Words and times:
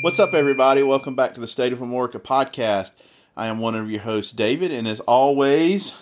What's 0.00 0.18
up, 0.18 0.34
everybody? 0.34 0.82
Welcome 0.82 1.14
back 1.14 1.34
to 1.34 1.40
the 1.40 1.46
State 1.48 1.72
of 1.72 1.80
Amorica 1.80 2.20
podcast. 2.20 2.92
I 3.36 3.46
am 3.48 3.58
one 3.58 3.74
of 3.74 3.90
your 3.90 4.00
hosts, 4.02 4.32
David, 4.32 4.70
and 4.70 4.86
as 4.86 5.00
always, 5.00 5.96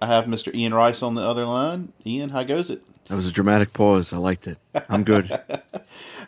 I 0.00 0.06
have 0.06 0.24
Mr. 0.26 0.54
Ian 0.54 0.72
Rice 0.74 1.02
on 1.02 1.14
the 1.14 1.22
other 1.22 1.44
line. 1.44 1.92
Ian, 2.06 2.30
how 2.30 2.42
goes 2.42 2.70
it? 2.70 2.82
That 3.08 3.16
was 3.16 3.26
a 3.28 3.32
dramatic 3.32 3.72
pause. 3.72 4.12
I 4.12 4.16
liked 4.18 4.46
it. 4.46 4.58
I'm 4.88 5.04
good. 5.04 5.26
How 5.28 5.40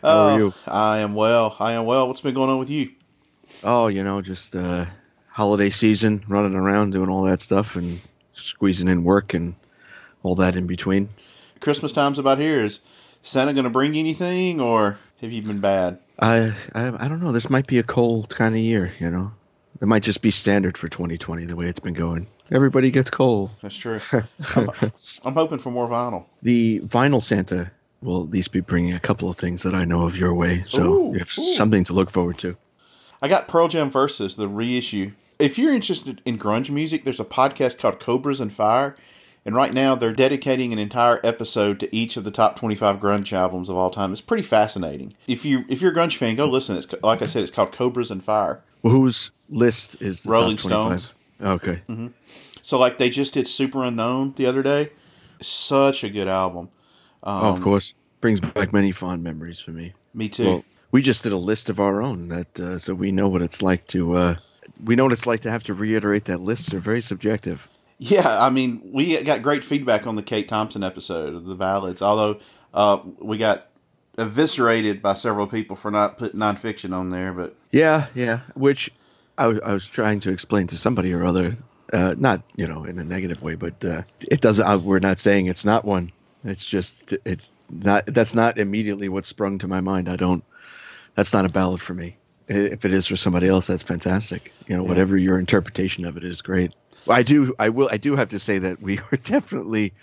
Oh, 0.03 0.27
are 0.33 0.37
you? 0.39 0.53
I 0.67 0.97
am 0.99 1.15
well. 1.15 1.55
I 1.59 1.73
am 1.73 1.85
well. 1.85 2.07
What's 2.07 2.21
been 2.21 2.35
going 2.35 2.49
on 2.49 2.59
with 2.59 2.69
you? 2.69 2.91
Oh, 3.63 3.87
you 3.87 4.03
know, 4.03 4.21
just 4.21 4.55
uh, 4.55 4.85
holiday 5.29 5.69
season, 5.71 6.23
running 6.27 6.53
around, 6.55 6.91
doing 6.91 7.09
all 7.09 7.23
that 7.23 7.41
stuff, 7.41 7.75
and 7.75 7.99
squeezing 8.33 8.87
in 8.87 9.03
work 9.03 9.33
and 9.33 9.55
all 10.21 10.35
that 10.35 10.55
in 10.55 10.67
between. 10.67 11.09
Christmas 11.59 11.93
time's 11.93 12.19
about 12.19 12.37
here. 12.37 12.65
Is 12.65 12.81
Santa 13.23 13.53
going 13.53 13.63
to 13.63 13.69
bring 13.69 13.93
you 13.95 14.01
anything, 14.01 14.59
or 14.61 14.99
have 15.21 15.31
you 15.31 15.41
been 15.41 15.61
bad? 15.61 15.97
I, 16.19 16.53
I, 16.73 17.05
I 17.05 17.07
don't 17.07 17.21
know. 17.21 17.31
This 17.31 17.49
might 17.49 17.67
be 17.67 17.79
a 17.79 17.83
cold 17.83 18.29
kind 18.29 18.55
of 18.55 18.61
year. 18.61 18.91
You 18.99 19.11
know, 19.11 19.31
it 19.81 19.87
might 19.87 20.03
just 20.03 20.21
be 20.21 20.31
standard 20.31 20.77
for 20.77 20.87
2020 20.87 21.45
the 21.45 21.55
way 21.55 21.67
it's 21.67 21.79
been 21.79 21.93
going. 21.93 22.27
Everybody 22.51 22.91
gets 22.91 23.09
cold. 23.09 23.51
That's 23.61 23.75
true. 23.75 23.99
I'm, 24.55 24.69
I'm 25.23 25.33
hoping 25.33 25.57
for 25.57 25.71
more 25.71 25.87
vinyl. 25.87 26.25
The 26.43 26.79
vinyl 26.81 27.21
Santa 27.21 27.71
will 28.01 28.23
at 28.23 28.29
least 28.29 28.51
be 28.51 28.61
bringing 28.61 28.93
a 28.93 28.99
couple 28.99 29.29
of 29.29 29.37
things 29.37 29.63
that 29.63 29.73
I 29.73 29.83
know 29.83 30.05
of 30.05 30.15
your 30.15 30.33
way, 30.33 30.63
so 30.67 30.83
Ooh, 30.83 31.13
you 31.13 31.19
have 31.19 31.37
ooh. 31.39 31.43
something 31.43 31.83
to 31.85 31.93
look 31.93 32.11
forward 32.11 32.37
to. 32.39 32.55
I 33.21 33.27
got 33.27 33.47
Pearl 33.47 33.67
Jam 33.67 33.89
Versus, 33.89 34.35
the 34.35 34.47
reissue. 34.47 35.13
If 35.39 35.57
you're 35.57 35.73
interested 35.73 36.21
in 36.23 36.37
grunge 36.37 36.69
music, 36.69 37.03
there's 37.03 37.19
a 37.19 37.25
podcast 37.25 37.79
called 37.79 37.99
Cobras 37.99 38.39
and 38.39 38.53
Fire. 38.53 38.95
And 39.45 39.55
right 39.55 39.73
now, 39.73 39.93
they're 39.93 40.11
dedicating 40.11 40.73
an 40.73 40.79
entire 40.79 41.19
episode 41.23 41.79
to 41.79 41.95
each 41.95 42.17
of 42.17 42.23
the 42.23 42.31
top 42.31 42.55
25 42.57 42.99
grunge 42.99 43.31
albums 43.31 43.69
of 43.69 43.77
all 43.77 43.91
time. 43.91 44.11
It's 44.11 44.21
pretty 44.21 44.41
fascinating. 44.41 45.13
If 45.27 45.45
you 45.45 45.65
if 45.69 45.81
you're 45.81 45.91
a 45.91 45.95
grunge 45.95 46.17
fan, 46.17 46.35
go 46.35 46.47
listen. 46.47 46.77
It's 46.77 46.87
like 47.03 47.21
I 47.21 47.27
said, 47.27 47.43
it's 47.43 47.51
called 47.51 47.71
Cobras 47.71 48.09
and 48.09 48.23
Fire. 48.23 48.63
Well, 48.81 48.93
whose 48.93 49.29
list 49.49 50.01
is 50.01 50.21
the 50.21 50.31
Rolling 50.31 50.57
top 50.57 50.71
25? 50.71 51.01
Stones. 51.01 51.13
Okay. 51.41 51.81
So 52.63 52.79
like 52.79 52.97
they 52.97 53.11
just 53.11 53.35
did 53.35 53.45
Superunknown 53.45 54.35
the 54.35 54.47
other 54.47 54.63
day. 54.63 54.91
Such 55.41 56.03
a 56.03 56.09
good 56.09 56.27
album. 56.27 56.69
oh, 57.23 57.53
of 57.53 57.61
course. 57.61 57.93
Brings 58.21 58.39
back 58.39 58.73
many 58.73 58.91
fond 58.91 59.21
memories 59.21 59.59
for 59.59 59.71
me. 59.71 59.93
Me 60.15 60.29
too. 60.29 60.45
Well, 60.45 60.65
we 60.91 61.03
just 61.03 61.21
did 61.21 61.33
a 61.33 61.37
list 61.37 61.69
of 61.69 61.79
our 61.79 62.01
own 62.01 62.29
that 62.29 62.59
uh, 62.59 62.77
so 62.79 62.95
we 62.95 63.11
know 63.11 63.27
what 63.27 63.43
it's 63.43 63.61
like 63.61 63.85
to 63.87 64.15
uh, 64.15 64.35
we 64.83 64.95
know 64.95 65.03
what 65.03 65.13
it's 65.13 65.27
like 65.27 65.41
to 65.41 65.51
have 65.51 65.63
to 65.65 65.75
reiterate 65.75 66.25
that 66.25 66.41
lists 66.41 66.73
are 66.73 66.79
very 66.79 67.01
subjective. 67.01 67.67
Yeah, 67.97 68.43
I 68.43 68.49
mean, 68.49 68.81
we 68.91 69.21
got 69.23 69.41
great 69.41 69.63
feedback 69.63 70.05
on 70.05 70.15
the 70.15 70.23
Kate 70.23 70.47
Thompson 70.47 70.83
episode 70.83 71.33
of 71.33 71.45
the 71.45 71.55
ballads. 71.55 72.01
Although 72.01 72.39
uh, 72.73 72.99
we 73.19 73.37
got 73.37 73.67
eviscerated 74.17 75.01
by 75.01 75.13
several 75.13 75.47
people 75.47 75.75
for 75.75 75.91
not 75.91 76.17
putting 76.17 76.39
nonfiction 76.39 76.93
on 76.93 77.09
there, 77.09 77.33
but 77.33 77.55
Yeah, 77.71 78.07
yeah. 78.13 78.41
Which 78.53 78.91
I 79.37 79.47
was 79.47 79.59
I 79.61 79.73
was 79.73 79.87
trying 79.87 80.19
to 80.21 80.31
explain 80.31 80.67
to 80.67 80.77
somebody 80.77 81.13
or 81.13 81.23
other, 81.23 81.55
uh, 81.93 82.15
not 82.17 82.43
you 82.55 82.67
know 82.67 82.83
in 82.83 82.99
a 82.99 83.03
negative 83.03 83.41
way, 83.41 83.55
but 83.55 83.83
uh, 83.85 84.01
it 84.19 84.41
doesn't. 84.41 84.83
We're 84.83 84.99
not 84.99 85.19
saying 85.19 85.47
it's 85.47 85.65
not 85.65 85.85
one. 85.85 86.11
It's 86.43 86.65
just 86.65 87.13
it's 87.23 87.51
not. 87.69 88.05
That's 88.07 88.35
not 88.35 88.57
immediately 88.57 89.09
what 89.09 89.25
sprung 89.25 89.59
to 89.59 89.67
my 89.67 89.81
mind. 89.81 90.09
I 90.09 90.15
don't. 90.15 90.43
That's 91.15 91.33
not 91.33 91.45
a 91.45 91.49
ballad 91.49 91.81
for 91.81 91.93
me. 91.93 92.17
If 92.47 92.85
it 92.85 92.93
is 92.93 93.07
for 93.07 93.15
somebody 93.15 93.47
else, 93.47 93.67
that's 93.67 93.83
fantastic. 93.83 94.53
You 94.67 94.75
know, 94.75 94.83
whatever 94.83 95.17
your 95.17 95.39
interpretation 95.39 96.05
of 96.05 96.15
it 96.17 96.23
is, 96.23 96.41
great. 96.41 96.75
I 97.09 97.23
do. 97.23 97.55
I 97.57 97.69
will. 97.69 97.89
I 97.91 97.97
do 97.97 98.15
have 98.15 98.29
to 98.29 98.39
say 98.39 98.59
that 98.59 98.81
we 98.81 98.99
were 99.11 99.17
definitely 99.17 99.93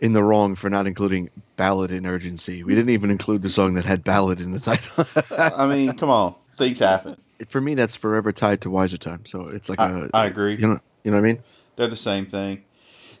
in 0.00 0.12
the 0.12 0.22
wrong 0.22 0.54
for 0.54 0.68
not 0.68 0.86
including 0.86 1.30
ballad 1.56 1.90
in 1.90 2.06
urgency. 2.06 2.62
We 2.62 2.74
didn't 2.74 2.90
even 2.90 3.10
include 3.10 3.42
the 3.42 3.50
song 3.50 3.74
that 3.74 3.84
had 3.84 4.04
ballad 4.04 4.40
in 4.40 4.50
the 4.50 4.60
title. 4.60 5.06
I 5.30 5.66
mean, 5.66 5.96
come 5.96 6.10
on, 6.10 6.34
things 6.56 6.78
happen. 6.80 7.16
for 7.48 7.60
me, 7.60 7.74
that's 7.74 7.96
forever 7.96 8.32
tied 8.32 8.62
to 8.62 8.70
Wiser 8.70 8.98
Time. 8.98 9.24
So 9.24 9.48
it's 9.48 9.68
like 9.68 9.80
I, 9.80 9.90
a, 9.90 10.08
I 10.12 10.26
agree. 10.26 10.56
you 10.56 10.66
know, 10.66 10.80
you 11.04 11.10
know 11.10 11.18
what 11.18 11.24
I 11.24 11.32
mean? 11.32 11.42
They're 11.76 11.88
the 11.88 11.96
same 11.96 12.26
thing. 12.26 12.64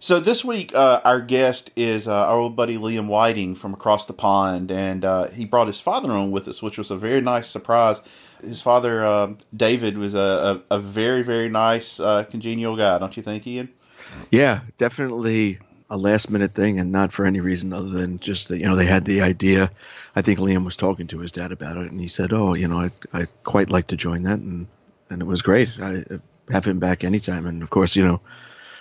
So 0.00 0.20
this 0.20 0.44
week, 0.44 0.74
uh, 0.74 1.00
our 1.04 1.20
guest 1.20 1.70
is 1.76 2.06
uh, 2.06 2.26
our 2.26 2.38
old 2.38 2.56
buddy 2.56 2.76
Liam 2.76 3.06
Whiting 3.06 3.54
from 3.54 3.72
across 3.72 4.06
the 4.06 4.12
pond, 4.12 4.70
and 4.70 5.04
uh, 5.04 5.28
he 5.28 5.44
brought 5.44 5.66
his 5.66 5.80
father 5.80 6.10
on 6.10 6.30
with 6.30 6.48
us, 6.48 6.62
which 6.62 6.78
was 6.78 6.90
a 6.90 6.96
very 6.96 7.20
nice 7.20 7.48
surprise. 7.48 8.00
His 8.42 8.60
father, 8.60 9.04
uh, 9.04 9.32
David, 9.56 9.96
was 9.96 10.14
a, 10.14 10.62
a, 10.70 10.76
a 10.76 10.78
very, 10.78 11.22
very 11.22 11.48
nice, 11.48 11.98
uh, 11.98 12.24
congenial 12.24 12.76
guy, 12.76 12.98
don't 12.98 13.16
you 13.16 13.22
think, 13.22 13.46
Ian? 13.46 13.70
Yeah, 14.30 14.60
definitely 14.76 15.58
a 15.90 15.96
last 15.96 16.30
minute 16.30 16.54
thing, 16.54 16.78
and 16.80 16.92
not 16.92 17.12
for 17.12 17.24
any 17.24 17.40
reason 17.40 17.72
other 17.72 17.88
than 17.88 18.18
just 18.18 18.48
that 18.48 18.58
you 18.58 18.64
know 18.64 18.76
they 18.76 18.86
had 18.86 19.04
the 19.04 19.22
idea. 19.22 19.70
I 20.16 20.22
think 20.22 20.38
Liam 20.38 20.64
was 20.64 20.76
talking 20.76 21.06
to 21.08 21.18
his 21.18 21.32
dad 21.32 21.52
about 21.52 21.76
it, 21.76 21.90
and 21.90 22.00
he 22.00 22.08
said, 22.08 22.32
"Oh, 22.32 22.54
you 22.54 22.68
know, 22.68 22.80
I 22.80 22.90
I 23.12 23.26
quite 23.44 23.70
like 23.70 23.88
to 23.88 23.96
join 23.96 24.24
that," 24.24 24.38
and 24.38 24.66
and 25.10 25.22
it 25.22 25.26
was 25.26 25.42
great. 25.42 25.78
I 25.80 26.04
have 26.50 26.64
him 26.64 26.78
back 26.78 27.04
anytime, 27.04 27.46
and 27.46 27.62
of 27.62 27.70
course, 27.70 27.96
you 27.96 28.04
know, 28.04 28.20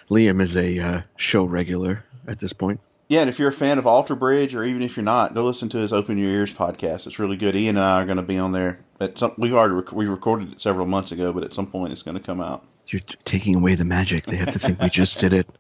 Liam 0.10 0.42
is 0.42 0.56
a 0.56 0.80
uh, 0.80 1.02
show 1.16 1.44
regular 1.44 2.04
at 2.28 2.40
this 2.40 2.54
point. 2.54 2.80
Yeah, 3.10 3.22
and 3.22 3.30
if 3.30 3.38
you're 3.38 3.50
a 3.50 3.54
fan 3.54 3.78
of 3.78 3.86
Alter 3.86 4.16
Bridge, 4.16 4.56
or 4.56 4.64
even 4.64 4.82
if 4.82 4.96
you're 4.96 5.04
not, 5.04 5.34
go 5.34 5.46
listen 5.46 5.70
to 5.70 5.78
his 5.78 5.94
Open 5.94 6.18
Your 6.18 6.32
Ears 6.32 6.54
podcast. 6.54 7.06
It's 7.06 7.20
really 7.20 7.36
good. 7.36 7.56
Ian 7.56 7.78
and 7.78 7.86
I 7.86 8.02
are 8.02 8.06
going 8.06 8.18
to 8.18 8.24
be 8.24 8.38
on 8.38 8.54
there. 8.54 8.80
At 9.00 9.18
some, 9.18 9.34
we've 9.38 9.54
already 9.54 9.76
rec- 9.76 9.92
we 9.92 10.08
recorded 10.08 10.54
it 10.54 10.62
several 10.62 10.86
months 10.86 11.12
ago, 11.12 11.34
but 11.34 11.44
at 11.44 11.54
some 11.54 11.68
point 11.68 11.92
it's 11.92 12.02
going 12.02 12.18
to 12.18 12.24
come 12.24 12.42
out. 12.42 12.66
You're 12.88 13.02
t- 13.02 13.18
taking 13.26 13.56
away 13.56 13.76
the 13.76 13.86
magic. 13.86 14.26
They 14.26 14.38
have 14.38 14.54
to 14.54 14.60
think 14.60 14.82
we 14.82 14.90
just 14.90 15.20
did 15.20 15.34
it. 15.34 15.48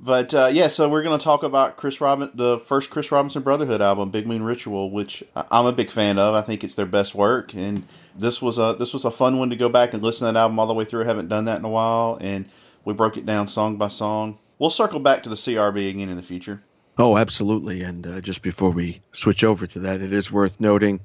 But 0.00 0.32
uh, 0.32 0.48
yeah, 0.52 0.68
so 0.68 0.88
we're 0.88 1.02
going 1.02 1.18
to 1.18 1.22
talk 1.22 1.42
about 1.42 1.76
Chris 1.76 2.00
Robin, 2.00 2.30
the 2.32 2.60
first 2.60 2.88
Chris 2.88 3.10
Robinson 3.10 3.42
Brotherhood 3.42 3.80
album, 3.80 4.10
Big 4.10 4.28
Moon 4.28 4.44
Ritual, 4.44 4.92
which 4.92 5.24
I'm 5.34 5.66
a 5.66 5.72
big 5.72 5.90
fan 5.90 6.18
of. 6.18 6.34
I 6.34 6.40
think 6.40 6.62
it's 6.62 6.76
their 6.76 6.86
best 6.86 7.16
work, 7.16 7.52
and 7.52 7.84
this 8.16 8.40
was 8.40 8.58
a 8.58 8.76
this 8.78 8.94
was 8.94 9.04
a 9.04 9.10
fun 9.10 9.40
one 9.40 9.50
to 9.50 9.56
go 9.56 9.68
back 9.68 9.92
and 9.92 10.02
listen 10.02 10.26
to 10.26 10.32
that 10.32 10.38
album 10.38 10.58
all 10.60 10.68
the 10.68 10.74
way 10.74 10.84
through. 10.84 11.02
I 11.02 11.06
haven't 11.06 11.28
done 11.28 11.46
that 11.46 11.58
in 11.58 11.64
a 11.64 11.68
while, 11.68 12.16
and 12.20 12.48
we 12.88 12.94
broke 12.94 13.18
it 13.18 13.26
down 13.26 13.46
song 13.46 13.76
by 13.76 13.86
song. 13.86 14.38
We'll 14.58 14.70
circle 14.70 14.98
back 14.98 15.22
to 15.22 15.28
the 15.28 15.34
CRB 15.34 15.90
again 15.90 16.08
in 16.08 16.16
the 16.16 16.22
future. 16.22 16.62
Oh, 16.96 17.18
absolutely. 17.18 17.82
And 17.82 18.06
uh, 18.06 18.20
just 18.22 18.40
before 18.40 18.70
we 18.70 19.02
switch 19.12 19.44
over 19.44 19.66
to 19.66 19.80
that, 19.80 20.00
it 20.00 20.10
is 20.10 20.32
worth 20.32 20.58
noting 20.58 21.00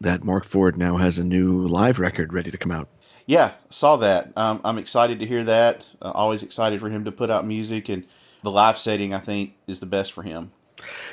that 0.00 0.22
Marc 0.22 0.44
Ford 0.44 0.78
now 0.78 0.98
has 0.98 1.18
a 1.18 1.24
new 1.24 1.66
live 1.66 1.98
record 1.98 2.32
ready 2.32 2.52
to 2.52 2.56
come 2.56 2.70
out. 2.70 2.88
Yeah, 3.26 3.54
saw 3.70 3.96
that. 3.96 4.32
Um, 4.36 4.60
I'm 4.64 4.78
excited 4.78 5.18
to 5.18 5.26
hear 5.26 5.42
that. 5.42 5.88
Uh, 6.00 6.12
always 6.12 6.44
excited 6.44 6.78
for 6.78 6.90
him 6.90 7.04
to 7.06 7.10
put 7.10 7.28
out 7.28 7.44
music, 7.44 7.88
and 7.88 8.04
the 8.44 8.52
live 8.52 8.78
setting 8.78 9.12
I 9.12 9.18
think 9.18 9.54
is 9.66 9.80
the 9.80 9.86
best 9.86 10.12
for 10.12 10.22
him. 10.22 10.52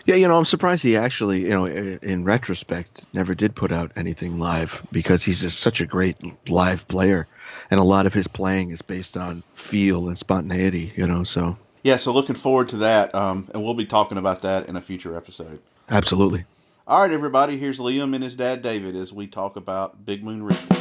Yeah, 0.05 0.15
you 0.15 0.27
know, 0.27 0.37
I'm 0.37 0.45
surprised 0.45 0.83
he 0.83 0.97
actually, 0.97 1.41
you 1.41 1.49
know, 1.49 1.65
in 1.65 2.23
retrospect, 2.23 3.05
never 3.13 3.35
did 3.35 3.55
put 3.55 3.71
out 3.71 3.91
anything 3.95 4.39
live 4.39 4.85
because 4.91 5.23
he's 5.23 5.41
just 5.41 5.59
such 5.59 5.81
a 5.81 5.85
great 5.85 6.17
live 6.49 6.87
player, 6.87 7.27
and 7.71 7.79
a 7.79 7.83
lot 7.83 8.05
of 8.05 8.13
his 8.13 8.27
playing 8.27 8.71
is 8.71 8.81
based 8.81 9.17
on 9.17 9.43
feel 9.51 10.07
and 10.07 10.17
spontaneity. 10.17 10.93
You 10.95 11.07
know, 11.07 11.23
so 11.23 11.57
Yeah, 11.83 11.97
so 11.97 12.13
looking 12.13 12.35
forward 12.35 12.69
to 12.69 12.77
that, 12.77 13.13
um, 13.15 13.49
and 13.53 13.63
we'll 13.63 13.73
be 13.73 13.85
talking 13.85 14.17
about 14.17 14.41
that 14.41 14.67
in 14.67 14.75
a 14.75 14.81
future 14.81 15.15
episode. 15.15 15.59
absolutely. 15.89 16.45
All 16.85 17.01
right, 17.01 17.11
everybody, 17.11 17.57
here's 17.57 17.79
Liam 17.79 18.13
and 18.13 18.23
his 18.23 18.35
dad 18.35 18.61
David 18.61 18.93
as 18.95 19.13
we 19.13 19.25
talk 19.25 19.55
about 19.55 20.05
Big 20.05 20.21
Moon 20.21 20.43
Ritual. 20.43 20.77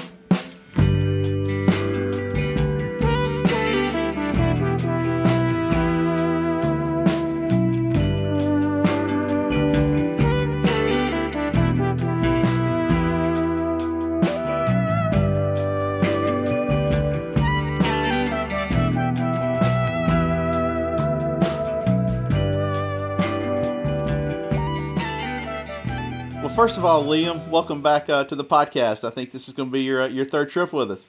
First 26.62 26.78
of 26.78 26.84
all, 26.84 27.02
Liam, 27.02 27.48
welcome 27.48 27.82
back 27.82 28.08
uh, 28.08 28.22
to 28.22 28.36
the 28.36 28.44
podcast. 28.44 29.02
I 29.02 29.10
think 29.10 29.32
this 29.32 29.48
is 29.48 29.54
going 29.54 29.68
to 29.68 29.72
be 29.72 29.82
your 29.82 30.02
uh, 30.02 30.06
your 30.06 30.24
third 30.24 30.48
trip 30.48 30.72
with 30.72 30.92
us. 30.92 31.08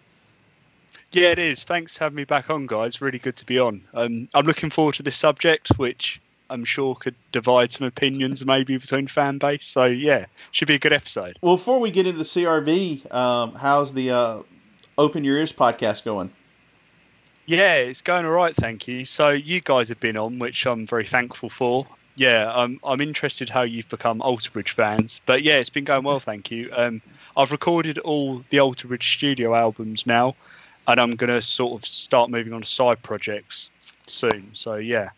Yeah, 1.12 1.28
it 1.28 1.38
is. 1.38 1.64
Thanks 1.64 1.96
for 1.96 2.06
having 2.06 2.16
me 2.16 2.24
back 2.24 2.50
on, 2.50 2.66
guys. 2.66 3.02
Really 3.02 3.20
good 3.20 3.36
to 3.36 3.46
be 3.46 3.60
on. 3.60 3.84
Um, 3.94 4.28
I'm 4.34 4.48
looking 4.48 4.72
forward 4.72 4.96
to 4.96 5.04
this 5.04 5.16
subject, 5.16 5.68
which 5.78 6.20
I'm 6.50 6.66
sure 6.66 6.96
could 6.96 7.14
divide 7.32 7.72
some 7.72 7.86
opinions 7.86 8.44
maybe 8.44 8.76
between 8.78 9.06
fan 9.06 9.38
base. 9.38 9.68
So 9.68 9.86
yeah, 9.86 10.26
should 10.50 10.68
be 10.68 10.74
a 10.74 10.80
good 10.80 10.92
episode. 10.92 11.38
Well, 11.40 11.58
before 11.58 11.80
we 11.80 11.92
get 11.92 12.08
into 12.08 12.18
the 12.18 12.24
CRB, 12.24 13.14
um, 13.14 13.54
how's 13.54 13.94
the 13.94 14.10
uh, 14.10 14.38
Open 14.98 15.24
Your 15.24 15.38
Ears 15.38 15.54
podcast 15.54 16.04
going? 16.04 16.32
Yeah, 17.46 17.76
it's 17.76 18.02
going 18.02 18.26
all 18.26 18.32
right, 18.32 18.56
thank 18.56 18.88
you. 18.88 19.06
So 19.06 19.30
you 19.30 19.62
guys 19.62 19.90
have 19.90 20.00
been 20.00 20.18
on, 20.18 20.40
which 20.40 20.66
I'm 20.66 20.88
very 20.88 21.06
thankful 21.06 21.52
for. 21.52 21.86
Yeah, 22.16 22.52
I'm 22.54 22.80
I'm 22.84 23.02
interested 23.02 23.50
how 23.50 23.64
you've 23.64 23.90
become 23.90 24.22
Alter 24.22 24.52
Bridge 24.52 24.72
fans, 24.72 25.22
but 25.26 25.44
yeah, 25.44 25.56
it's 25.58 25.70
been 25.70 25.84
going 25.84 26.04
well, 26.04 26.20
thank 26.20 26.52
you. 26.52 26.70
Um, 26.76 27.02
I've 27.36 27.52
recorded 27.52 27.98
all 28.00 28.44
the 28.50 28.60
Alter 28.60 28.88
Bridge 28.88 29.16
studio 29.16 29.56
albums 29.56 30.06
now, 30.06 30.36
and 30.88 31.00
I'm 31.00 31.16
gonna 31.16 31.42
sort 31.42 31.74
of 31.82 31.86
start 31.88 32.30
moving 32.30 32.54
on 32.54 32.62
to 32.62 32.68
side 32.68 33.02
projects 33.02 33.70
soon. 34.08 34.52
So 34.54 34.76
yeah. 34.76 35.10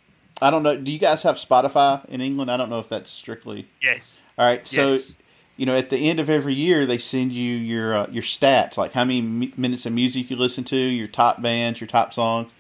I 0.42 0.52
don't 0.52 0.64
know. 0.64 0.76
Do 0.76 0.92
you 0.92 1.00
guys 1.00 1.24
have 1.24 1.38
Spotify 1.38 2.04
in 2.10 2.20
England? 2.20 2.52
I 2.52 2.58
don't 2.58 2.70
know 2.70 2.80
if 2.80 2.90
that's 2.90 3.10
strictly. 3.10 3.70
Yes. 3.82 4.20
All 4.38 4.46
right. 4.46 4.68
So, 4.68 4.94
Yes. 4.94 5.16
you 5.56 5.66
know, 5.66 5.78
at 5.78 5.90
the 5.90 5.98
end 5.98 6.20
of 6.20 6.30
every 6.30 6.54
year, 6.54 6.86
they 6.86 6.98
send 6.98 7.32
you 7.32 7.56
your 7.56 7.96
uh, 7.98 8.08
your 8.12 8.22
stats, 8.24 8.76
like 8.78 8.92
how 8.92 9.06
many 9.06 9.22
mi- 9.22 9.54
minutes 9.56 9.86
of 9.86 9.94
music 9.94 10.30
you 10.30 10.36
listen 10.36 10.66
to, 10.66 10.76
your 10.76 11.08
top 11.08 11.42
bands, 11.42 11.80
your 11.80 11.88
top 11.88 12.14
songs. 12.14 12.52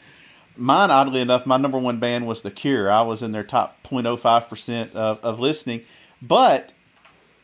Mine, 0.58 0.92
oddly 0.92 1.22
enough, 1.22 1.46
my 1.46 1.58
number 1.58 1.78
one 1.78 2.00
band 2.00 2.28
was 2.28 2.42
The 2.42 2.52
Cure. 2.52 2.92
I 2.92 3.02
was 3.02 3.22
in 3.22 3.32
their 3.32 3.44
top 3.44 3.78
0.05 3.84 4.50
percent 4.50 4.96
of, 4.96 5.24
of 5.24 5.40
listening, 5.40 5.82
but 6.22 6.72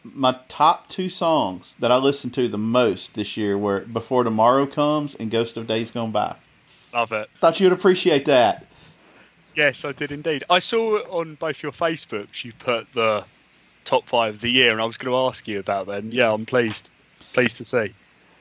my 0.04 0.38
top 0.48 0.88
two 0.88 1.10
songs 1.10 1.75
that 1.80 1.92
I 1.92 1.98
listened 1.98 2.34
to 2.36 2.48
the 2.48 2.58
most 2.58 3.13
this 3.13 3.38
year 3.38 3.58
were 3.58 3.81
"Before 3.81 4.24
Tomorrow 4.24 4.66
Comes" 4.66 5.16
and 5.16 5.30
"Ghost 5.30 5.58
of 5.58 5.68
Days 5.68 5.92
Gone 5.92 6.12
By." 6.12 6.36
Love 6.94 7.12
it. 7.12 7.30
Thought 7.40 7.60
you'd 7.60 7.74
appreciate 7.74 8.25
that. 8.25 8.66
Yes, 9.56 9.84
I 9.86 9.92
did 9.92 10.12
indeed. 10.12 10.44
I 10.50 10.60
saw 10.60 10.98
on 11.10 11.36
both 11.36 11.62
your 11.62 11.72
Facebooks 11.72 12.44
you 12.44 12.54
put 12.57 12.92
the 12.94 13.25
top 13.86 14.07
five 14.07 14.36
of 14.36 14.42
the 14.42 14.50
year, 14.50 14.72
and 14.72 14.81
I 14.81 14.86
was 14.86 14.98
going 14.98 15.12
to 15.12 15.18
ask 15.18 15.48
you 15.48 15.60
about 15.60 15.88
them. 15.88 16.10
Yeah, 16.12 16.31
I'm 16.34 16.46
pleased. 16.46 16.92
Pleased 17.34 17.57
to 17.57 17.66
see. 17.66 17.94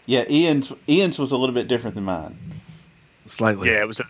Yeah, 0.07 0.25
Ian's 0.29 0.73
Ian's 0.89 1.19
was 1.19 1.33
a 1.33 1.37
little 1.37 1.55
bit 1.55 1.69
different 1.69 1.95
than 1.95 2.05
mine. 2.05 2.37
Slightly. 3.27 3.71
Yeah, 3.71 3.81
it 3.81 3.89
was. 3.89 4.01
A, 4.01 4.07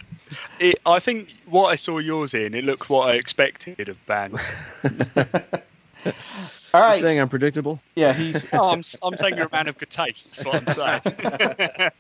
it, 0.59 0.81
I 0.87 1.01
think 1.01 1.29
what 1.47 1.69
I 1.69 1.77
saw 1.77 1.99
yours 1.99 2.35
in, 2.35 2.55
it 2.55 2.65
looked 2.65 2.89
what 2.91 3.09
I 3.09 3.15
expected 3.15 3.89
of 3.89 4.05
bands. 4.07 4.41
All 6.73 6.81
right. 6.81 7.01
You're 7.01 7.09
saying 7.09 7.21
I'm 7.21 7.29
predictable. 7.29 7.81
yeah, 7.97 8.13
he's 8.13 8.47
oh, 8.53 8.71
I'm, 8.71 8.83
I'm 9.03 9.17
saying 9.17 9.37
you're 9.37 9.47
a 9.47 9.53
man 9.53 9.69
of 9.69 9.77
good 9.77 9.91
taste. 9.91 10.37
That's 10.37 10.45
what 10.45 10.79
I'm 10.79 11.01
saying. 11.03 11.91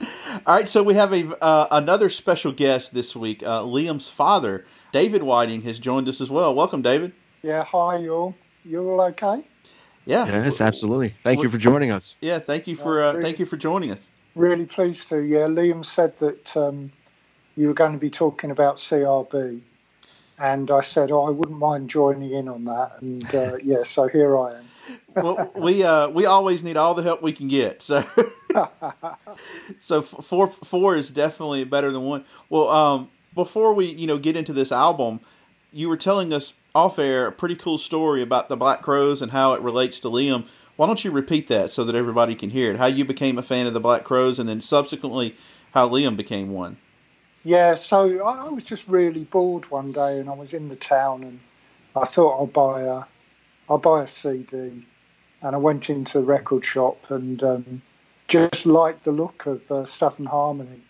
All 0.46 0.54
right, 0.54 0.68
so 0.68 0.82
we 0.82 0.94
have 0.94 1.12
a 1.12 1.36
uh, 1.42 1.68
another 1.70 2.08
special 2.08 2.52
guest 2.52 2.94
this 2.94 3.16
week. 3.16 3.42
Uh, 3.42 3.62
Liam's 3.62 4.08
father, 4.08 4.64
David 4.92 5.22
Whiting, 5.22 5.62
has 5.62 5.78
joined 5.78 6.08
us 6.08 6.20
as 6.20 6.30
well. 6.30 6.54
Welcome, 6.54 6.82
David. 6.82 7.12
Yeah, 7.42 7.64
hi, 7.64 7.98
you 7.98 8.14
all. 8.14 8.34
You 8.64 8.88
all 8.90 9.00
okay? 9.02 9.44
Yeah, 10.06 10.26
Yes, 10.26 10.60
absolutely. 10.60 11.14
Thank 11.22 11.42
you 11.42 11.48
for 11.48 11.58
joining 11.58 11.90
us. 11.90 12.14
yeah. 12.20 12.38
Thank 12.38 12.66
you 12.66 12.76
for 12.76 13.02
uh, 13.02 13.20
thank 13.20 13.38
you 13.38 13.46
for 13.46 13.56
joining 13.56 13.90
us. 13.90 14.08
Really 14.34 14.66
pleased 14.66 15.08
to. 15.08 15.20
Yeah, 15.20 15.46
Liam 15.46 15.84
said 15.84 16.18
that 16.18 16.56
um, 16.56 16.92
you 17.56 17.68
were 17.68 17.74
going 17.74 17.92
to 17.92 17.98
be 17.98 18.10
talking 18.10 18.50
about 18.50 18.76
CRB, 18.76 19.60
and 20.38 20.70
I 20.70 20.80
said, 20.80 21.10
oh, 21.10 21.24
I 21.24 21.30
wouldn't 21.30 21.58
mind 21.58 21.88
joining 21.88 22.32
in 22.32 22.48
on 22.48 22.64
that. 22.64 23.00
And 23.00 23.34
uh, 23.34 23.56
yeah, 23.62 23.84
so 23.84 24.08
here 24.08 24.36
I 24.38 24.58
am. 24.58 24.64
Well, 25.14 25.52
we 25.54 25.82
uh, 25.82 26.08
we 26.08 26.26
always 26.26 26.62
need 26.62 26.76
all 26.76 26.94
the 26.94 27.02
help 27.02 27.22
we 27.22 27.32
can 27.32 27.48
get. 27.48 27.80
So, 27.80 28.04
so 29.80 29.98
f- 30.00 30.24
four 30.24 30.48
four 30.50 30.96
is 30.96 31.10
definitely 31.10 31.64
better 31.64 31.90
than 31.90 32.02
one. 32.02 32.24
Well, 32.50 32.68
um, 32.68 33.10
before 33.34 33.72
we 33.72 33.86
you 33.86 34.06
know 34.06 34.18
get 34.18 34.36
into 34.36 34.52
this 34.52 34.72
album, 34.72 35.20
you 35.72 35.88
were 35.88 35.96
telling 35.96 36.32
us 36.32 36.52
off 36.74 36.98
air 36.98 37.26
a 37.28 37.32
pretty 37.32 37.54
cool 37.54 37.78
story 37.78 38.20
about 38.20 38.48
the 38.48 38.56
Black 38.56 38.82
Crowes 38.82 39.22
and 39.22 39.32
how 39.32 39.54
it 39.54 39.62
relates 39.62 40.00
to 40.00 40.08
Liam. 40.08 40.46
Why 40.76 40.86
don't 40.86 41.04
you 41.04 41.12
repeat 41.12 41.46
that 41.48 41.70
so 41.70 41.84
that 41.84 41.94
everybody 41.94 42.34
can 42.34 42.50
hear 42.50 42.72
it? 42.72 42.78
How 42.78 42.86
you 42.86 43.04
became 43.04 43.38
a 43.38 43.42
fan 43.42 43.66
of 43.66 43.72
the 43.74 43.80
Black 43.80 44.04
Crowes, 44.04 44.38
and 44.38 44.48
then 44.48 44.60
subsequently 44.60 45.36
how 45.72 45.88
Liam 45.88 46.16
became 46.16 46.50
one. 46.52 46.76
Yeah, 47.44 47.74
so 47.74 48.24
I 48.24 48.48
was 48.48 48.64
just 48.64 48.88
really 48.88 49.24
bored 49.24 49.70
one 49.70 49.92
day, 49.92 50.18
and 50.18 50.30
I 50.30 50.32
was 50.32 50.54
in 50.54 50.70
the 50.70 50.76
town, 50.76 51.22
and 51.22 51.40
I 51.94 52.06
thought 52.06 52.38
I'll 52.38 52.46
buy 52.46 52.80
a, 52.80 53.02
I'll 53.68 53.78
buy 53.78 54.04
a 54.04 54.08
CD, 54.08 54.56
and 55.42 55.54
I 55.54 55.58
went 55.58 55.90
into 55.90 56.18
the 56.18 56.24
record 56.24 56.64
shop 56.64 57.10
and 57.10 57.42
um, 57.42 57.82
just 58.28 58.64
liked 58.64 59.04
the 59.04 59.12
look 59.12 59.44
of 59.44 59.70
uh, 59.70 59.84
Southern 59.84 60.24
Harmony 60.24 60.80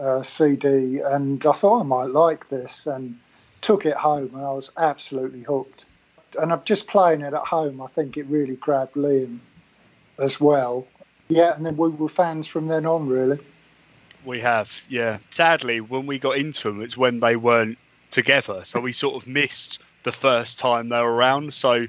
uh, 0.00 0.22
CD, 0.22 1.00
and 1.00 1.44
I 1.44 1.52
thought 1.52 1.80
I 1.80 1.84
might 1.84 2.10
like 2.10 2.48
this, 2.48 2.86
and 2.86 3.18
took 3.60 3.84
it 3.84 3.96
home, 3.96 4.30
and 4.34 4.42
I 4.42 4.52
was 4.52 4.70
absolutely 4.78 5.42
hooked. 5.42 5.84
And 6.40 6.50
I'm 6.50 6.64
just 6.64 6.86
playing 6.86 7.20
it 7.20 7.34
at 7.34 7.44
home. 7.44 7.80
I 7.82 7.86
think 7.88 8.16
it 8.16 8.24
really 8.26 8.56
grabbed 8.56 8.94
Liam 8.94 9.38
as 10.18 10.40
well. 10.40 10.86
Yeah, 11.28 11.54
and 11.54 11.64
then 11.64 11.76
we 11.76 11.90
were 11.90 12.08
fans 12.08 12.48
from 12.48 12.68
then 12.68 12.86
on, 12.86 13.06
really. 13.06 13.38
We 14.24 14.40
have, 14.40 14.82
yeah. 14.88 15.18
Sadly, 15.30 15.80
when 15.80 16.06
we 16.06 16.18
got 16.18 16.36
into 16.36 16.68
them, 16.68 16.82
it's 16.82 16.96
when 16.96 17.20
they 17.20 17.36
weren't 17.36 17.78
together, 18.10 18.62
so 18.64 18.80
we 18.80 18.92
sort 18.92 19.14
of 19.14 19.28
missed 19.28 19.80
the 20.02 20.12
first 20.12 20.58
time 20.58 20.88
they 20.88 21.00
were 21.00 21.12
around. 21.12 21.52
So, 21.52 21.86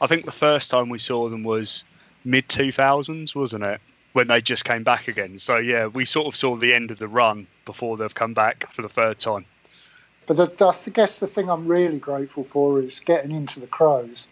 I 0.00 0.06
think 0.06 0.24
the 0.24 0.32
first 0.32 0.70
time 0.70 0.88
we 0.88 0.98
saw 0.98 1.28
them 1.28 1.42
was 1.44 1.84
mid 2.24 2.48
2000s, 2.48 3.34
wasn't 3.34 3.64
it? 3.64 3.80
When 4.12 4.28
they 4.28 4.40
just 4.40 4.64
came 4.64 4.84
back 4.84 5.08
again. 5.08 5.38
So 5.38 5.56
yeah, 5.56 5.86
we 5.86 6.04
sort 6.04 6.26
of 6.26 6.36
saw 6.36 6.56
the 6.56 6.74
end 6.74 6.90
of 6.90 6.98
the 6.98 7.08
run 7.08 7.46
before 7.64 7.96
they've 7.96 8.14
come 8.14 8.34
back 8.34 8.70
for 8.72 8.82
the 8.82 8.88
third 8.88 9.18
time. 9.18 9.44
But 10.26 10.58
the, 10.58 10.66
I 10.66 10.90
guess 10.90 11.18
the 11.18 11.26
thing 11.26 11.48
I'm 11.48 11.66
really 11.66 11.98
grateful 11.98 12.44
for 12.44 12.80
is 12.80 13.00
getting 13.00 13.32
into 13.32 13.60
the 13.60 13.66
Crows 13.66 14.26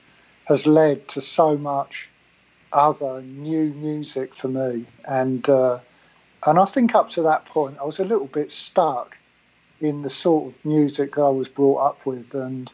has 0.44 0.66
led 0.66 1.08
to 1.08 1.20
so 1.20 1.56
much 1.56 2.08
other 2.72 3.22
new 3.22 3.72
music 3.72 4.34
for 4.34 4.48
me, 4.48 4.84
and 5.06 5.48
uh, 5.48 5.78
and 6.46 6.58
I 6.58 6.64
think 6.64 6.94
up 6.94 7.10
to 7.10 7.22
that 7.22 7.44
point 7.44 7.78
I 7.80 7.84
was 7.84 7.98
a 7.98 8.04
little 8.04 8.26
bit 8.28 8.52
stuck 8.52 9.16
in 9.80 10.02
the 10.02 10.10
sort 10.10 10.52
of 10.52 10.64
music 10.64 11.16
that 11.16 11.22
I 11.22 11.28
was 11.28 11.48
brought 11.48 11.78
up 11.78 12.06
with, 12.06 12.34
and 12.34 12.72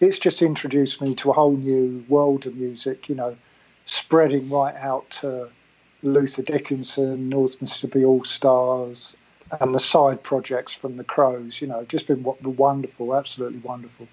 it's 0.00 0.18
just 0.18 0.42
introduced 0.42 1.00
me 1.00 1.14
to 1.16 1.30
a 1.30 1.32
whole 1.32 1.56
new 1.56 2.04
world 2.08 2.46
of 2.46 2.56
music. 2.56 3.08
You 3.08 3.14
know, 3.16 3.36
spreading 3.86 4.48
right 4.50 4.74
out 4.76 5.08
to 5.22 5.48
Luther 6.02 6.42
Dickinson, 6.42 7.28
North 7.28 7.60
Mississippi 7.60 8.04
All 8.04 8.24
Stars, 8.24 9.16
and 9.60 9.74
the 9.74 9.80
side 9.80 10.22
projects 10.22 10.72
from 10.72 10.96
the 10.96 11.04
Crows. 11.04 11.60
You 11.60 11.68
know, 11.68 11.84
just 11.84 12.06
been 12.06 12.22
wonderful, 12.22 13.14
absolutely 13.14 13.58
wonderful. 13.58 14.06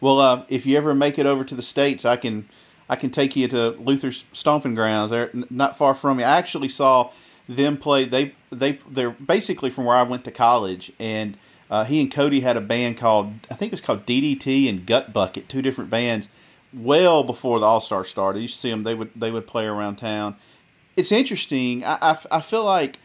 Well, 0.00 0.20
uh, 0.20 0.44
if 0.48 0.64
you 0.64 0.76
ever 0.76 0.94
make 0.94 1.18
it 1.18 1.26
over 1.26 1.44
to 1.44 1.54
the 1.54 1.62
states, 1.62 2.04
I 2.04 2.16
can 2.16 2.48
I 2.88 2.96
can 2.96 3.10
take 3.10 3.36
you 3.36 3.48
to 3.48 3.70
Luther's 3.70 4.24
stomping 4.32 4.74
grounds. 4.74 5.10
They're 5.10 5.30
not 5.50 5.76
far 5.76 5.94
from 5.94 6.16
me. 6.18 6.24
I 6.24 6.38
actually 6.38 6.70
saw 6.70 7.10
them 7.48 7.76
play. 7.76 8.04
They 8.04 8.34
they 8.50 8.78
they're 8.88 9.10
basically 9.10 9.70
from 9.70 9.84
where 9.84 9.96
I 9.96 10.02
went 10.02 10.24
to 10.24 10.30
college, 10.30 10.92
and 10.98 11.36
uh, 11.70 11.84
he 11.84 12.00
and 12.00 12.10
Cody 12.10 12.40
had 12.40 12.56
a 12.56 12.60
band 12.60 12.96
called 12.98 13.32
I 13.50 13.54
think 13.54 13.72
it 13.72 13.74
was 13.74 13.80
called 13.80 14.06
DDT 14.06 14.68
and 14.68 14.86
Gut 14.86 15.12
Bucket, 15.12 15.48
two 15.48 15.62
different 15.62 15.90
bands. 15.90 16.28
Well 16.72 17.24
before 17.24 17.58
the 17.58 17.66
All 17.66 17.80
Star 17.80 18.04
started, 18.04 18.40
you 18.40 18.48
see 18.48 18.70
them. 18.70 18.82
They 18.82 18.94
would 18.94 19.10
they 19.16 19.30
would 19.30 19.46
play 19.46 19.66
around 19.66 19.96
town. 19.96 20.36
It's 20.96 21.12
interesting. 21.12 21.84
I, 21.84 21.98
I, 22.00 22.18
I 22.32 22.40
feel 22.40 22.64
like 22.64 22.98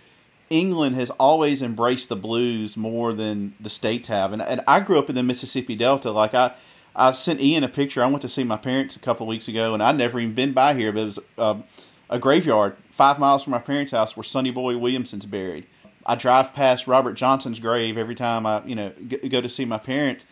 England 0.50 0.96
has 0.96 1.10
always 1.12 1.62
embraced 1.62 2.10
the 2.10 2.16
blues 2.16 2.76
more 2.76 3.14
than 3.14 3.54
the 3.60 3.70
states 3.70 4.08
have, 4.08 4.34
and, 4.34 4.42
and 4.42 4.62
I 4.68 4.82
grew 4.82 5.00
up 5.00 5.10
in 5.10 5.16
the 5.16 5.24
Mississippi 5.24 5.76
Delta. 5.76 6.12
Like 6.12 6.34
I, 6.34 6.54
I 6.96 7.12
sent 7.14 7.40
Ian 7.40 7.64
a 7.64 7.70
picture. 7.70 8.04
I 8.04 8.08
went 8.08 8.22
to 8.24 8.30
see 8.30 8.44
my 8.44 8.58
parents 8.58 8.96
a 8.96 9.00
couple 9.00 9.26
weeks 9.26 9.48
ago, 9.48 9.74
and 9.74 9.82
I'd 9.82 9.98
never 9.98 10.20
even 10.20 10.36
been 10.36 10.54
by 10.54 10.74
here, 10.74 10.92
but 10.92 11.02
it 11.02 11.06
was 11.06 11.20
um, 11.38 11.64
a 12.10 12.20
graveyard 12.20 12.76
five 12.92 13.20
miles 13.20 13.44
from 13.44 13.52
my 13.52 13.60
parents' 13.60 13.92
house 13.92 14.16
where 14.16 14.24
Sonny 14.24 14.52
Boy 14.52 14.78
Williamson's 14.78 15.26
buried. 15.26 15.66
I 16.06 16.16
drive 16.16 16.54
past 16.54 16.88
Robert 16.88 17.14
Johnson's 17.14 17.60
grave 17.60 17.98
every 17.98 18.16
time 18.16 18.46
I, 18.46 18.64
you 18.66 18.76
know, 18.76 18.92
go 19.30 19.42
to 19.42 19.50
see 19.50 19.66
my 19.66 19.78
parents, 19.78 20.26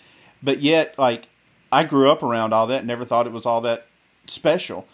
but 0.43 0.61
yet, 0.61 0.97
like, 0.97 1.29
I 1.71 1.83
grew 1.83 2.11
up 2.11 2.21
around 2.21 2.53
all 2.53 2.67
that, 2.67 2.85
never 2.85 3.05
thought 3.05 3.25
it 3.25 3.31
was 3.31 3.45
all 3.45 3.61
that 3.61 3.87
special. 4.27 4.85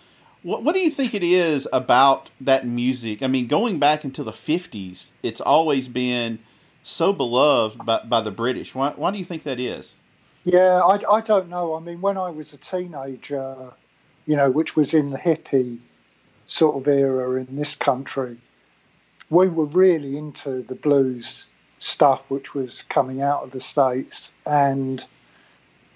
What, 0.44 0.64
what 0.64 0.76
do 0.76 0.80
you 0.80 0.92
think 0.92 1.14
it 1.14 1.24
is 1.24 1.68
about 1.74 2.30
that 2.40 2.66
music? 2.68 3.24
I 3.24 3.28
mean, 3.28 3.48
going 3.48 3.80
back 3.80 4.06
into 4.06 4.24
the 4.24 4.32
'50s, 4.32 5.08
it's 5.24 5.42
always 5.42 5.88
been 5.88 6.40
so 6.84 7.12
beloved 7.12 7.84
by, 7.86 8.02
by 8.04 8.22
the 8.22 8.32
British. 8.32 8.76
Why, 8.76 8.92
why 8.96 9.12
do 9.12 9.18
you 9.18 9.26
think 9.26 9.44
that 9.44 9.60
is? 9.60 9.96
Yeah, 10.44 10.80
I, 10.82 11.00
I 11.12 11.22
don't 11.22 11.50
know. 11.50 11.76
I 11.76 11.80
mean, 11.80 12.00
when 12.00 12.18
I 12.18 12.30
was 12.30 12.54
a 12.54 12.58
teenager, 12.58 13.74
you 14.26 14.36
know, 14.36 14.50
which 14.50 14.76
was 14.76 14.94
in 14.94 15.10
the 15.10 15.18
hippie 15.18 15.80
sort 16.48 16.78
of 16.78 16.88
era 16.88 17.40
in 17.40 17.56
this 17.56 17.76
country, 17.76 18.38
we 19.30 19.50
were 19.50 19.66
really 19.66 20.18
into 20.18 20.64
the 20.64 20.76
blues 20.76 21.46
stuff 21.80 22.32
which 22.32 22.56
was 22.56 22.84
coming 22.84 23.22
out 23.22 23.44
of 23.44 23.52
the 23.52 23.60
States. 23.60 24.32
And 24.46 25.06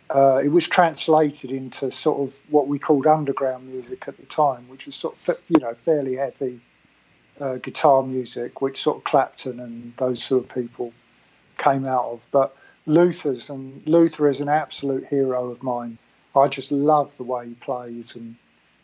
uh, 0.09 0.41
it 0.43 0.49
was 0.49 0.67
translated 0.67 1.51
into 1.51 1.89
sort 1.89 2.27
of 2.27 2.41
what 2.49 2.67
we 2.67 2.77
called 2.77 3.07
underground 3.07 3.67
music 3.67 4.07
at 4.07 4.17
the 4.17 4.25
time, 4.25 4.67
which 4.67 4.85
was 4.85 4.95
sort 4.95 5.15
of, 5.15 5.49
you 5.49 5.59
know, 5.59 5.73
fairly 5.73 6.15
heavy 6.17 6.59
uh, 7.39 7.55
guitar 7.55 8.03
music, 8.03 8.61
which 8.61 8.81
sort 8.81 8.97
of 8.97 9.03
Clapton 9.05 9.59
and 9.59 9.93
those 9.97 10.21
sort 10.21 10.43
of 10.43 10.53
people 10.53 10.93
came 11.57 11.85
out 11.85 12.05
of. 12.05 12.27
But 12.31 12.55
Luther's 12.85 13.49
and 13.49 13.81
Luther 13.87 14.27
is 14.27 14.41
an 14.41 14.49
absolute 14.49 15.05
hero 15.05 15.49
of 15.49 15.63
mine. 15.63 15.97
I 16.35 16.47
just 16.47 16.71
love 16.71 17.15
the 17.17 17.23
way 17.23 17.47
he 17.47 17.53
plays 17.55 18.15
and 18.15 18.35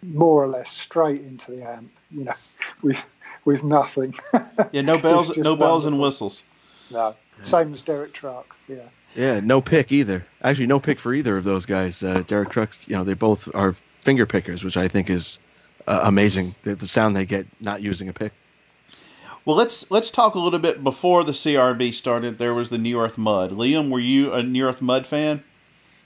more 0.04 0.44
or 0.44 0.48
less 0.48 0.72
straight 0.72 1.22
into 1.22 1.51
the 1.51 1.63
amp. 1.68 1.92
You 2.12 2.25
know, 2.25 2.34
we 2.82 2.98
with 3.46 3.63
nothing. 3.63 4.16
Yeah, 4.72 4.82
no 4.82 4.98
bells, 4.98 5.27
just 5.27 5.39
no 5.39 5.56
bells 5.56 5.86
and 5.86 6.00
whistles. 6.00 6.44
no, 6.92 7.16
same 7.42 7.72
as 7.74 7.82
Derek 7.82 8.12
Trucks. 8.13 8.66
Yeah, 8.68 8.88
Yeah, 9.16 9.39
no 9.39 9.62
pick 9.62 9.92
either. 9.92 10.25
Actually, 10.44 10.68
no 10.68 10.80
pick 10.80 11.00
for 11.00 11.13
either 11.13 11.38
of 11.38 11.44
those 11.44 11.66
guys. 11.66 12.04
Uh, 12.04 12.24
Derek 12.27 12.50
Trucks, 12.50 12.88
you 12.88 12.96
know, 12.96 13.04
they 13.04 13.13
both 13.13 13.48
are 13.56 13.75
finger 14.01 14.25
pickers, 14.25 14.63
which 14.63 14.77
I 14.77 14.88
think 14.88 15.10
is 15.10 15.39
uh, 15.88 16.01
amazing. 16.04 16.56
The, 16.63 16.75
the 16.75 16.88
sound 16.88 17.16
they 17.16 17.25
get 17.25 17.46
not 17.62 17.82
using 17.82 18.10
a 18.10 18.13
pick. 18.13 18.34
Well, 19.46 19.56
let's 19.56 19.89
let's 19.89 20.12
talk 20.12 20.36
a 20.36 20.39
little 20.39 20.60
bit 20.60 20.84
before 20.84 21.24
the 21.24 21.32
CRB 21.32 21.94
started. 21.94 22.38
There 22.38 22.54
was 22.54 22.70
the 22.70 22.77
New 22.77 23.00
Earth 23.00 23.18
Mud. 23.18 23.51
Liam, 23.51 23.89
were 23.89 24.00
you 24.00 24.34
a 24.34 24.44
New 24.44 24.68
Earth 24.68 24.82
Mud 24.82 25.06
fan? 25.06 25.44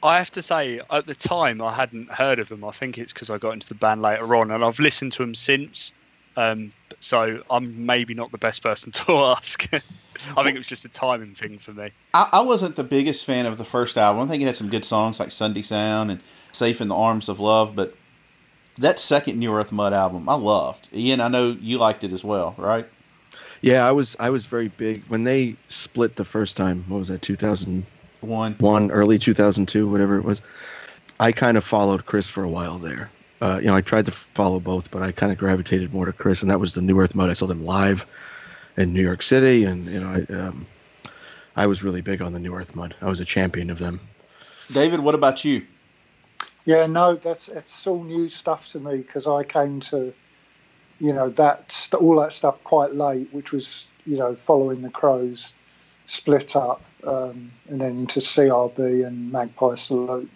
I 0.04 0.18
have 0.18 0.32
to 0.32 0.42
say, 0.42 0.82
at 0.90 1.06
the 1.06 1.16
time, 1.16 1.62
I 1.62 1.74
hadn't 1.74 2.10
heard 2.10 2.40
of 2.40 2.50
them. 2.50 2.64
I 2.64 2.72
think 2.72 2.98
it's 2.98 3.14
because 3.14 3.30
I 3.30 3.38
got 3.38 3.52
into 3.52 3.68
the 3.68 3.76
band 3.76 4.02
later 4.02 4.36
on, 4.36 4.52
and 4.52 4.64
I've 4.64 4.80
listened 4.80 5.14
to 5.14 5.24
them 5.24 5.36
since. 5.36 5.92
Um, 6.38 6.72
so 7.00 7.44
I'm 7.50 7.86
maybe 7.86 8.14
not 8.14 8.32
the 8.32 8.38
best 8.38 8.64
person 8.64 8.92
to 8.94 9.12
ask. 9.12 9.72
I 9.74 10.44
think 10.44 10.56
it 10.56 10.60
was 10.60 10.68
just 10.68 10.86
a 10.86 10.90
timing 10.90 11.36
thing 11.36 11.58
for 11.58 11.72
me. 11.72 11.92
I, 12.14 12.30
I 12.34 12.42
wasn't 12.42 12.76
the 12.76 12.84
biggest 12.84 13.26
fan 13.26 13.46
of 13.46 13.58
the 13.58 13.66
first 13.66 13.98
album. 13.98 14.24
I 14.24 14.28
think 14.28 14.44
it 14.44 14.46
had 14.46 14.56
some 14.56 14.70
good 14.70 14.86
songs 14.86 15.20
like 15.20 15.32
Sunday 15.32 15.62
Sound 15.62 16.12
and 16.12 16.22
Safe 16.52 16.82
in 16.82 16.88
the 16.88 16.96
Arms 16.96 17.30
of 17.30 17.40
Love, 17.40 17.76
but 17.76 17.96
that 18.78 19.00
second 19.00 19.40
New 19.40 19.54
Earth 19.54 19.72
Mud 19.72 19.94
album, 19.94 20.28
I 20.28 20.36
loved. 20.36 20.88
Ian, 20.94 21.22
I 21.22 21.28
know 21.28 21.52
you 21.60 21.78
liked 21.78 22.04
it 22.04 22.14
as 22.14 22.24
well, 22.24 22.56
right? 22.58 22.88
Yeah, 23.62 23.88
I 23.88 23.92
was 23.92 24.16
I 24.20 24.32
was 24.32 24.46
very 24.46 24.70
big 24.70 25.04
when 25.08 25.24
they 25.24 25.56
split 25.70 26.16
the 26.16 26.26
first 26.26 26.58
time. 26.58 26.84
What 26.88 26.98
was 26.98 27.08
that? 27.10 27.22
2001, 27.22 27.86
One. 28.22 28.56
one 28.60 28.92
early 28.92 29.20
2002, 29.20 29.90
whatever 29.90 30.18
it 30.18 30.24
was. 30.24 30.42
I 31.20 31.32
kind 31.32 31.58
of 31.58 31.64
followed 31.64 32.06
Chris 32.06 32.30
for 32.30 32.44
a 32.44 32.50
while 32.50 32.78
there. 32.80 33.12
Uh, 33.42 33.60
you 33.62 33.68
know, 33.68 33.76
I 33.76 33.82
tried 33.82 34.06
to 34.06 34.12
follow 34.12 34.60
both, 34.60 34.92
but 34.92 35.02
I 35.02 35.12
kind 35.12 35.32
of 35.32 35.38
gravitated 35.38 35.94
more 35.94 36.06
to 36.06 36.14
Chris, 36.14 36.42
and 36.42 36.52
that 36.52 36.60
was 36.60 36.74
the 36.74 36.82
New 36.82 37.00
Earth 37.00 37.16
Mud. 37.16 37.30
I 37.30 37.34
saw 37.34 37.48
them 37.48 37.64
live 37.64 38.06
in 38.78 38.94
New 38.94 39.02
York 39.02 39.24
City, 39.24 39.66
and 39.66 39.88
you 39.88 40.00
know, 40.00 40.10
I, 40.10 40.34
um, 40.34 40.66
I 41.56 41.68
was 41.68 41.84
really 41.84 42.02
big 42.02 42.22
on 42.22 42.34
the 42.34 42.40
New 42.40 42.54
Earth 42.54 42.76
Mud. 42.76 42.96
I 43.02 43.06
was 43.10 43.20
a 43.20 43.26
champion 43.26 43.70
of 43.70 43.80
them. 43.80 44.00
David, 44.72 45.00
what 45.00 45.16
about 45.16 45.44
you? 45.44 45.66
yeah. 46.66 46.86
No, 46.86 47.16
that's 47.16 47.48
it's 47.50 47.86
all 47.88 48.04
new 48.04 48.30
stuff 48.30 48.72
to 48.72 48.80
me 48.80 48.98
because 48.98 49.28
I 49.28 49.44
came 49.44 49.80
to, 49.82 50.14
you 51.00 51.14
know, 51.14 51.30
that 51.30 51.90
all 52.00 52.20
that 52.20 52.34
stuff 52.34 52.64
quite 52.64 52.94
late, 52.94 53.30
which 53.32 53.52
was 53.52 53.86
you 54.06 54.18
know 54.18 54.36
following 54.36 54.82
the 54.82 54.90
Crows 54.90 55.54
split 56.06 56.56
up, 56.56 56.82
um, 57.06 57.52
and 57.70 57.82
then 57.82 57.92
into 58.00 58.20
CRB 58.20 59.06
and 59.06 59.32
Magpie 59.32 59.76
Salute. 59.76 60.30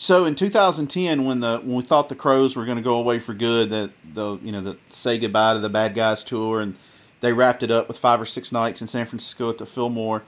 So 0.00 0.24
in 0.26 0.36
2010, 0.36 1.24
when 1.24 1.40
the 1.40 1.58
when 1.58 1.76
we 1.76 1.82
thought 1.82 2.08
the 2.08 2.14
Crows 2.14 2.54
were 2.54 2.64
going 2.64 2.76
to 2.76 2.82
go 2.82 2.94
away 2.94 3.18
for 3.18 3.34
good, 3.34 3.70
that 3.70 3.90
the 4.14 4.38
you 4.44 4.52
know 4.52 4.60
the 4.60 4.76
say 4.90 5.18
goodbye 5.18 5.54
to 5.54 5.58
the 5.58 5.68
Bad 5.68 5.94
Guys 5.94 6.22
tour, 6.22 6.60
and 6.60 6.76
they 7.20 7.32
wrapped 7.32 7.64
it 7.64 7.72
up 7.72 7.88
with 7.88 7.98
five 7.98 8.20
or 8.20 8.24
six 8.26 8.52
nights 8.52 8.80
in 8.80 8.86
San 8.86 9.06
Francisco 9.06 9.50
at 9.50 9.58
the 9.58 9.66
Fillmore. 9.66 10.22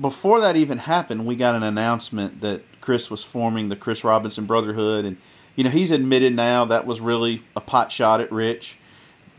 Before 0.00 0.40
that 0.40 0.54
even 0.54 0.78
happened, 0.78 1.26
we 1.26 1.34
got 1.34 1.56
an 1.56 1.64
announcement 1.64 2.40
that 2.40 2.62
Chris 2.80 3.10
was 3.10 3.24
forming 3.24 3.68
the 3.68 3.74
Chris 3.74 4.04
Robinson 4.04 4.46
Brotherhood, 4.46 5.04
and 5.04 5.16
you 5.56 5.64
know 5.64 5.70
he's 5.70 5.90
admitted 5.90 6.32
now 6.32 6.64
that 6.66 6.86
was 6.86 7.00
really 7.00 7.42
a 7.56 7.60
pot 7.60 7.90
shot 7.90 8.20
at 8.20 8.30
Rich. 8.30 8.76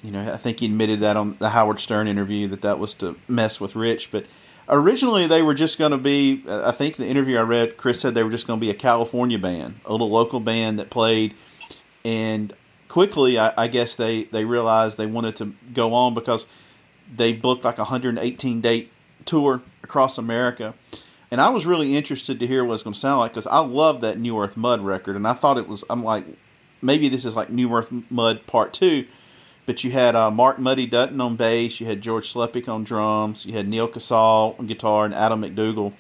You 0.04 0.12
know, 0.12 0.34
I 0.34 0.38
think 0.38 0.60
he 0.60 0.66
admitted 0.66 1.00
that 1.00 1.16
on 1.16 1.38
the 1.40 1.52
Howard 1.52 1.80
Stern 1.80 2.10
interview 2.10 2.50
that 2.50 2.62
that 2.64 2.78
was 2.78 2.94
to 2.96 3.16
mess 3.30 3.62
with 3.62 3.78
Rich, 3.78 4.12
but 4.12 4.26
originally 4.70 5.28
they 5.28 5.42
were 5.42 5.54
just 5.54 5.78
going 5.78 5.92
to 5.92 5.98
be 5.98 6.44
uh, 6.48 6.68
i 6.68 6.72
think 6.72 6.96
the 6.96 7.08
interview 7.08 7.38
i 7.38 7.42
read 7.42 7.78
chris 7.78 8.00
said 8.02 8.14
they 8.14 8.24
were 8.24 8.32
just 8.32 8.48
going 8.48 8.60
to 8.60 8.66
be 8.66 8.70
a 8.70 8.76
california 8.76 9.38
band 9.38 9.76
a 9.86 9.92
little 9.92 10.10
local 10.10 10.40
band 10.40 10.80
that 10.80 10.90
played. 10.90 11.34
And 12.04 12.54
quickly 12.88 13.38
i, 13.38 13.54
I 13.58 13.68
guess 13.68 13.96
they, 13.96 14.24
they 14.26 14.46
realized 14.46 14.98
they 14.98 15.06
wanted 15.06 15.36
to 15.38 15.54
go 15.74 15.94
on 15.94 16.14
because 16.14 16.46
they 17.14 17.34
booked 17.34 17.64
like 17.64 17.78
a 17.78 17.84
118 17.84 18.62
date 18.62 18.92
tour 19.26 19.62
across 19.84 20.18
america. 20.18 20.74
And 21.30 21.40
i 21.40 21.50
was 21.50 21.66
really 21.66 21.96
interested 21.96 22.40
to 22.40 22.48
hear 22.48 22.64
what 22.64 22.76
it's 22.76 22.84
going 22.84 22.94
to 22.94 23.00
sound 23.00 23.20
like 23.20 23.32
because 23.32 23.48
i 23.48 23.60
love 23.60 24.02
that 24.02 24.20
new 24.20 24.40
earth 24.40 24.58
mud 24.58 24.82
record. 24.82 25.16
And 25.16 25.28
i 25.28 25.34
thought 25.34 25.58
it 25.58 25.68
was 25.68 25.84
i'm 25.90 26.04
like 26.04 26.26
maybe 26.82 27.08
this 27.08 27.26
is 27.26 27.36
like 27.36 27.50
new 27.50 27.74
earth 27.76 27.92
mud 28.10 28.46
part 28.48 28.74
two 28.74 29.06
but 29.66 29.84
you 29.84 29.92
had 29.92 30.16
uh, 30.16 30.32
Mark 30.32 30.60
Muddy 30.60 30.86
Dutton 30.86 31.22
on 31.22 31.36
bass, 31.36 31.80
you 31.80 31.88
had 31.88 32.02
George 32.02 32.34
Sluppick 32.34 32.68
on 32.68 32.84
drums, 32.84 33.46
you 33.46 33.54
had 33.54 33.68
Neal 33.68 33.88
Casal 33.88 34.56
on 34.58 34.68
guitar, 34.68 35.06
and 35.06 35.14
Adam 35.14 35.42
McDougall 35.42 35.94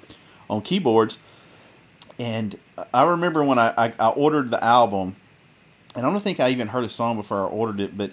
on 0.49 0.61
keyboards. 0.61 1.17
And 2.19 2.57
I 2.93 3.03
remember 3.03 3.43
when 3.43 3.59
I, 3.59 3.73
I, 3.77 3.93
I 3.99 4.09
ordered 4.09 4.51
the 4.51 4.63
album, 4.63 5.15
and 5.95 6.05
I 6.05 6.11
don't 6.11 6.19
think 6.19 6.39
I 6.39 6.49
even 6.49 6.67
heard 6.67 6.83
a 6.83 6.89
song 6.89 7.15
before 7.15 7.39
I 7.39 7.49
ordered 7.49 7.79
it, 7.79 7.97
but 7.97 8.11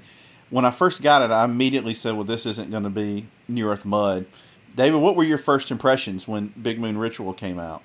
when 0.50 0.64
I 0.64 0.70
first 0.70 1.02
got 1.02 1.22
it, 1.22 1.30
I 1.30 1.44
immediately 1.44 1.94
said, 1.94 2.14
well, 2.14 2.24
this 2.24 2.46
isn't 2.46 2.70
going 2.70 2.84
to 2.84 2.90
be 2.90 3.26
New 3.48 3.68
Earth 3.68 3.84
Mud. 3.84 4.26
David, 4.74 4.98
what 4.98 5.16
were 5.16 5.24
your 5.24 5.38
first 5.38 5.70
impressions 5.70 6.26
when 6.28 6.52
Big 6.60 6.78
Moon 6.78 6.96
Ritual 6.98 7.34
came 7.34 7.58
out? 7.58 7.82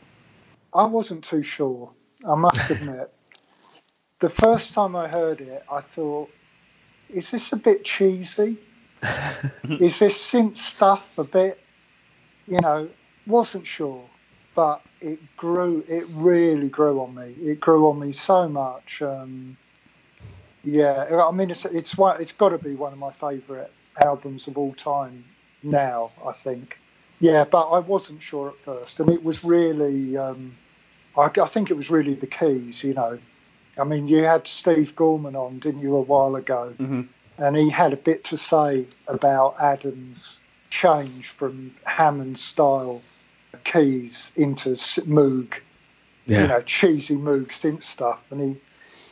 I 0.74 0.86
wasn't 0.86 1.24
too 1.24 1.44
sure. 1.44 1.92
I 2.28 2.36
must 2.36 2.70
admit. 2.70 3.12
the 4.20 4.30
first 4.30 4.74
time 4.74 4.96
I 4.96 5.08
heard 5.08 5.42
it, 5.42 5.64
I 5.72 5.82
thought, 5.82 6.30
"Is 7.14 7.32
this 7.32 7.52
a 7.54 7.58
bit 7.58 7.86
cheesy? 7.86 8.58
Is 9.64 10.00
this 10.00 10.32
synth 10.32 10.58
stuff 10.58 11.18
a 11.18 11.24
bit?" 11.24 11.60
You 12.48 12.60
know, 12.60 12.90
wasn't 13.26 13.66
sure, 13.66 14.04
but 14.56 14.82
it 15.02 15.20
grew. 15.38 15.84
It 15.88 16.06
really 16.10 16.70
grew 16.70 17.02
on 17.02 17.16
me. 17.16 17.36
It 17.42 17.60
grew 17.60 17.90
on 17.90 18.00
me 18.00 18.12
so 18.12 18.48
much. 18.48 19.02
Um, 19.02 19.58
yeah, 20.64 21.24
I 21.26 21.32
mean, 21.32 21.52
it's 21.52 21.66
it's 21.66 21.98
one. 21.98 22.22
It's 22.22 22.32
got 22.32 22.50
to 22.50 22.58
be 22.58 22.76
one 22.76 22.94
of 22.94 23.00
my 23.00 23.12
favourite 23.12 23.70
albums 24.02 24.48
of 24.48 24.58
all 24.58 24.74
time 24.74 25.24
now. 25.62 26.12
I 26.26 26.32
think. 26.32 26.78
Yeah, 27.20 27.46
but 27.46 27.70
I 27.70 27.80
wasn't 27.80 28.22
sure 28.22 28.50
at 28.50 28.58
first, 28.58 29.00
and 29.00 29.10
it 29.10 29.24
was 29.24 29.44
really. 29.44 30.18
Um, 30.18 30.56
I, 31.18 31.30
I 31.42 31.46
think 31.46 31.70
it 31.70 31.78
was 31.78 31.90
really 31.90 32.16
the 32.16 32.28
keys, 32.28 32.84
you 32.84 32.94
know. 32.94 33.20
I 33.78 33.84
mean, 33.84 34.08
you 34.08 34.24
had 34.24 34.48
Steve 34.48 34.96
Gorman 34.96 35.36
on, 35.36 35.60
didn't 35.60 35.82
you, 35.82 35.96
a 35.96 36.02
while 36.02 36.36
ago? 36.36 36.74
Mm-hmm. 36.78 37.02
And 37.38 37.58
he 37.58 37.70
had 37.70 37.94
a 37.94 37.98
bit 37.98 38.24
to 38.26 38.38
say 38.38 38.86
about 39.08 39.56
Adam's 39.60 40.38
change 40.70 41.30
from 41.30 41.74
Hammond 41.84 42.40
style 42.40 43.02
keys 43.64 44.32
into 44.36 44.72
Moog, 44.72 45.54
Yeah. 46.26 46.42
you 46.44 46.48
know, 46.48 46.62
cheesy 46.62 47.16
Moog 47.16 47.48
synth 47.48 47.84
stuff. 47.84 48.24
And 48.32 48.42
he, 48.42 48.56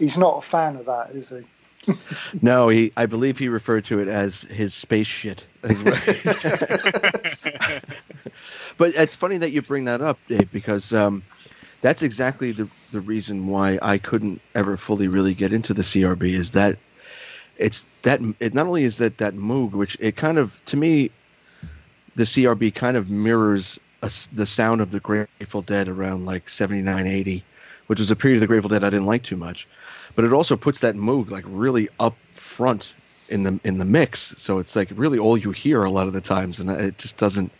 he's 0.04 0.18
not 0.18 0.38
a 0.38 0.42
fan 0.42 0.76
of 0.76 0.86
that, 0.86 1.12
is 1.12 1.30
he? 1.30 1.42
No, 2.44 2.70
he. 2.70 2.92
I 2.96 3.08
believe 3.08 3.40
he 3.40 3.50
referred 3.50 3.86
to 3.86 4.00
it 4.00 4.08
as 4.08 4.44
his 4.44 4.76
space 4.76 5.08
shit. 5.08 5.48
But 8.78 8.94
it's 8.96 9.16
funny 9.16 9.38
that 9.38 9.52
you 9.52 9.62
bring 9.62 9.86
that 9.86 10.02
up, 10.02 10.18
Dave, 10.28 10.52
because 10.52 10.94
um, 10.94 11.24
that's 11.82 12.04
exactly 12.04 12.52
the 12.52 12.68
the 12.92 13.02
reason 13.02 13.48
why 13.48 13.80
I 13.82 13.98
couldn't 13.98 14.42
ever 14.56 14.78
fully 14.78 15.08
really 15.08 15.34
get 15.34 15.54
into 15.54 15.74
the 15.74 15.82
CRB. 15.82 16.34
Is 16.34 16.52
that 16.52 16.78
it's 17.58 17.88
that 18.04 18.22
it 18.40 18.54
not 18.54 18.68
only 18.68 18.84
is 18.84 18.98
that 18.98 19.18
that 19.20 19.36
Moog, 19.36 19.72
which 19.72 19.98
it 20.00 20.16
kind 20.16 20.38
of 20.38 20.64
to 20.66 20.78
me, 20.78 21.12
the 22.16 22.24
CRB 22.24 22.74
kind 22.74 22.98
of 22.98 23.10
mirrors 23.10 23.80
a 24.02 24.12
the 24.34 24.46
sound 24.46 24.82
of 24.82 24.92
the 24.92 25.00
Grateful 25.00 25.62
Dead 25.62 25.88
around 25.88 26.26
like 26.26 26.50
79, 26.50 27.08
80, 27.08 27.44
which 27.88 28.00
was 28.00 28.12
a 28.12 28.16
period 28.16 28.38
of 28.38 28.42
the 28.42 28.48
Grateful 28.48 28.70
Dead 28.70 28.84
I 28.84 28.90
didn't 28.90 29.06
like 29.06 29.24
too 29.24 29.38
much 29.38 29.68
but 30.16 30.26
it 30.26 30.34
also 30.34 30.56
puts 30.56 30.80
that 30.80 30.96
Moog 30.96 31.32
like 31.32 31.46
really 31.48 31.90
up 32.00 32.16
front 32.32 32.96
in 33.30 33.44
the 33.44 33.60
in 33.64 33.78
the 33.78 33.86
mix. 33.86 34.36
So 34.38 34.60
it's 34.60 34.76
like 34.76 34.90
really 34.96 35.20
all 35.20 35.38
you 35.38 35.52
hear 35.52 35.84
a 35.84 35.92
lot 35.92 36.08
of 36.08 36.14
the 36.14 36.22
times, 36.22 36.60
and 36.60 36.70
it 36.70 36.98
just 36.98 37.18
doesn't. 37.18 37.52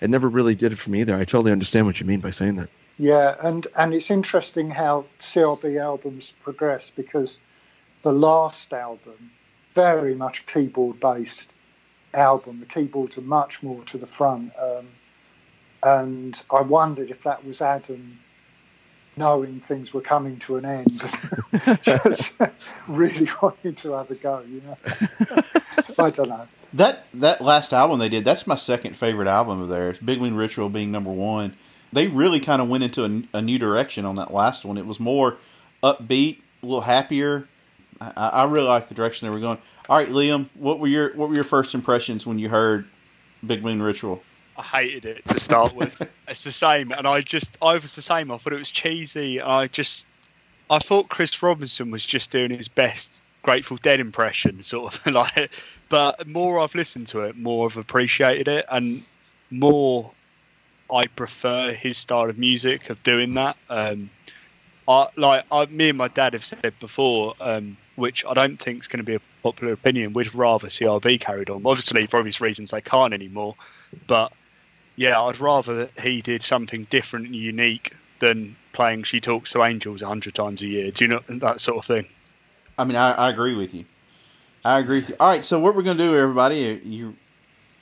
It 0.00 0.10
never 0.10 0.28
really 0.28 0.54
did 0.54 0.72
it 0.72 0.76
for 0.78 0.90
me 0.90 1.00
either. 1.00 1.16
I 1.16 1.24
totally 1.24 1.52
understand 1.52 1.86
what 1.86 2.00
you 2.00 2.06
mean 2.06 2.20
by 2.20 2.30
saying 2.30 2.56
that. 2.56 2.68
Yeah, 2.98 3.36
and, 3.40 3.66
and 3.76 3.94
it's 3.94 4.10
interesting 4.10 4.70
how 4.70 5.04
CRB 5.20 5.80
albums 5.80 6.32
progress 6.42 6.90
because 6.90 7.38
the 8.02 8.12
last 8.12 8.72
album, 8.72 9.30
very 9.70 10.14
much 10.14 10.46
keyboard 10.46 10.98
based 10.98 11.48
album. 12.14 12.60
The 12.60 12.66
keyboards 12.66 13.18
are 13.18 13.22
much 13.22 13.62
more 13.62 13.82
to 13.84 13.98
the 13.98 14.06
front. 14.06 14.52
Um, 14.60 14.88
and 15.82 16.40
I 16.52 16.62
wondered 16.62 17.10
if 17.10 17.22
that 17.22 17.44
was 17.44 17.60
Adam 17.60 18.18
knowing 19.16 19.60
things 19.60 19.92
were 19.92 20.00
coming 20.00 20.38
to 20.38 20.56
an 20.56 20.64
end, 20.64 21.02
just 21.82 22.32
really 22.86 23.28
wanting 23.42 23.74
to 23.74 23.92
have 23.92 24.10
a 24.10 24.14
go, 24.14 24.42
you 24.48 24.62
know. 24.62 25.42
I 25.98 26.10
don't 26.10 26.28
know. 26.28 26.46
That 26.74 27.06
that 27.14 27.40
last 27.40 27.72
album 27.72 27.98
they 27.98 28.08
did, 28.08 28.24
that's 28.24 28.46
my 28.46 28.54
second 28.54 28.96
favorite 28.96 29.28
album 29.28 29.60
of 29.60 29.68
theirs. 29.68 29.98
Big 29.98 30.20
Wing 30.20 30.34
Ritual 30.34 30.68
being 30.68 30.92
number 30.92 31.10
one. 31.10 31.54
They 31.92 32.08
really 32.08 32.40
kind 32.40 32.60
of 32.60 32.68
went 32.68 32.84
into 32.84 33.04
a, 33.04 33.38
a 33.38 33.42
new 33.42 33.58
direction 33.58 34.04
on 34.04 34.16
that 34.16 34.32
last 34.32 34.64
one. 34.64 34.76
It 34.76 34.86
was 34.86 35.00
more 35.00 35.36
upbeat, 35.82 36.40
a 36.62 36.66
little 36.66 36.82
happier. 36.82 37.48
I, 38.00 38.10
I 38.16 38.44
really 38.44 38.66
like 38.66 38.88
the 38.88 38.94
direction 38.94 39.26
they 39.26 39.30
were 39.30 39.40
going. 39.40 39.58
All 39.88 39.96
right, 39.96 40.08
Liam, 40.08 40.48
what 40.54 40.78
were 40.80 40.86
your 40.86 41.14
what 41.14 41.28
were 41.28 41.34
your 41.34 41.44
first 41.44 41.74
impressions 41.74 42.26
when 42.26 42.38
you 42.38 42.48
heard 42.48 42.86
Big 43.46 43.62
Wing 43.62 43.80
Ritual? 43.80 44.22
I 44.56 44.62
hated 44.62 45.04
it 45.04 45.26
to 45.28 45.40
start 45.40 45.74
with. 45.74 46.02
it's 46.28 46.44
the 46.44 46.52
same, 46.52 46.92
and 46.92 47.06
I 47.06 47.22
just 47.22 47.56
I 47.62 47.74
was 47.74 47.94
the 47.94 48.02
same. 48.02 48.30
I 48.30 48.38
thought 48.38 48.52
it 48.52 48.58
was 48.58 48.70
cheesy. 48.70 49.40
I 49.40 49.68
just 49.68 50.06
I 50.68 50.78
thought 50.78 51.08
Chris 51.08 51.42
Robinson 51.42 51.90
was 51.90 52.04
just 52.04 52.30
doing 52.30 52.50
his 52.50 52.68
best 52.68 53.22
Grateful 53.42 53.78
Dead 53.78 54.00
impression, 54.00 54.62
sort 54.62 54.94
of 54.94 55.06
like. 55.14 55.50
But 55.88 56.26
more 56.26 56.60
I've 56.60 56.74
listened 56.74 57.06
to 57.08 57.22
it, 57.22 57.36
more 57.36 57.66
I've 57.66 57.76
appreciated 57.78 58.46
it, 58.46 58.66
and 58.70 59.02
more 59.50 60.10
I 60.92 61.06
prefer 61.06 61.72
his 61.72 61.98
style 61.98 62.30
of 62.30 62.38
music 62.38 62.90
of 62.90 63.02
doing 63.02 63.34
that. 63.34 63.56
Um, 63.68 64.10
I 64.86 65.08
like 65.16 65.44
I, 65.52 65.66
me 65.66 65.90
and 65.90 65.98
my 65.98 66.08
dad 66.08 66.32
have 66.32 66.44
said 66.44 66.72
before, 66.80 67.34
um, 67.40 67.76
which 67.96 68.24
I 68.24 68.32
don't 68.34 68.58
think 68.58 68.80
is 68.80 68.88
going 68.88 68.98
to 68.98 69.04
be 69.04 69.16
a 69.16 69.20
popular 69.42 69.74
opinion. 69.74 70.14
We'd 70.14 70.34
rather 70.34 70.68
CRB 70.68 71.20
carried 71.20 71.50
on. 71.50 71.62
Obviously, 71.66 72.06
for 72.06 72.18
obvious 72.18 72.40
reasons, 72.40 72.70
they 72.70 72.80
can't 72.80 73.12
anymore. 73.12 73.54
But 74.06 74.32
yeah, 74.96 75.20
I'd 75.20 75.40
rather 75.40 75.74
that 75.74 76.00
he 76.00 76.22
did 76.22 76.42
something 76.42 76.84
different 76.90 77.26
and 77.26 77.36
unique 77.36 77.94
than 78.20 78.56
playing 78.72 79.02
"She 79.02 79.20
Talks 79.20 79.52
to 79.52 79.62
Angels" 79.62 80.00
hundred 80.00 80.34
times 80.34 80.62
a 80.62 80.66
year. 80.66 80.90
Do 80.90 81.04
you 81.04 81.08
know 81.08 81.20
that 81.28 81.60
sort 81.60 81.78
of 81.78 81.84
thing? 81.84 82.08
I 82.78 82.84
mean, 82.84 82.96
I, 82.96 83.12
I 83.12 83.30
agree 83.30 83.54
with 83.54 83.74
you. 83.74 83.84
I 84.64 84.78
agree 84.78 85.00
with 85.00 85.10
you. 85.10 85.16
All 85.20 85.28
right, 85.28 85.44
so 85.44 85.60
what 85.60 85.74
we're 85.74 85.82
going 85.82 85.96
to 85.98 86.02
do, 86.02 86.16
everybody, 86.16 86.80
you 86.84 87.16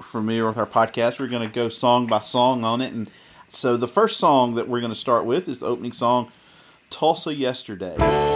familiar 0.00 0.46
with 0.46 0.58
our 0.58 0.66
podcast, 0.66 1.18
we're 1.18 1.28
going 1.28 1.48
to 1.48 1.54
go 1.54 1.68
song 1.68 2.06
by 2.06 2.20
song 2.20 2.64
on 2.64 2.80
it. 2.80 2.92
And 2.92 3.10
so 3.48 3.76
the 3.76 3.88
first 3.88 4.18
song 4.18 4.54
that 4.54 4.68
we're 4.68 4.80
going 4.80 4.92
to 4.92 4.98
start 4.98 5.24
with 5.24 5.48
is 5.48 5.60
the 5.60 5.66
opening 5.66 5.92
song, 5.92 6.30
Tulsa 6.90 7.34
Yesterday. 7.34 8.35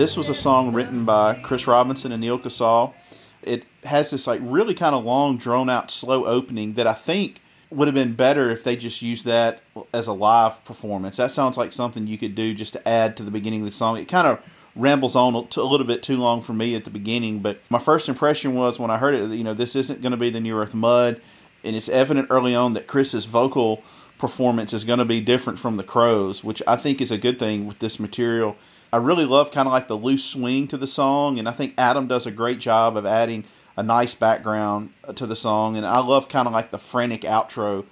This 0.00 0.16
was 0.16 0.30
a 0.30 0.34
song 0.34 0.72
written 0.72 1.04
by 1.04 1.34
Chris 1.34 1.66
Robinson 1.66 2.10
and 2.10 2.22
Neal 2.22 2.38
Casal. 2.38 2.94
It 3.42 3.64
has 3.84 4.08
this 4.08 4.26
like 4.26 4.40
really 4.42 4.72
kind 4.72 4.94
of 4.94 5.04
long, 5.04 5.36
drawn 5.36 5.68
out, 5.68 5.90
slow 5.90 6.24
opening 6.24 6.72
that 6.72 6.86
I 6.86 6.94
think 6.94 7.42
would 7.68 7.86
have 7.86 7.94
been 7.94 8.14
better 8.14 8.48
if 8.48 8.64
they 8.64 8.76
just 8.76 9.02
used 9.02 9.26
that 9.26 9.60
as 9.92 10.06
a 10.06 10.14
live 10.14 10.64
performance. 10.64 11.18
That 11.18 11.32
sounds 11.32 11.58
like 11.58 11.74
something 11.74 12.06
you 12.06 12.16
could 12.16 12.34
do 12.34 12.54
just 12.54 12.72
to 12.72 12.88
add 12.88 13.14
to 13.18 13.22
the 13.22 13.30
beginning 13.30 13.60
of 13.60 13.66
the 13.66 13.72
song. 13.72 13.98
It 13.98 14.08
kind 14.08 14.26
of 14.26 14.42
rambles 14.74 15.16
on 15.16 15.34
a 15.34 15.60
little 15.60 15.86
bit 15.86 16.02
too 16.02 16.16
long 16.16 16.40
for 16.40 16.54
me 16.54 16.74
at 16.74 16.84
the 16.84 16.90
beginning, 16.90 17.40
but 17.40 17.60
my 17.68 17.78
first 17.78 18.08
impression 18.08 18.54
was 18.54 18.78
when 18.78 18.90
I 18.90 18.96
heard 18.96 19.14
it, 19.14 19.30
you 19.36 19.44
know, 19.44 19.52
this 19.52 19.76
isn't 19.76 20.00
going 20.00 20.12
to 20.12 20.16
be 20.16 20.30
the 20.30 20.40
New 20.40 20.56
Earth 20.56 20.72
Mud, 20.72 21.20
and 21.62 21.76
it's 21.76 21.90
evident 21.90 22.28
early 22.30 22.54
on 22.54 22.72
that 22.72 22.86
Chris's 22.86 23.26
vocal 23.26 23.82
performance 24.16 24.72
is 24.72 24.84
going 24.84 24.98
to 24.98 25.04
be 25.04 25.20
different 25.20 25.58
from 25.58 25.76
the 25.76 25.82
Crows, 25.82 26.42
which 26.42 26.62
I 26.66 26.76
think 26.76 27.02
is 27.02 27.10
a 27.10 27.18
good 27.18 27.38
thing 27.38 27.66
with 27.66 27.80
this 27.80 28.00
material. 28.00 28.56
I 28.92 28.96
really 28.96 29.24
love 29.24 29.52
kind 29.52 29.68
of 29.68 29.72
like 29.72 29.88
the 29.88 29.96
loose 29.96 30.24
swing 30.24 30.66
to 30.68 30.76
the 30.76 30.86
song, 30.86 31.38
and 31.38 31.48
I 31.48 31.52
think 31.52 31.74
Adam 31.78 32.08
does 32.08 32.26
a 32.26 32.30
great 32.30 32.58
job 32.58 32.96
of 32.96 33.06
adding 33.06 33.44
a 33.76 33.82
nice 33.82 34.14
background 34.14 34.92
to 35.14 35.26
the 35.26 35.36
song, 35.36 35.76
and 35.76 35.86
I 35.86 36.00
love 36.00 36.28
kind 36.28 36.46
of 36.48 36.52
like 36.52 36.70
the 36.70 36.78
frantic 36.78 37.22
outro. 37.22 37.86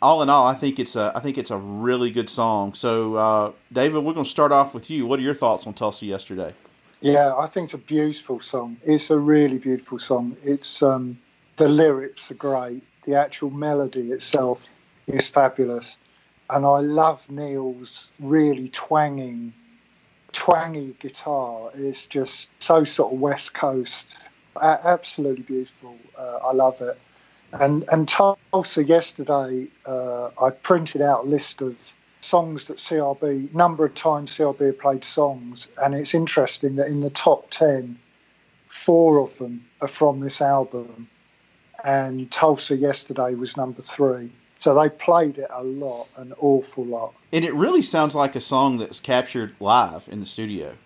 All 0.00 0.20
in 0.20 0.28
all, 0.28 0.46
I 0.46 0.54
think 0.54 0.80
it's 0.80 0.96
a 0.96 1.12
I 1.14 1.20
think 1.20 1.38
it's 1.38 1.52
a 1.52 1.56
really 1.56 2.10
good 2.10 2.28
song. 2.28 2.74
So, 2.74 3.14
uh, 3.14 3.52
David, 3.72 4.04
we're 4.04 4.14
going 4.14 4.24
to 4.24 4.30
start 4.30 4.50
off 4.50 4.74
with 4.74 4.90
you. 4.90 5.06
What 5.06 5.20
are 5.20 5.22
your 5.22 5.34
thoughts 5.34 5.64
on 5.66 5.74
Tulsa 5.74 6.06
yesterday? 6.06 6.54
Yeah, 7.00 7.34
I 7.36 7.46
think 7.46 7.66
it's 7.66 7.74
a 7.74 7.78
beautiful 7.78 8.40
song. 8.40 8.78
It's 8.84 9.10
a 9.10 9.18
really 9.18 9.58
beautiful 9.58 10.00
song. 10.00 10.36
It's 10.42 10.82
um, 10.82 11.18
the 11.56 11.68
lyrics 11.68 12.30
are 12.32 12.34
great. 12.34 12.82
The 13.04 13.14
actual 13.14 13.50
melody 13.50 14.10
itself 14.10 14.74
is 15.06 15.28
fabulous, 15.28 15.96
and 16.50 16.66
I 16.66 16.80
love 16.80 17.30
Neal's 17.30 18.08
really 18.18 18.68
twanging 18.70 19.52
twangy 20.32 20.94
guitar 20.98 21.70
is 21.74 22.06
just 22.06 22.50
so 22.62 22.84
sort 22.84 23.12
of 23.12 23.20
West 23.20 23.54
Coast. 23.54 24.16
absolutely 24.60 25.42
beautiful. 25.42 25.96
Uh, 26.16 26.38
I 26.44 26.52
love 26.52 26.80
it. 26.80 26.98
And 27.52 27.84
and 27.92 28.08
Tulsa 28.08 28.82
yesterday, 28.82 29.68
uh, 29.84 30.30
I 30.40 30.50
printed 30.50 31.02
out 31.02 31.24
a 31.24 31.28
list 31.28 31.60
of 31.60 31.92
songs 32.22 32.64
that 32.66 32.78
CRB 32.78 33.52
number 33.52 33.84
of 33.84 33.94
times 33.94 34.30
CRB 34.36 34.66
have 34.66 34.78
played 34.78 35.04
songs, 35.04 35.68
and 35.82 35.94
it's 35.94 36.14
interesting 36.14 36.76
that 36.76 36.88
in 36.88 37.00
the 37.00 37.10
top 37.10 37.50
ten, 37.50 37.98
four 38.68 39.20
of 39.20 39.36
them 39.38 39.66
are 39.82 39.88
from 39.88 40.20
this 40.20 40.40
album, 40.40 41.08
and 41.84 42.30
Tulsa 42.30 42.76
yesterday 42.76 43.34
was 43.34 43.56
number 43.56 43.82
three. 43.82 44.32
So 44.62 44.80
they 44.80 44.90
played 44.90 45.38
it 45.38 45.50
a 45.52 45.64
lot, 45.64 46.06
an 46.16 46.32
awful 46.38 46.84
lot. 46.84 47.14
And 47.32 47.44
it 47.44 47.52
really 47.52 47.82
sounds 47.82 48.14
like 48.14 48.36
a 48.36 48.40
song 48.40 48.78
that's 48.78 49.00
captured 49.00 49.56
live 49.58 50.06
in 50.08 50.20
the 50.20 50.24
studio. 50.24 50.76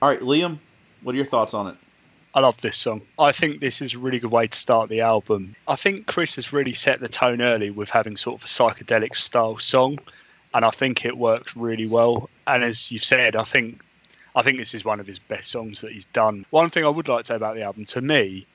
All 0.00 0.08
right, 0.08 0.20
Liam, 0.20 0.58
what 1.02 1.14
are 1.14 1.16
your 1.16 1.26
thoughts 1.26 1.52
on 1.52 1.66
it? 1.66 1.74
I 2.32 2.38
love 2.38 2.60
this 2.60 2.76
song. 2.76 3.02
I 3.18 3.32
think 3.32 3.58
this 3.58 3.82
is 3.82 3.94
a 3.94 3.98
really 3.98 4.20
good 4.20 4.30
way 4.30 4.46
to 4.46 4.56
start 4.56 4.88
the 4.88 5.00
album. 5.00 5.56
I 5.66 5.74
think 5.74 6.06
Chris 6.06 6.36
has 6.36 6.52
really 6.52 6.74
set 6.74 7.00
the 7.00 7.08
tone 7.08 7.42
early 7.42 7.70
with 7.70 7.90
having 7.90 8.16
sort 8.16 8.40
of 8.40 8.44
a 8.44 8.46
psychedelic 8.46 9.16
style 9.16 9.58
song, 9.58 9.98
and 10.54 10.64
I 10.64 10.70
think 10.70 11.04
it 11.04 11.18
works 11.18 11.56
really 11.56 11.88
well. 11.88 12.30
And 12.46 12.62
as 12.62 12.92
you've 12.92 13.02
said, 13.02 13.34
I 13.34 13.42
think 13.42 13.82
I 14.36 14.42
think 14.42 14.58
this 14.58 14.74
is 14.74 14.84
one 14.84 15.00
of 15.00 15.08
his 15.08 15.18
best 15.18 15.50
songs 15.50 15.80
that 15.80 15.90
he's 15.90 16.04
done. 16.04 16.46
One 16.50 16.70
thing 16.70 16.84
I 16.84 16.88
would 16.88 17.08
like 17.08 17.24
to 17.24 17.32
say 17.32 17.34
about 17.34 17.56
the 17.56 17.62
album, 17.62 17.84
to 17.86 18.00
me, 18.00 18.46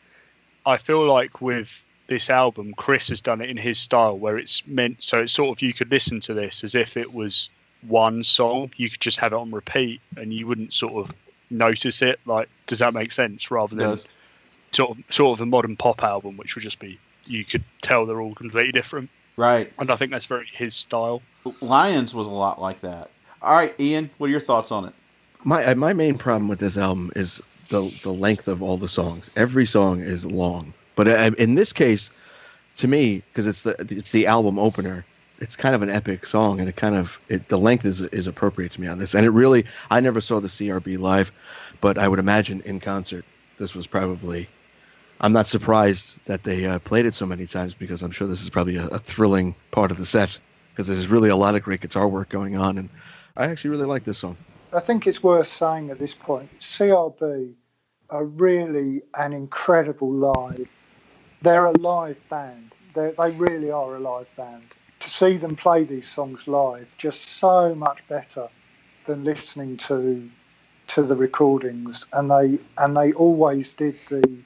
I 0.65 0.77
feel 0.77 1.05
like 1.05 1.41
with 1.41 1.83
this 2.13 2.29
album, 2.29 2.75
Chris 2.75 3.09
has 3.09 3.21
done 3.21 3.41
it 3.41 3.49
in 3.49 3.57
his 3.57 3.79
style, 3.79 4.17
where 4.17 4.37
it's 4.37 4.65
meant 4.67 5.01
so 5.01 5.21
it's 5.21 5.33
sort 5.33 5.57
of 5.57 5.61
you 5.63 5.73
could 5.73 5.89
listen 5.89 6.19
to 6.21 6.35
this 6.35 6.63
as 6.63 6.75
if 6.75 6.95
it 6.95 7.11
was 7.11 7.49
one 7.81 8.23
song. 8.23 8.71
You 8.77 8.87
could 8.89 9.01
just 9.01 9.19
have 9.19 9.33
it 9.33 9.35
on 9.35 9.49
repeat, 9.49 9.99
and 10.15 10.31
you 10.31 10.45
wouldn't 10.45 10.73
sort 10.73 10.93
of 10.93 11.15
notice 11.49 12.03
it. 12.03 12.19
Like, 12.25 12.49
does 12.67 12.79
that 12.79 12.93
make 12.93 13.11
sense? 13.11 13.49
Rather 13.49 13.75
than 13.75 13.97
sort 14.71 14.91
of 14.91 15.03
sort 15.09 15.39
of 15.39 15.41
a 15.41 15.47
modern 15.47 15.75
pop 15.75 16.03
album, 16.03 16.37
which 16.37 16.53
would 16.55 16.61
just 16.61 16.77
be 16.77 16.99
you 17.25 17.43
could 17.43 17.63
tell 17.81 18.05
they're 18.05 18.21
all 18.21 18.35
completely 18.35 18.71
different. 18.71 19.09
Right. 19.35 19.73
And 19.79 19.89
I 19.89 19.95
think 19.95 20.11
that's 20.11 20.27
very 20.27 20.45
his 20.51 20.75
style. 20.75 21.23
Lions 21.61 22.13
was 22.13 22.27
a 22.27 22.29
lot 22.29 22.61
like 22.61 22.81
that. 22.81 23.09
All 23.41 23.55
right, 23.55 23.73
Ian, 23.79 24.11
what 24.19 24.27
are 24.27 24.31
your 24.31 24.39
thoughts 24.39 24.71
on 24.71 24.85
it? 24.85 24.93
My 25.43 25.63
uh, 25.65 25.75
my 25.75 25.93
main 25.93 26.19
problem 26.19 26.47
with 26.47 26.59
this 26.59 26.77
album 26.77 27.11
is 27.15 27.41
the 27.69 27.91
the 28.03 28.13
length 28.13 28.47
of 28.47 28.61
all 28.61 28.77
the 28.77 28.87
songs. 28.87 29.31
Every 29.35 29.65
song 29.65 29.99
is 29.99 30.25
long. 30.25 30.73
But 30.95 31.07
uh, 31.07 31.31
in 31.37 31.55
this 31.55 31.73
case, 31.73 32.11
to 32.77 32.87
me, 32.87 33.23
because 33.29 33.47
it's 33.47 33.61
the 33.61 33.75
it's 33.79 34.11
the 34.11 34.27
album 34.27 34.59
opener, 34.59 35.05
it's 35.39 35.55
kind 35.55 35.75
of 35.75 35.81
an 35.81 35.89
epic 35.89 36.25
song, 36.25 36.59
and 36.59 36.69
it 36.69 36.75
kind 36.75 36.95
of 36.95 37.19
it, 37.29 37.47
the 37.49 37.57
length 37.57 37.85
is 37.85 38.01
is 38.01 38.27
appropriate 38.27 38.71
to 38.73 38.81
me 38.81 38.87
on 38.87 38.97
this. 38.97 39.13
And 39.13 39.25
it 39.25 39.29
really, 39.29 39.65
I 39.91 39.99
never 39.99 40.21
saw 40.21 40.39
the 40.39 40.47
CRB 40.47 40.99
live, 40.99 41.31
but 41.81 41.97
I 41.97 42.07
would 42.07 42.19
imagine 42.19 42.61
in 42.61 42.79
concert, 42.79 43.25
this 43.57 43.75
was 43.75 43.87
probably. 43.87 44.47
I'm 45.21 45.31
not 45.31 45.47
surprised 45.47 46.17
that 46.25 46.43
they 46.43 46.65
uh, 46.65 46.79
played 46.79 47.05
it 47.05 47.13
so 47.13 47.25
many 47.25 47.45
times 47.47 47.73
because 47.73 48.01
I'm 48.01 48.11
sure 48.11 48.27
this 48.27 48.41
is 48.41 48.49
probably 48.49 48.75
a, 48.75 48.87
a 48.87 48.99
thrilling 48.99 49.55
part 49.71 49.89
of 49.89 49.97
the 49.97 50.05
set 50.05 50.37
because 50.71 50.87
there's 50.87 51.07
really 51.07 51.29
a 51.29 51.35
lot 51.35 51.55
of 51.55 51.63
great 51.63 51.79
guitar 51.79 52.07
work 52.07 52.29
going 52.29 52.57
on, 52.57 52.77
and 52.77 52.89
I 53.37 53.45
actually 53.45 53.71
really 53.71 53.85
like 53.85 54.03
this 54.03 54.17
song. 54.17 54.35
I 54.73 54.79
think 54.79 55.05
it's 55.05 55.21
worth 55.21 55.47
saying 55.47 55.91
at 55.91 55.99
this 55.99 56.15
point, 56.15 56.49
CRB 56.59 57.53
are 58.13 58.23
really 58.23 59.01
an 59.15 59.33
incredible 59.33 60.11
live 60.11 60.83
they're 61.43 61.65
a 61.65 61.77
live 61.77 62.27
band. 62.29 62.73
They're, 62.93 63.11
they 63.11 63.31
really 63.31 63.69
are 63.69 63.95
a 63.95 63.99
live 63.99 64.33
band. 64.35 64.63
To 65.01 65.09
see 65.09 65.35
them 65.35 65.57
play 65.57 65.83
these 65.83 66.09
songs 66.09 66.47
live, 66.47 66.95
just 66.97 67.21
so 67.21 67.75
much 67.75 68.07
better 68.07 68.47
than 69.05 69.25
listening 69.25 69.77
to 69.77 70.29
to 70.85 71.03
the 71.03 71.15
recordings, 71.15 72.05
and 72.13 72.31
they 72.31 72.59
and 72.77 72.95
they 72.95 73.11
always 73.11 73.73
did 73.73 73.95
the 74.09 74.37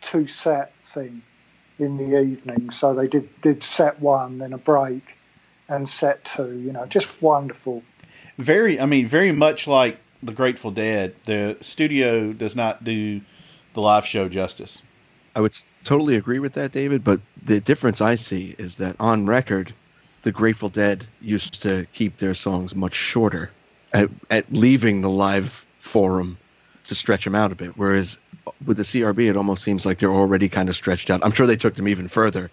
two 0.00 0.26
set 0.26 0.74
thing 0.82 1.22
in 1.78 1.96
the 1.96 2.20
evening. 2.20 2.70
So 2.70 2.92
they 2.94 3.06
did 3.06 3.28
did 3.40 3.62
set 3.62 4.00
one, 4.00 4.38
then 4.38 4.52
a 4.52 4.58
break, 4.58 5.16
and 5.68 5.88
set 5.88 6.24
two. 6.24 6.58
You 6.58 6.72
know, 6.72 6.86
just 6.86 7.22
wonderful. 7.22 7.84
Very, 8.38 8.80
I 8.80 8.86
mean, 8.86 9.06
very 9.06 9.30
much 9.30 9.68
like 9.68 9.98
the 10.22 10.32
Grateful 10.32 10.70
Dead. 10.70 11.14
The 11.24 11.56
studio 11.60 12.32
does 12.32 12.54
not 12.54 12.84
do 12.84 13.20
the 13.74 13.80
live 13.80 14.06
show 14.06 14.28
justice. 14.28 14.80
I 15.34 15.40
would 15.40 15.56
totally 15.84 16.16
agree 16.16 16.38
with 16.38 16.54
that, 16.54 16.72
David. 16.72 17.02
But 17.02 17.20
the 17.44 17.60
difference 17.60 18.00
I 18.00 18.14
see 18.14 18.54
is 18.58 18.76
that 18.76 18.96
on 19.00 19.26
record, 19.26 19.72
the 20.22 20.32
Grateful 20.32 20.68
Dead 20.68 21.06
used 21.20 21.62
to 21.62 21.86
keep 21.92 22.18
their 22.18 22.34
songs 22.34 22.74
much 22.74 22.94
shorter, 22.94 23.50
at, 23.92 24.08
at 24.30 24.52
leaving 24.52 25.00
the 25.00 25.10
live 25.10 25.66
forum 25.78 26.36
to 26.84 26.94
stretch 26.94 27.24
them 27.24 27.34
out 27.34 27.52
a 27.52 27.54
bit. 27.54 27.76
Whereas 27.76 28.18
with 28.64 28.76
the 28.76 28.82
CRB, 28.82 29.28
it 29.28 29.36
almost 29.36 29.64
seems 29.64 29.86
like 29.86 29.98
they're 29.98 30.10
already 30.10 30.48
kind 30.48 30.68
of 30.68 30.76
stretched 30.76 31.10
out. 31.10 31.24
I'm 31.24 31.32
sure 31.32 31.46
they 31.46 31.56
took 31.56 31.74
them 31.74 31.88
even 31.88 32.08
further, 32.08 32.50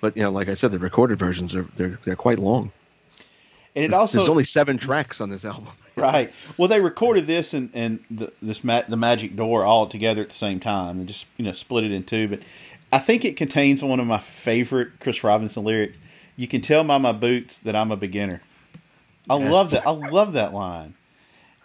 but 0.00 0.16
you 0.16 0.22
know, 0.22 0.30
like 0.30 0.48
I 0.48 0.54
said, 0.54 0.72
the 0.72 0.78
recorded 0.78 1.18
versions 1.18 1.54
are 1.54 1.66
they're 1.76 1.98
they're 2.04 2.16
quite 2.16 2.38
long. 2.38 2.72
And 3.76 3.84
it 3.84 3.90
there's, 3.90 3.98
also 4.00 4.18
there's 4.18 4.28
only 4.28 4.44
seven 4.44 4.78
tracks 4.78 5.20
on 5.20 5.30
this 5.30 5.44
album. 5.44 5.68
right. 5.96 6.32
Well, 6.56 6.68
they 6.68 6.80
recorded 6.80 7.26
this 7.26 7.52
and 7.54 7.70
and 7.74 8.00
the, 8.10 8.32
this 8.40 8.62
ma- 8.64 8.82
the 8.88 8.96
Magic 8.96 9.34
Door 9.36 9.64
all 9.64 9.86
together 9.88 10.22
at 10.22 10.28
the 10.28 10.34
same 10.34 10.60
time 10.60 10.98
and 11.00 11.08
just 11.08 11.26
you 11.36 11.44
know 11.44 11.52
split 11.52 11.84
it 11.84 11.90
in 11.92 12.04
two. 12.04 12.28
But 12.28 12.40
I 12.92 12.98
think 13.00 13.24
it 13.24 13.36
contains 13.36 13.82
one 13.82 13.98
of 14.00 14.06
my 14.06 14.18
favorite 14.18 15.00
Chris 15.00 15.24
Robinson 15.24 15.64
lyrics. 15.64 15.98
You 16.36 16.46
can 16.48 16.60
tell 16.60 16.84
by 16.84 16.98
my 16.98 17.12
boots 17.12 17.58
that 17.58 17.74
I'm 17.76 17.90
a 17.90 17.96
beginner. 17.96 18.42
I 19.28 19.38
Yes. 19.38 19.52
love 19.52 19.70
that. 19.70 19.86
I 19.86 19.90
love 19.90 20.32
that 20.34 20.52
line. 20.52 20.94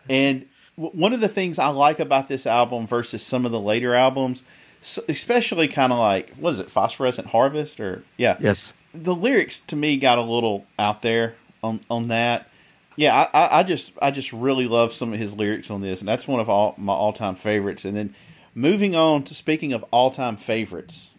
And 0.09 0.45
w- 0.77 0.97
one 0.99 1.13
of 1.13 1.21
the 1.21 1.27
things 1.27 1.59
I 1.59 1.67
like 1.69 1.99
about 1.99 2.27
this 2.27 2.47
album 2.47 2.87
versus 2.87 3.21
some 3.23 3.45
of 3.45 3.51
the 3.51 3.59
later 3.59 3.93
albums, 3.95 4.43
s- 4.81 4.99
especially 5.09 5.67
kind 5.67 5.91
of 5.91 5.99
like 5.99 6.33
what 6.35 6.53
is 6.53 6.59
it, 6.59 6.71
Phosphorescent 6.71 7.27
Harvest 7.27 7.79
or 7.79 8.03
yeah, 8.17 8.37
Yes, 8.39 8.73
the 8.93 9.13
lyrics 9.13 9.59
to 9.61 9.75
me 9.75 9.97
got 9.97 10.17
a 10.17 10.23
little 10.23 10.65
out 10.79 11.01
there 11.01 11.35
on 11.63 11.81
on 11.89 12.07
that. 12.09 12.49
Yeah, 12.95 13.29
I, 13.33 13.59
I, 13.59 13.63
just 13.63 13.93
I 14.01 14.11
just 14.11 14.33
really 14.33 14.67
love 14.67 14.91
some 14.91 15.13
of 15.13 15.19
his 15.19 15.37
lyrics 15.37 15.71
on 15.71 15.79
this, 15.79 16.01
and 16.01 16.07
that's 16.07 16.27
one 16.27 16.41
of 16.41 16.49
all 16.49 16.75
my 16.77 16.91
all 16.91 17.13
time 17.13 17.35
favorites. 17.35 17.85
And 17.85 17.95
then 17.95 18.13
moving 18.53 18.93
on 18.93 19.23
to 19.23 19.33
speaking 19.33 19.71
of 19.71 19.85
all 19.91 20.11
time 20.11 20.35
favorites. 20.35 21.11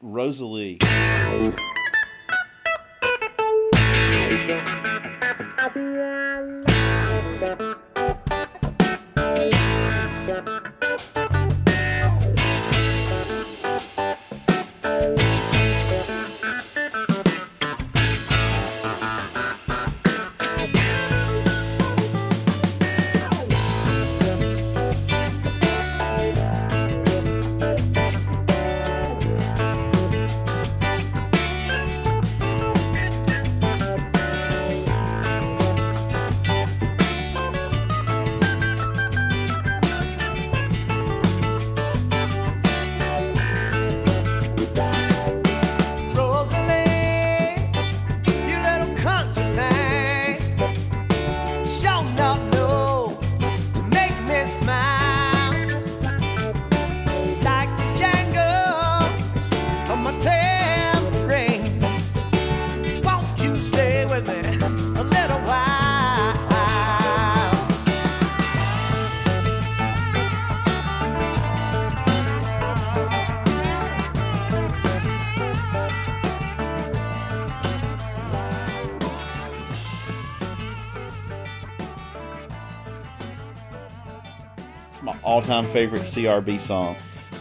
Rosalie, 0.00 0.78
my 85.54 85.58
all 85.58 85.62
time 85.62 85.72
favorite 85.72 86.02
CRB 86.02 86.58
song. 86.60 86.96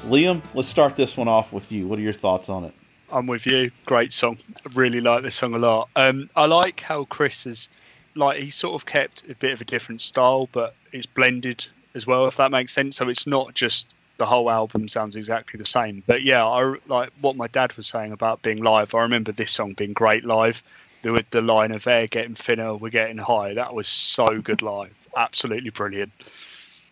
Liam, 0.05 0.41
let's 0.53 0.67
start 0.67 0.95
this 0.95 1.17
one 1.17 1.27
off 1.27 1.51
with 1.51 1.71
you. 1.71 1.87
What 1.87 1.97
are 1.97 2.03
your 2.03 2.13
thoughts 2.13 2.47
on 2.47 2.63
it? 2.65 2.73
I'm 3.11 3.25
with 3.25 3.47
you. 3.47 3.71
Great 3.85 4.13
song. 4.13 4.37
I 4.63 4.69
really 4.75 5.01
like 5.01 5.23
this 5.23 5.35
song 5.35 5.55
a 5.55 5.57
lot. 5.57 5.89
Um, 5.95 6.29
I 6.35 6.45
like 6.45 6.79
how 6.79 7.05
Chris 7.05 7.45
has, 7.45 7.69
like, 8.13 8.37
he 8.37 8.51
sort 8.51 8.75
of 8.75 8.85
kept 8.85 9.23
a 9.29 9.35
bit 9.35 9.53
of 9.53 9.61
a 9.61 9.65
different 9.65 9.99
style, 9.99 10.47
but 10.51 10.75
it's 10.91 11.07
blended 11.07 11.65
as 11.95 12.05
well, 12.05 12.27
if 12.27 12.37
that 12.37 12.51
makes 12.51 12.71
sense. 12.71 12.97
So 12.97 13.09
it's 13.09 13.25
not 13.25 13.55
just 13.55 13.95
the 14.17 14.27
whole 14.27 14.51
album 14.51 14.87
sounds 14.87 15.15
exactly 15.15 15.57
the 15.57 15.65
same. 15.65 16.03
But 16.05 16.21
yeah, 16.21 16.45
I 16.45 16.75
like 16.87 17.09
what 17.19 17.35
my 17.35 17.47
dad 17.47 17.73
was 17.73 17.87
saying 17.87 18.11
about 18.11 18.43
being 18.43 18.61
live. 18.61 18.93
I 18.93 19.01
remember 19.01 19.31
this 19.31 19.51
song 19.51 19.73
being 19.73 19.93
great 19.93 20.23
live. 20.23 20.61
The, 21.01 21.11
with 21.13 21.29
the 21.31 21.41
line 21.41 21.71
of 21.71 21.87
air 21.87 22.05
getting 22.07 22.35
thinner, 22.35 22.75
we're 22.75 22.89
getting 22.89 23.17
high. 23.17 23.55
That 23.55 23.73
was 23.73 23.87
so 23.87 24.39
good 24.39 24.61
live. 24.61 24.93
Absolutely 25.15 25.71
brilliant. 25.71 26.11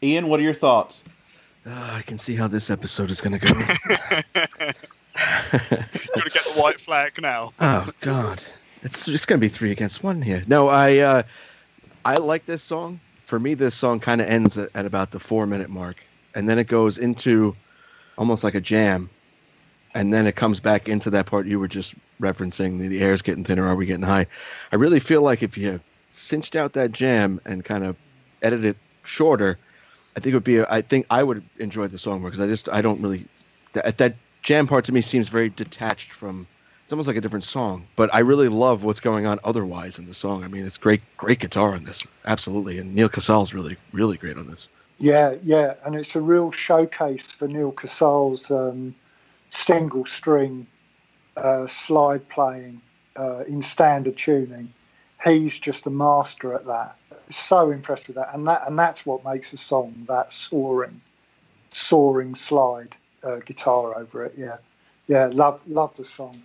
Ian, 0.04 0.28
what 0.28 0.40
are 0.40 0.44
your 0.44 0.56
thoughts? 0.56 1.04
Ah, 1.66 1.98
I 1.98 2.02
can 2.02 2.18
see 2.18 2.36
how 2.36 2.48
this 2.48 2.70
episode 2.70 3.12
is 3.12 3.22
going 3.22 3.40
to 3.40 3.48
go. 3.48 3.54
Got 5.52 6.24
to 6.24 6.30
get 6.32 6.44
the 6.46 6.54
white 6.56 6.80
flag 6.80 7.22
now. 7.22 7.54
Oh 7.60 7.90
God, 8.00 8.44
it's 8.82 9.08
it's 9.08 9.26
gonna 9.26 9.40
be 9.40 9.50
three 9.50 9.72
against 9.72 10.04
one 10.04 10.22
here. 10.22 10.42
No, 10.48 10.68
I 10.68 10.98
uh, 11.00 11.24
I 12.06 12.16
like 12.16 12.46
this 12.46 12.64
song. 12.64 13.00
For 13.26 13.40
me, 13.40 13.54
this 13.54 13.76
song 13.76 14.00
kind 14.00 14.20
of 14.22 14.28
ends 14.28 14.58
at, 14.58 14.70
at 14.76 14.86
about 14.86 15.12
the 15.12 15.20
four 15.20 15.46
minute 15.46 15.70
mark, 15.70 15.98
and 16.34 16.50
then 16.50 16.60
it 16.60 16.68
goes 16.68 16.98
into 16.98 17.56
almost 18.18 18.44
like 18.44 18.56
a 18.56 18.62
jam, 18.62 19.10
and 19.94 20.14
then 20.14 20.28
it 20.28 20.36
comes 20.36 20.60
back 20.60 20.90
into 20.90 21.12
that 21.12 21.26
part 21.26 21.46
you 21.46 21.60
were 21.60 21.68
just 21.68 21.94
referencing. 22.20 22.80
The, 22.80 22.88
the 22.88 23.02
air's 23.02 23.22
getting 23.22 23.44
thinner. 23.44 23.68
Are 23.68 23.76
we 23.76 23.86
getting 23.86 24.06
high? 24.06 24.28
I 24.72 24.78
really 24.78 25.00
feel 25.00 25.22
like 25.22 25.44
if 25.44 25.58
you 25.58 25.80
cinched 26.10 26.56
out 26.56 26.74
that 26.74 26.92
jam 26.92 27.40
and 27.46 27.64
kind 27.64 27.84
of 27.84 27.96
edited 28.42 28.66
it 28.66 28.78
shorter, 29.04 29.58
I 30.16 30.20
think 30.20 30.34
it 30.34 30.36
would 30.36 30.44
be. 30.44 30.58
A, 30.58 30.68
I 30.70 30.82
think 30.82 31.06
I 31.10 31.24
would 31.24 31.44
enjoy 31.60 31.88
the 31.88 31.98
song 31.98 32.22
more 32.22 32.30
because 32.30 32.42
I 32.42 32.48
just 32.48 32.70
I 32.70 32.82
don't 32.82 33.02
really 33.02 33.26
that 33.74 33.98
that 33.98 34.16
jam 34.42 34.68
part 34.68 34.86
to 34.86 34.92
me 34.92 35.02
seems 35.02 35.30
very 35.30 35.50
detached 35.50 36.12
from. 36.12 36.48
It's 36.84 36.94
almost 36.94 37.08
like 37.08 37.16
a 37.16 37.22
different 37.22 37.46
song, 37.46 37.88
but 37.96 38.14
I 38.14 38.20
really 38.20 38.50
love 38.50 38.84
what's 38.84 39.00
going 39.00 39.26
on 39.26 39.40
otherwise 39.46 39.98
in 39.98 40.08
the 40.08 40.14
song. 40.14 40.44
I 40.44 40.50
mean, 40.50 40.66
it's 40.66 40.78
great, 40.78 41.00
great 41.16 41.40
guitar 41.40 41.74
on 41.74 41.86
this, 41.86 42.06
absolutely, 42.26 42.80
and 42.80 42.94
Neal 42.94 43.08
Casal's 43.08 43.54
really, 43.54 43.78
really 43.94 44.18
great 44.18 44.38
on 44.38 44.48
this. 44.48 44.68
Yeah, 44.98 45.36
yeah, 45.42 45.76
and 45.86 45.96
it's 45.96 46.18
a 46.18 46.22
real 46.22 46.52
showcase 46.52 47.26
for 47.26 47.48
Neal 47.48 47.72
Casal's 47.72 48.52
um, 48.52 48.94
single 49.50 50.06
string 50.06 50.68
uh, 51.38 51.66
slide 51.68 52.28
playing 52.28 52.82
uh, 53.16 53.46
in 53.48 53.62
standard 53.62 54.18
tuning. 54.18 54.74
He's 55.24 55.60
just 55.60 55.88
a 55.88 55.90
master 55.90 56.54
at 56.54 56.66
that. 56.66 56.98
So 57.32 57.72
impressed 57.72 58.08
with 58.08 58.18
that, 58.18 58.34
and 58.34 58.48
that 58.48 58.68
and 58.68 58.78
that's 58.78 59.06
what 59.06 59.24
makes 59.26 59.54
a 59.54 59.58
song 59.58 59.94
that 60.08 60.34
soaring, 60.34 61.02
soaring 61.72 62.36
slide 62.36 62.96
uh, 63.24 63.38
guitar 63.38 63.98
over 63.98 64.26
it. 64.26 64.36
Yeah, 64.38 64.58
yeah, 65.08 65.30
love 65.32 65.62
love 65.68 65.96
the 65.96 66.04
song, 66.04 66.42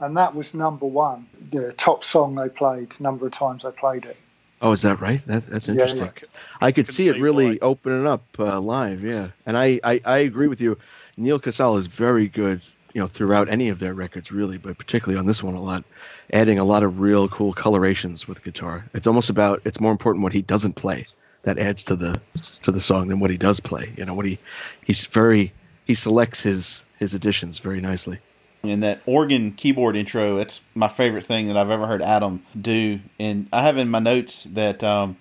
and 0.00 0.16
that 0.16 0.34
was 0.34 0.54
number 0.54 0.86
one, 0.86 1.26
the 1.50 1.72
top 1.72 2.04
song 2.04 2.34
they 2.34 2.48
played. 2.48 2.98
Number 3.00 3.26
of 3.26 3.32
times 3.32 3.62
they 3.64 3.70
played 3.70 4.04
it. 4.04 4.16
Oh, 4.60 4.72
is 4.72 4.82
that 4.82 5.00
right? 5.00 5.24
That, 5.26 5.44
that's 5.44 5.68
interesting. 5.68 6.00
yeah. 6.00 6.10
yeah. 6.20 6.28
I 6.60 6.72
could 6.72 6.86
Can 6.86 6.94
see 6.94 7.08
it 7.08 7.20
really 7.20 7.52
why. 7.52 7.58
opening 7.62 8.06
up 8.06 8.24
uh, 8.38 8.60
live, 8.60 9.04
yeah. 9.04 9.28
And 9.46 9.56
I, 9.56 9.78
I, 9.84 10.00
I 10.04 10.18
agree 10.18 10.48
with 10.48 10.60
you. 10.60 10.76
Neal 11.16 11.38
Casal 11.38 11.76
is 11.76 11.86
very 11.86 12.28
good, 12.28 12.62
you 12.98 13.04
know, 13.04 13.06
throughout 13.06 13.48
any 13.48 13.68
of 13.68 13.78
their 13.78 13.94
records, 13.94 14.32
really, 14.32 14.58
but 14.58 14.76
particularly 14.76 15.16
on 15.20 15.24
this 15.24 15.40
one 15.40 15.54
a 15.54 15.62
lot, 15.62 15.84
adding 16.32 16.58
a 16.58 16.64
lot 16.64 16.82
of 16.82 16.98
real 16.98 17.28
cool 17.28 17.52
colorations 17.52 18.26
with 18.26 18.42
guitar. 18.42 18.84
It's 18.92 19.06
almost 19.06 19.30
about 19.30 19.62
it's 19.64 19.78
more 19.78 19.92
important 19.92 20.24
what 20.24 20.32
he 20.32 20.42
doesn't 20.42 20.72
play 20.72 21.06
that 21.44 21.60
adds 21.60 21.84
to 21.84 21.94
the 21.94 22.20
to 22.62 22.72
the 22.72 22.80
song 22.80 23.06
than 23.06 23.20
what 23.20 23.30
he 23.30 23.36
does 23.36 23.60
play. 23.60 23.92
You 23.96 24.04
know, 24.04 24.14
what 24.14 24.26
he 24.26 24.40
he's 24.84 25.06
very 25.06 25.52
he 25.84 25.94
selects 25.94 26.40
his 26.40 26.84
his 26.98 27.14
additions 27.14 27.60
very 27.60 27.80
nicely. 27.80 28.18
And 28.64 28.82
that 28.82 29.00
organ 29.06 29.52
keyboard 29.52 29.94
intro, 29.94 30.34
that's 30.34 30.60
my 30.74 30.88
favorite 30.88 31.24
thing 31.24 31.46
that 31.46 31.56
I've 31.56 31.70
ever 31.70 31.86
heard 31.86 32.02
Adam 32.02 32.42
do. 32.60 32.98
And 33.20 33.46
I 33.52 33.62
have 33.62 33.78
in 33.78 33.88
my 33.88 34.00
notes 34.00 34.42
that 34.42 34.82
um, 34.82 35.18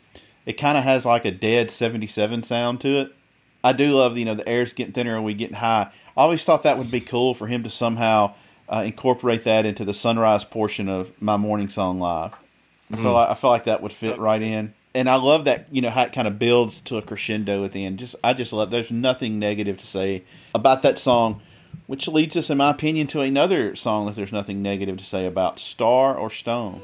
it 0.48 0.54
kind 0.54 0.80
of 0.80 0.84
has 0.84 1.06
like 1.06 1.26
a 1.26 1.32
dead 1.32 1.70
77 1.70 2.42
sound 2.42 2.82
to 2.82 2.98
it. 3.02 3.14
I 3.64 3.74
do 3.74 3.94
love, 3.94 4.18
you 4.18 4.26
know, 4.26 4.34
the 4.34 4.50
air's 4.50 4.74
getting 4.74 4.94
thinner 4.94 5.16
and 5.16 5.24
we 5.24 5.36
getting 5.36 5.58
high. 5.58 5.92
I 6.18 6.22
always 6.22 6.44
thought 6.44 6.64
that 6.64 6.80
would 6.80 6.90
be 6.90 7.00
cool 7.00 7.36
for 7.36 7.46
him 7.46 7.62
to 7.62 7.70
somehow 7.70 8.34
uh, 8.68 8.82
incorporate 8.84 9.44
that 9.44 9.68
into 9.68 9.86
the 9.86 9.94
sunrise 9.94 10.44
portion 10.44 10.90
of 10.90 11.12
my 11.22 11.38
morning 11.38 11.70
song 11.70 12.00
live. 12.00 12.34
I 12.92 12.96
feel 12.98 13.14
like, 13.14 13.30
I 13.30 13.34
feel 13.36 13.50
like 13.52 13.66
that 13.66 13.84
would 13.84 13.94
fit 13.94 14.18
right 14.18 14.42
in. 14.42 14.74
And 14.96 15.08
I 15.10 15.16
love 15.16 15.46
that, 15.46 15.68
you 15.70 15.82
know, 15.82 15.92
how 15.92 16.04
it 16.04 16.14
kind 16.14 16.28
of 16.28 16.40
builds 16.40 16.82
to 16.82 16.98
a 16.98 17.04
crescendo 17.04 17.64
at 17.64 17.72
the 17.72 17.86
end. 17.86 18.00
Just 18.00 18.16
I 18.24 18.34
just 18.34 18.52
love 18.52 18.72
there's 18.72 18.90
nothing 18.90 19.38
negative 19.38 19.78
to 19.78 19.86
say 19.86 20.24
about 20.56 20.82
that 20.82 20.98
song, 20.98 21.42
which 21.86 22.08
leads 22.08 22.36
us 22.36 22.50
in 22.50 22.58
my 22.58 22.72
opinion 22.72 23.06
to 23.08 23.22
another 23.22 23.76
song 23.76 24.08
that 24.08 24.16
there's 24.16 24.32
nothing 24.32 24.64
negative 24.64 24.98
to 24.98 25.06
say 25.06 25.28
about, 25.28 25.60
Star 25.60 26.16
or 26.18 26.32
Stone. 26.32 26.82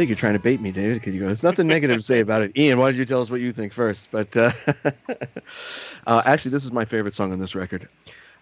Think 0.00 0.08
you're 0.08 0.16
trying 0.16 0.32
to 0.32 0.38
bait 0.38 0.62
me, 0.62 0.72
David, 0.72 0.94
because 0.94 1.14
you 1.14 1.20
go, 1.20 1.26
there's 1.26 1.42
nothing 1.42 1.66
negative 1.66 1.98
to 1.98 2.02
say 2.02 2.20
about 2.20 2.40
it. 2.40 2.56
Ian, 2.56 2.78
why 2.78 2.90
don't 2.90 2.98
you 2.98 3.04
tell 3.04 3.20
us 3.20 3.30
what 3.30 3.42
you 3.42 3.52
think 3.52 3.74
first? 3.74 4.08
But 4.10 4.34
uh, 4.34 4.52
uh, 6.06 6.22
actually, 6.24 6.52
this 6.52 6.64
is 6.64 6.72
my 6.72 6.86
favorite 6.86 7.12
song 7.12 7.32
on 7.32 7.38
this 7.38 7.54
record. 7.54 7.86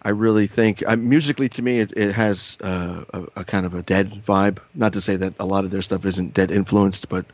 I 0.01 0.11
really 0.11 0.47
think, 0.47 0.81
uh, 0.87 0.95
musically 0.95 1.49
to 1.49 1.61
me, 1.61 1.79
it, 1.79 1.91
it 1.97 2.13
has 2.13 2.57
uh, 2.61 3.03
a, 3.13 3.23
a 3.41 3.43
kind 3.43 3.65
of 3.65 3.75
a 3.75 3.81
dead 3.81 4.23
vibe. 4.25 4.59
Not 4.73 4.93
to 4.93 5.01
say 5.01 5.17
that 5.17 5.33
a 5.37 5.45
lot 5.45 5.65
of 5.65 5.71
their 5.71 5.81
stuff 5.81 6.05
isn't 6.05 6.33
dead 6.33 6.49
influenced, 6.49 7.09
but 7.09 7.25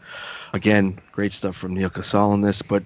again, 0.54 1.00
great 1.12 1.32
stuff 1.32 1.56
from 1.56 1.76
Neal 1.76 1.92
Casal 1.92 2.32
on 2.32 2.42
this. 2.42 2.64
But 2.64 2.82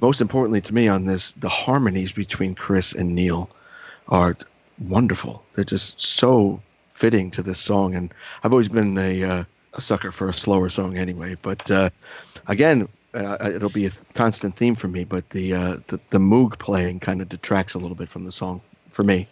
most 0.00 0.20
importantly 0.20 0.60
to 0.60 0.72
me 0.72 0.86
on 0.86 1.06
this, 1.06 1.32
the 1.32 1.48
harmonies 1.48 2.12
between 2.12 2.54
Chris 2.54 2.92
and 2.92 3.16
Neal 3.16 3.50
are 4.06 4.36
wonderful. 4.78 5.42
They're 5.54 5.64
just 5.64 6.00
so 6.00 6.62
fitting 6.94 7.32
to 7.32 7.42
this 7.42 7.58
song. 7.58 7.96
And 7.96 8.14
I've 8.44 8.52
always 8.52 8.68
been 8.68 8.96
a, 8.96 9.24
uh, 9.24 9.44
a 9.74 9.80
sucker 9.80 10.12
for 10.12 10.28
a 10.28 10.34
slower 10.34 10.68
song 10.68 10.96
anyway. 10.96 11.36
But 11.40 11.70
uh, 11.70 11.90
again, 12.46 12.88
uh, 13.14 13.50
it'll 13.54 13.70
be 13.70 13.86
a 13.86 13.90
constant 14.14 14.56
theme 14.56 14.74
for 14.74 14.88
me. 14.88 15.04
But 15.04 15.30
the 15.30 15.54
uh, 15.54 15.76
the, 15.86 16.00
the 16.10 16.18
Moog 16.18 16.58
playing 16.58 17.00
kind 17.00 17.20
of 17.20 17.28
detracts 17.28 17.74
a 17.74 17.78
little 17.78 17.96
bit 17.96 18.08
from 18.08 18.24
the 18.24 18.32
song 18.32 18.60
for 18.88 19.04
me. 19.04 19.28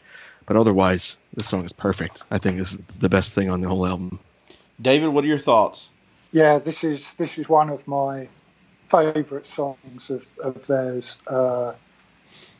But 0.46 0.56
otherwise, 0.56 1.16
this 1.34 1.48
song 1.48 1.64
is 1.64 1.72
perfect. 1.72 2.22
I 2.30 2.38
think 2.38 2.60
is 2.60 2.78
the 2.98 3.08
best 3.08 3.34
thing 3.34 3.50
on 3.50 3.60
the 3.60 3.68
whole 3.68 3.86
album. 3.86 4.20
David, 4.80 5.08
what 5.08 5.24
are 5.24 5.28
your 5.28 5.38
thoughts? 5.38 5.88
Yeah, 6.32 6.58
this 6.58 6.84
is 6.84 7.12
this 7.14 7.38
is 7.38 7.48
one 7.48 7.70
of 7.70 7.86
my 7.88 8.28
favourite 8.88 9.46
songs 9.46 10.10
of, 10.10 10.38
of 10.38 10.66
theirs. 10.66 11.16
Uh, 11.26 11.72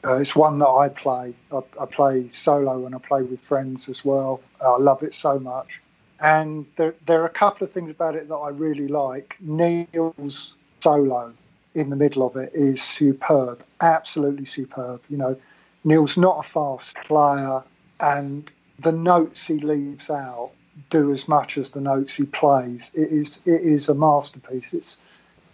uh, 0.05 0.15
it's 0.17 0.37
one 0.37 0.59
that 0.59 0.69
I 0.69 0.89
play. 0.89 1.35
I, 1.53 1.61
I 1.81 1.87
play 1.87 2.29
solo 2.29 2.87
and 2.87 2.95
I 2.95 2.99
play 2.99 3.23
with 3.23 3.41
friends 3.41 3.89
as 3.89 4.05
well. 4.05 4.41
I 4.61 4.77
love 4.77 5.03
it 5.03 5.15
so 5.15 5.39
much. 5.39 5.81
And 6.21 6.67
there, 6.77 6.95
there 7.05 7.23
are 7.23 7.27
a 7.27 7.31
couple 7.31 7.65
of 7.65 7.71
things 7.71 7.91
about 7.91 8.17
it 8.17 8.29
that 8.29 8.35
I 8.35 8.49
really 8.49 8.89
like. 8.89 9.37
Neal's 9.41 10.55
solo 10.81 11.33
in 11.75 11.91
the 11.91 11.97
middle 11.97 12.27
of 12.27 12.37
it 12.37 12.53
is 12.55 12.83
superb, 12.83 13.63
absolutely 13.81 14.47
superb. 14.47 15.03
You 15.11 15.19
know, 15.19 15.37
Neal's 15.85 16.17
not 16.17 16.39
a 16.39 16.43
fast 16.43 16.97
player, 16.97 17.63
and 18.01 18.51
the 18.79 18.93
notes 18.93 19.47
he 19.47 19.59
leaves 19.59 20.09
out 20.11 20.51
do 20.91 21.11
as 21.13 21.27
much 21.29 21.57
as 21.59 21.71
the 21.71 21.81
notes 21.81 22.15
he 22.15 22.25
plays. 22.25 22.91
It 22.95 23.11
is 23.11 23.41
it 23.45 23.61
is 23.61 23.89
a 23.89 23.95
masterpiece. 23.95 24.73
It's 24.75 24.97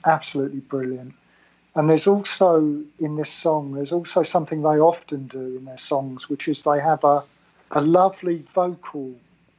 absolutely 0.05 0.61
brilliant. 0.61 1.15
And 1.75 1.89
there's 1.89 2.07
also 2.07 2.83
in 2.99 3.17
this 3.17 3.31
song, 3.31 3.73
there's 3.73 3.93
also 3.93 4.23
something 4.23 4.63
they 4.63 4.79
often 4.79 5.27
do 5.27 5.57
in 5.57 5.65
their 5.65 5.79
songs, 5.79 6.29
which 6.29 6.47
is 6.47 6.63
they 6.63 6.81
have 6.81 7.03
a, 7.03 7.25
a 7.71 7.81
lovely 7.81 8.39
vocal 8.39 9.15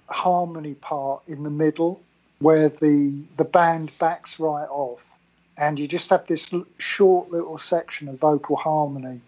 harmony 0.09 0.75
part 0.75 1.21
in 1.27 1.43
the 1.43 1.49
middle 1.49 2.01
where 2.39 2.69
the 2.69 3.13
the 3.37 3.45
band 3.45 3.91
backs 3.99 4.39
right 4.39 4.67
off, 4.69 5.17
and 5.57 5.79
you 5.79 5.87
just 5.87 6.09
have 6.09 6.27
this 6.27 6.51
l- 6.53 6.65
short 6.77 7.31
little 7.31 7.57
section 7.57 8.07
of 8.07 8.19
vocal 8.19 8.55
harmony 8.55 9.21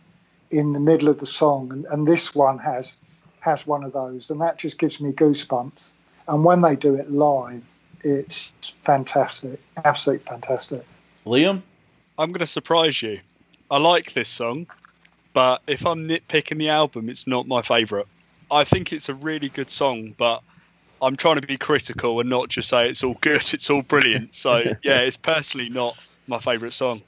in 0.51 0.73
the 0.73 0.79
middle 0.79 1.07
of 1.07 1.19
the 1.19 1.25
song, 1.25 1.71
and, 1.71 1.85
and 1.85 2.07
this 2.07 2.35
one 2.35 2.57
has 2.59 2.97
has 3.39 3.65
one 3.65 3.83
of 3.83 3.93
those, 3.93 4.29
and 4.29 4.41
that 4.41 4.57
just 4.57 4.77
gives 4.77 4.99
me 4.99 5.11
goosebumps. 5.11 5.87
And 6.27 6.43
when 6.43 6.61
they 6.61 6.75
do 6.75 6.95
it 6.95 7.11
live, 7.11 7.63
it's 8.03 8.51
fantastic, 8.83 9.59
absolutely 9.83 10.25
fantastic. 10.25 10.83
Liam? 11.25 11.61
I'm 12.17 12.31
going 12.31 12.39
to 12.39 12.47
surprise 12.47 13.01
you. 13.01 13.19
I 13.69 13.77
like 13.77 14.13
this 14.13 14.29
song, 14.29 14.67
but 15.33 15.61
if 15.67 15.85
I'm 15.85 16.07
nitpicking 16.07 16.57
the 16.57 16.69
album, 16.69 17.09
it's 17.09 17.27
not 17.27 17.47
my 17.47 17.61
favourite. 17.61 18.07
I 18.49 18.63
think 18.63 18.93
it's 18.93 19.09
a 19.09 19.13
really 19.13 19.49
good 19.49 19.69
song, 19.69 20.15
but 20.17 20.41
I'm 21.05 21.15
trying 21.15 21.39
to 21.39 21.45
be 21.45 21.57
critical 21.57 22.19
and 22.19 22.29
not 22.29 22.49
just 22.49 22.69
say 22.69 22.89
it's 22.89 23.03
all 23.03 23.17
good, 23.21 23.53
it's 23.53 23.69
all 23.69 23.83
brilliant. 23.83 24.33
So, 24.33 24.57
yeah, 24.83 25.01
it's 25.01 25.17
personally 25.17 25.69
not 25.69 25.95
my 26.25 26.39
favourite 26.39 26.73
song. 26.73 27.03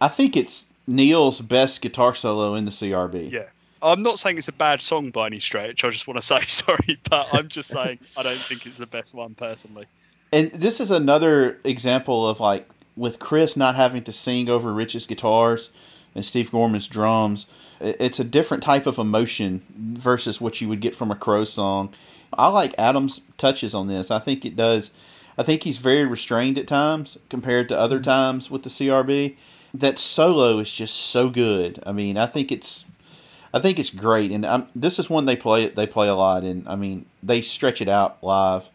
I 0.00 0.08
think 0.08 0.36
it's 0.36 0.64
Neal's 0.88 1.40
best 1.40 1.82
guitar 1.82 2.14
solo 2.14 2.56
in 2.56 2.64
the 2.64 2.72
CRB. 2.72 3.30
Yeah. 3.30 3.44
I'm 3.82 4.02
not 4.02 4.18
saying 4.18 4.38
it's 4.38 4.48
a 4.48 4.52
bad 4.52 4.82
song 4.82 5.10
by 5.10 5.26
any 5.26 5.38
stretch. 5.38 5.84
I 5.84 5.90
just 5.90 6.06
want 6.06 6.18
to 6.18 6.26
say 6.26 6.40
sorry, 6.46 6.98
but 7.08 7.28
I'm 7.32 7.48
just 7.48 7.70
saying 7.70 8.00
I 8.16 8.24
don't 8.24 8.36
think 8.36 8.66
it's 8.66 8.76
the 8.76 8.86
best 8.86 9.14
one 9.14 9.34
personally. 9.34 9.86
And 10.32 10.50
this 10.50 10.80
is 10.80 10.90
another 10.90 11.58
example 11.64 12.28
of 12.28 12.40
like 12.40 12.68
with 12.96 13.20
Chris 13.20 13.56
not 13.56 13.76
having 13.76 14.02
to 14.04 14.12
sing 14.12 14.48
over 14.48 14.72
Rich's 14.72 15.06
guitars 15.06 15.70
and 16.14 16.24
Steve 16.24 16.50
Gorman's 16.50 16.88
drums. 16.88 17.46
It's 17.80 18.20
a 18.20 18.24
different 18.24 18.62
type 18.62 18.86
of 18.86 18.98
emotion 18.98 19.62
versus 19.76 20.40
what 20.40 20.60
you 20.60 20.68
would 20.68 20.80
get 20.80 20.94
from 20.94 21.10
a 21.10 21.16
Crow 21.16 21.44
song. 21.44 21.92
I 22.32 22.48
like 22.48 22.74
Adam's 22.78 23.20
touches 23.38 23.74
on 23.74 23.88
this. 23.88 24.10
I 24.10 24.18
think 24.18 24.44
it 24.44 24.56
does. 24.56 24.90
I 25.38 25.42
think 25.42 25.62
he's 25.62 25.78
very 25.78 26.04
restrained 26.04 26.58
at 26.58 26.68
times 26.68 27.18
compared 27.28 27.68
to 27.68 27.78
other 27.78 28.00
times 28.00 28.50
with 28.50 28.62
the 28.62 28.68
CRB. 28.68 29.36
That 29.72 29.98
solo 29.98 30.58
is 30.58 30.72
just 30.72 30.94
so 30.94 31.30
good. 31.30 31.82
I 31.86 31.92
mean, 31.92 32.16
I 32.16 32.26
think 32.26 32.52
it's 32.52 32.84
I 33.52 33.58
think 33.58 33.78
it's 33.78 33.90
great, 33.90 34.30
and 34.30 34.44
um 34.44 34.68
this 34.74 34.98
is 34.98 35.08
one 35.08 35.26
they 35.26 35.36
play. 35.36 35.68
They 35.68 35.86
play 35.86 36.08
a 36.08 36.14
lot, 36.14 36.44
and 36.44 36.68
I 36.68 36.76
mean 36.76 37.06
they 37.22 37.40
stretch 37.40 37.80
it 37.80 37.88
out 37.88 38.22
live, 38.22 38.68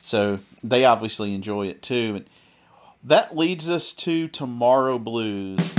so 0.00 0.40
they 0.64 0.84
obviously 0.84 1.34
enjoy 1.34 1.66
it 1.68 1.82
too. 1.82 2.16
And 2.16 2.24
that 3.04 3.36
leads 3.36 3.68
us 3.68 3.92
to 3.94 4.28
Tomorrow 4.28 4.98
Blues. 4.98 5.77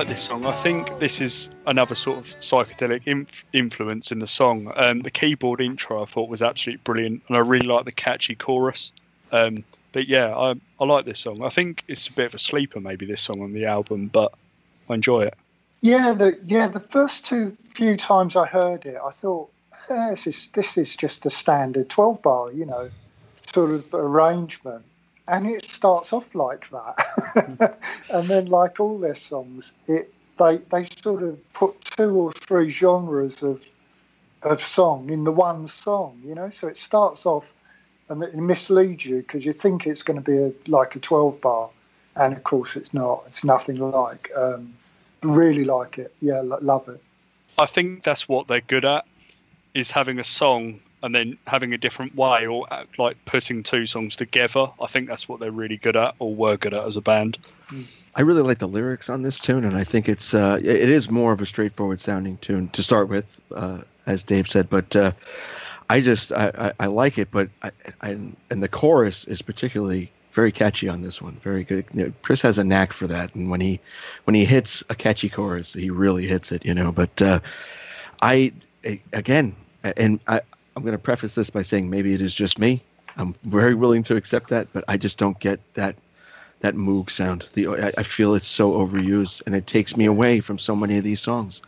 Like 0.00 0.08
this 0.08 0.22
song. 0.22 0.46
I 0.46 0.52
think 0.52 0.98
this 0.98 1.20
is 1.20 1.50
another 1.66 1.94
sort 1.94 2.16
of 2.16 2.24
psychedelic 2.40 3.02
inf- 3.04 3.44
influence 3.52 4.10
in 4.10 4.18
the 4.18 4.26
song. 4.26 4.72
Um, 4.76 5.00
the 5.00 5.10
keyboard 5.10 5.60
intro 5.60 6.00
I 6.00 6.06
thought 6.06 6.30
was 6.30 6.40
absolutely 6.40 6.80
brilliant, 6.84 7.22
and 7.28 7.36
I 7.36 7.40
really 7.40 7.66
like 7.66 7.84
the 7.84 7.92
catchy 7.92 8.34
chorus. 8.34 8.94
Um, 9.30 9.62
but 9.92 10.08
yeah, 10.08 10.34
I, 10.34 10.54
I 10.80 10.84
like 10.86 11.04
this 11.04 11.20
song. 11.20 11.42
I 11.42 11.50
think 11.50 11.84
it's 11.86 12.06
a 12.06 12.12
bit 12.12 12.24
of 12.24 12.34
a 12.34 12.38
sleeper, 12.38 12.80
maybe 12.80 13.04
this 13.04 13.20
song 13.20 13.42
on 13.42 13.52
the 13.52 13.66
album, 13.66 14.06
but 14.06 14.32
I 14.88 14.94
enjoy 14.94 15.20
it. 15.20 15.34
Yeah, 15.82 16.14
the 16.14 16.38
yeah 16.46 16.68
the 16.68 16.80
first 16.80 17.26
two 17.26 17.50
few 17.50 17.98
times 17.98 18.36
I 18.36 18.46
heard 18.46 18.86
it, 18.86 18.96
I 19.04 19.10
thought 19.10 19.52
eh, 19.90 20.12
this 20.12 20.26
is 20.26 20.48
this 20.54 20.78
is 20.78 20.96
just 20.96 21.26
a 21.26 21.30
standard 21.30 21.90
twelve 21.90 22.22
bar, 22.22 22.50
you 22.52 22.64
know, 22.64 22.88
sort 23.52 23.72
of 23.72 23.92
arrangement, 23.92 24.86
and 25.30 25.46
it 25.46 25.64
starts 25.64 26.12
off 26.12 26.34
like 26.34 26.68
that, 26.70 27.78
and 28.10 28.28
then 28.28 28.46
like 28.46 28.80
all 28.80 28.98
their 28.98 29.14
songs, 29.14 29.72
it 29.86 30.12
they 30.38 30.58
they 30.70 30.84
sort 30.84 31.22
of 31.22 31.52
put 31.52 31.80
two 31.82 32.10
or 32.10 32.32
three 32.32 32.70
genres 32.70 33.42
of 33.42 33.64
of 34.42 34.60
song 34.60 35.10
in 35.10 35.24
the 35.24 35.32
one 35.32 35.68
song, 35.68 36.20
you 36.24 36.34
know. 36.34 36.50
So 36.50 36.66
it 36.66 36.76
starts 36.76 37.24
off 37.26 37.54
and 38.08 38.22
it 38.22 38.34
misleads 38.34 39.04
you 39.04 39.18
because 39.18 39.44
you 39.44 39.52
think 39.52 39.86
it's 39.86 40.02
going 40.02 40.22
to 40.22 40.30
be 40.30 40.36
a, 40.36 40.52
like 40.66 40.96
a 40.96 40.98
twelve 40.98 41.40
bar, 41.40 41.70
and 42.16 42.36
of 42.36 42.42
course 42.42 42.74
it's 42.74 42.92
not. 42.92 43.24
It's 43.28 43.44
nothing 43.44 43.78
like. 43.78 44.28
Um, 44.36 44.74
really 45.22 45.64
like 45.64 45.98
it. 45.98 46.14
Yeah, 46.20 46.40
lo- 46.40 46.58
love 46.60 46.88
it. 46.88 47.00
I 47.58 47.66
think 47.66 48.02
that's 48.02 48.28
what 48.28 48.48
they're 48.48 48.62
good 48.62 48.84
at, 48.84 49.06
is 49.74 49.90
having 49.90 50.18
a 50.18 50.24
song 50.24 50.80
and 51.02 51.14
then 51.14 51.38
having 51.46 51.72
a 51.72 51.78
different 51.78 52.14
way, 52.14 52.46
or 52.46 52.66
uh, 52.70 52.84
like 52.98 53.16
putting 53.24 53.62
two 53.62 53.86
songs 53.86 54.16
together. 54.16 54.70
I 54.80 54.86
think 54.86 55.08
that's 55.08 55.28
what 55.28 55.40
they're 55.40 55.50
really 55.50 55.76
good 55.76 55.96
at, 55.96 56.14
or 56.18 56.34
were 56.34 56.56
good 56.56 56.74
at 56.74 56.84
as 56.84 56.96
a 56.96 57.00
band. 57.00 57.38
I 58.14 58.22
really 58.22 58.42
like 58.42 58.58
the 58.58 58.68
lyrics 58.68 59.08
on 59.08 59.22
this 59.22 59.38
tune, 59.38 59.64
and 59.64 59.76
I 59.76 59.84
think 59.84 60.08
it's 60.08 60.34
uh, 60.34 60.58
it 60.60 60.88
is 60.88 61.10
more 61.10 61.32
of 61.32 61.40
a 61.40 61.46
straightforward 61.46 62.00
sounding 62.00 62.38
tune 62.38 62.68
to 62.70 62.82
start 62.82 63.08
with, 63.08 63.40
uh, 63.54 63.78
as 64.06 64.22
Dave 64.24 64.48
said. 64.48 64.68
But 64.68 64.94
uh, 64.96 65.12
I 65.88 66.00
just 66.00 66.32
I, 66.32 66.52
I, 66.58 66.84
I 66.84 66.86
like 66.86 67.18
it, 67.18 67.30
but 67.30 67.48
I, 67.62 67.70
I, 68.02 68.10
and 68.10 68.62
the 68.62 68.68
chorus 68.68 69.24
is 69.24 69.42
particularly 69.42 70.12
very 70.32 70.52
catchy 70.52 70.88
on 70.88 71.02
this 71.02 71.20
one. 71.20 71.34
Very 71.42 71.64
good. 71.64 71.84
You 71.94 72.06
know, 72.06 72.12
Chris 72.22 72.42
has 72.42 72.58
a 72.58 72.64
knack 72.64 72.92
for 72.92 73.06
that, 73.06 73.34
and 73.34 73.50
when 73.50 73.60
he 73.60 73.80
when 74.24 74.34
he 74.34 74.44
hits 74.44 74.82
a 74.90 74.94
catchy 74.94 75.28
chorus, 75.28 75.72
he 75.72 75.90
really 75.90 76.26
hits 76.26 76.52
it. 76.52 76.64
You 76.64 76.74
know, 76.74 76.92
but 76.92 77.22
uh, 77.22 77.40
I 78.20 78.52
again, 79.12 79.54
and 79.82 80.20
I 80.26 80.40
I'm 80.80 80.84
going 80.86 80.96
to 80.96 80.98
preface 80.98 81.34
this 81.34 81.50
by 81.50 81.60
saying 81.60 81.90
maybe 81.90 82.14
it 82.14 82.22
is 82.22 82.34
just 82.34 82.58
me. 82.58 82.82
I'm 83.18 83.34
very 83.44 83.74
willing 83.74 84.02
to 84.04 84.16
accept 84.16 84.48
that, 84.48 84.72
but 84.72 84.82
I 84.88 84.96
just 84.96 85.18
don't 85.18 85.38
get 85.38 85.60
that 85.74 85.94
that 86.60 86.74
Moog 86.74 87.10
sound. 87.10 87.46
The 87.52 87.68
I, 87.68 87.92
I 87.98 88.02
feel 88.02 88.34
it's 88.34 88.46
so 88.46 88.72
overused, 88.72 89.42
and 89.44 89.54
it 89.54 89.66
takes 89.66 89.94
me 89.94 90.06
away 90.06 90.40
from 90.40 90.58
so 90.58 90.74
many 90.74 90.96
of 90.96 91.04
these 91.04 91.20
songs. 91.20 91.60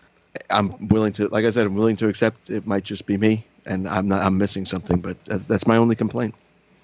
I'm 0.48 0.88
willing 0.88 1.12
to, 1.14 1.28
like 1.28 1.44
I 1.44 1.50
said, 1.50 1.66
I'm 1.66 1.74
willing 1.74 1.96
to 1.96 2.08
accept 2.08 2.48
it 2.48 2.66
might 2.66 2.84
just 2.84 3.04
be 3.04 3.18
me, 3.18 3.44
and 3.66 3.86
I'm 3.86 4.08
not. 4.08 4.22
I'm 4.22 4.38
missing 4.38 4.64
something, 4.64 5.02
but 5.02 5.22
that's, 5.26 5.66
my 5.66 5.76
only 5.76 5.94
complaint. 5.94 6.34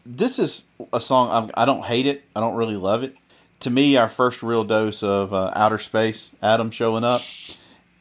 this 0.05 0.39
is 0.39 0.65
a 0.93 1.01
song 1.01 1.31
I'm, 1.31 1.51
I 1.55 1.65
don't 1.65 1.87
hate 1.87 2.05
it. 2.05 2.25
I 2.37 2.41
don't 2.41 2.57
really 2.57 2.77
love 2.77 3.03
it. 3.05 3.17
To 3.61 3.71
me, 3.71 3.97
our 3.97 4.11
first 4.11 4.43
real 4.43 4.65
dose 4.65 5.03
of 5.03 5.33
uh, 5.33 5.51
outer 5.55 5.79
space, 5.79 6.29
Adam 6.43 6.71
showing 6.71 7.05
up, 7.05 7.23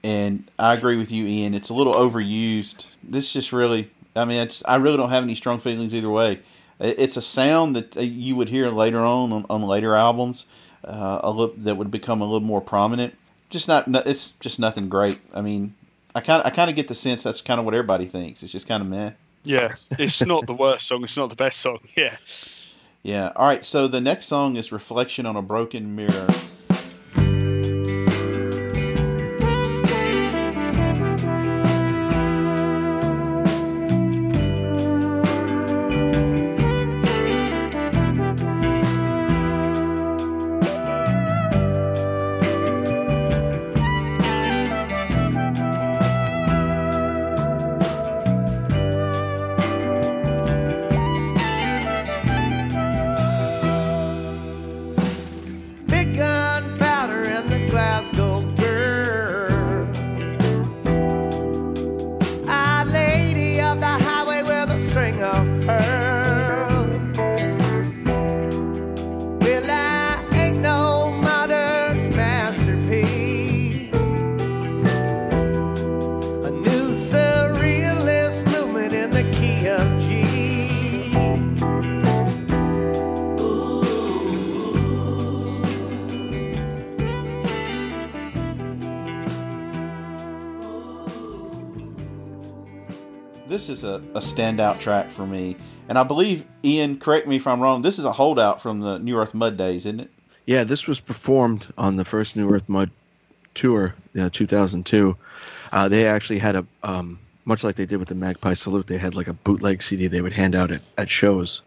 and 0.03 0.51
I 0.59 0.73
agree 0.73 0.97
with 0.97 1.13
you, 1.13 1.25
Ian. 1.25 1.53
It's 1.53 1.69
a 1.69 1.73
little 1.73 1.93
overused. 1.93 2.87
This 3.01 3.31
just 3.31 3.53
really, 3.53 3.89
I 4.17 4.25
mean, 4.25 4.39
it's 4.39 4.63
I 4.65 4.75
really 4.75 4.97
don't 4.97 5.09
have 5.09 5.23
any 5.23 5.35
strong 5.35 5.59
feelings 5.59 5.93
either 5.95 6.09
way. 6.09 6.39
It's 6.79 7.17
a 7.17 7.21
sound 7.21 7.75
that 7.75 7.97
uh, 7.97 8.01
you 8.01 8.35
would 8.35 8.49
hear 8.49 8.69
later 8.69 8.99
on 8.99 9.31
on, 9.31 9.45
on 9.49 9.63
later 9.63 9.95
albums, 9.95 10.45
uh, 10.83 11.19
a 11.23 11.31
little, 11.31 11.55
that 11.57 11.75
would 11.77 11.89
become 11.89 12.21
a 12.21 12.25
little 12.25 12.39
more 12.45 12.61
prominent. 12.61 13.15
Just 13.49 13.67
not, 13.67 13.87
no- 13.87 14.03
it's 14.05 14.33
just 14.39 14.59
nothing 14.59 14.87
great. 14.89 15.19
I 15.33 15.41
mean, 15.41 15.73
I 16.13 16.21
kind 16.21 16.41
I 16.45 16.49
kind 16.49 16.69
of 16.69 16.75
get 16.75 16.87
the 16.87 16.95
sense 16.95 17.23
that's 17.23 17.41
kind 17.41 17.59
of 17.59 17.65
what 17.65 17.73
everybody 17.73 18.05
thinks. 18.05 18.43
It's 18.43 18.51
just 18.51 18.67
kind 18.67 18.81
of 18.81 18.89
meh. 18.89 19.11
Yeah, 19.43 19.75
it's 19.91 20.23
not 20.25 20.45
the 20.45 20.53
worst 20.53 20.87
song. 20.87 21.03
It's 21.03 21.15
not 21.17 21.29
the 21.29 21.35
best 21.35 21.59
song. 21.59 21.79
Yeah. 21.95 22.17
Yeah. 23.03 23.31
All 23.35 23.47
right. 23.47 23.63
So 23.63 23.87
the 23.87 24.01
next 24.01 24.25
song 24.25 24.57
is 24.57 24.71
"Reflection 24.71 25.25
on 25.25 25.35
a 25.35 25.41
Broken 25.41 25.95
Mirror." 25.95 26.27
Standout 94.37 94.79
track 94.79 95.11
for 95.11 95.25
me, 95.25 95.57
and 95.89 95.97
I 95.97 96.03
believe 96.03 96.45
Ian. 96.63 96.99
Correct 96.99 97.27
me 97.27 97.37
if 97.37 97.47
I'm 97.47 97.59
wrong. 97.59 97.81
This 97.81 97.97
is 97.97 98.05
a 98.05 98.11
holdout 98.11 98.61
from 98.61 98.79
the 98.79 98.99
New 98.99 99.17
Earth 99.17 99.33
Mud 99.33 99.57
days, 99.57 99.85
isn't 99.85 100.01
it? 100.01 100.11
Yeah, 100.45 100.63
this 100.63 100.87
was 100.87 100.99
performed 100.99 101.67
on 101.77 101.95
the 101.95 102.05
first 102.05 102.35
New 102.35 102.49
Earth 102.49 102.69
Mud 102.69 102.91
tour, 103.53 103.95
you 104.13 104.29
2002. 104.29 105.17
Uh, 105.71 105.89
they 105.89 106.07
actually 106.07 106.39
had 106.39 106.55
a, 106.55 106.65
um, 106.83 107.19
much 107.45 107.63
like 107.63 107.75
they 107.75 107.85
did 107.85 107.97
with 107.97 108.07
the 108.07 108.15
Magpie 108.15 108.53
Salute, 108.53 108.87
they 108.87 108.97
had 108.97 109.15
like 109.15 109.27
a 109.27 109.33
bootleg 109.33 109.81
CD 109.81 110.07
they 110.07 110.21
would 110.21 110.33
hand 110.33 110.55
out 110.55 110.71
at, 110.71 110.81
at 110.97 111.09
shows, 111.09 111.61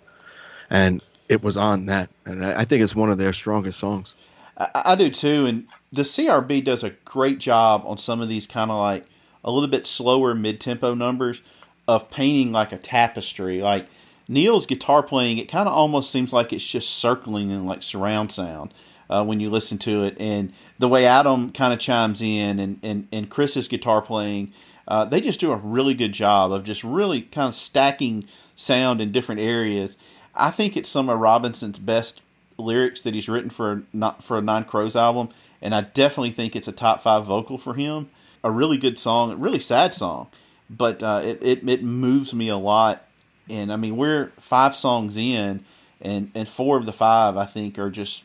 and 0.71 1.03
it 1.29 1.43
was 1.43 1.57
on 1.57 1.87
that, 1.87 2.09
and 2.25 2.45
I, 2.45 2.61
I 2.61 2.65
think 2.65 2.83
it's 2.83 2.95
one 2.95 3.11
of 3.11 3.19
their 3.19 3.33
strongest 3.33 3.79
songs. 3.79 4.15
I, 4.57 4.69
I 4.75 4.95
do 4.95 5.11
too, 5.11 5.47
and 5.47 5.67
the 5.93 6.03
CRB 6.03 6.65
does 6.65 6.85
a 6.85 6.91
great 7.05 7.39
job 7.39 7.83
on 7.85 7.99
some 7.99 8.21
of 8.21 8.29
these 8.29 8.47
kind 8.47 8.71
of 8.71 8.79
like 8.79 9.07
a 9.43 9.51
little 9.51 9.69
bit 9.69 9.87
slower 9.87 10.35
mid-tempo 10.35 10.95
numbers 10.95 11.43
of 11.91 12.11
painting 12.11 12.53
like 12.53 12.73
a 12.73 12.79
tapestry. 12.79 13.61
Like 13.61 13.87
Neal's 14.29 14.67
guitar 14.67 15.03
playing, 15.03 15.39
it 15.39 15.49
kind 15.49 15.69
of 15.69 15.75
almost 15.75 16.11
seems 16.11 16.33
like 16.33 16.53
it's 16.53 16.67
just 16.67 16.91
circling 16.91 17.51
in 17.51 17.67
like 17.67 17.83
surround 17.83 18.31
sound 18.33 18.73
uh, 19.09 19.25
when 19.25 19.41
you 19.41 19.51
listen 19.51 19.77
to 19.79 20.05
it, 20.05 20.17
and 20.21 20.53
the 20.79 20.89
way 20.89 21.05
Adam 21.05 21.51
kind 21.51 21.73
of 21.73 21.81
chimes 21.81 22.23
in, 22.23 22.59
and 22.59 22.79
and 22.83 23.09
and 23.11 23.29
Chris's 23.29 23.69
guitar 23.69 24.01
playing. 24.01 24.53
Uh, 24.87 25.05
they 25.05 25.21
just 25.21 25.39
do 25.39 25.53
a 25.53 25.57
really 25.57 25.95
good 25.95 26.13
job 26.13 26.51
of 26.53 26.65
just 26.65 26.83
really 26.83 27.23
kind 27.23 27.49
of 27.49 27.55
stacking 27.55 28.25
sound 28.57 29.01
in 29.01 29.13
different 29.13 29.41
areas. 29.41 29.97
I 30.35 30.51
think 30.51 30.77
it's 30.77 30.89
some 30.89 31.09
of 31.09 31.19
Robinson's 31.19 31.79
best 31.79 32.23
lyrics 32.59 33.01
that 33.03 33.15
he's 33.15 33.29
written 33.29 33.51
for 33.51 33.83
not 33.93 34.23
for 34.23 34.39
a 34.39 34.43
Nine 34.43 34.65
Crows 34.65 34.97
album, 34.97 35.29
and 35.61 35.75
I 35.75 35.83
definitely 35.83 36.33
think 36.33 36.55
it's 36.55 36.69
a 36.69 36.73
top 36.73 37.01
five 37.01 37.25
vocal 37.25 37.59
for 37.59 37.75
him. 37.75 38.11
a 38.43 38.51
really 38.51 38.79
good 38.79 38.99
song, 38.99 39.31
a 39.33 39.37
really 39.37 39.59
sad 39.59 39.95
song, 39.95 40.29
but 40.71 41.03
uh, 41.03 41.21
it, 41.25 41.39
it 41.43 41.69
it 41.69 41.83
moves 41.83 42.33
me 42.33 42.49
a 42.49 42.57
lot. 42.57 43.05
And 43.49 43.73
I 43.73 43.77
mean, 43.77 43.97
we're 43.97 44.31
five 44.39 44.77
songs 44.77 45.17
in, 45.17 45.65
and 46.01 46.31
and 46.35 46.49
four 46.49 46.79
of 46.79 46.87
the 46.87 46.93
five 46.93 47.37
I 47.37 47.45
think 47.45 47.79
are 47.79 47.91
just 47.91 48.25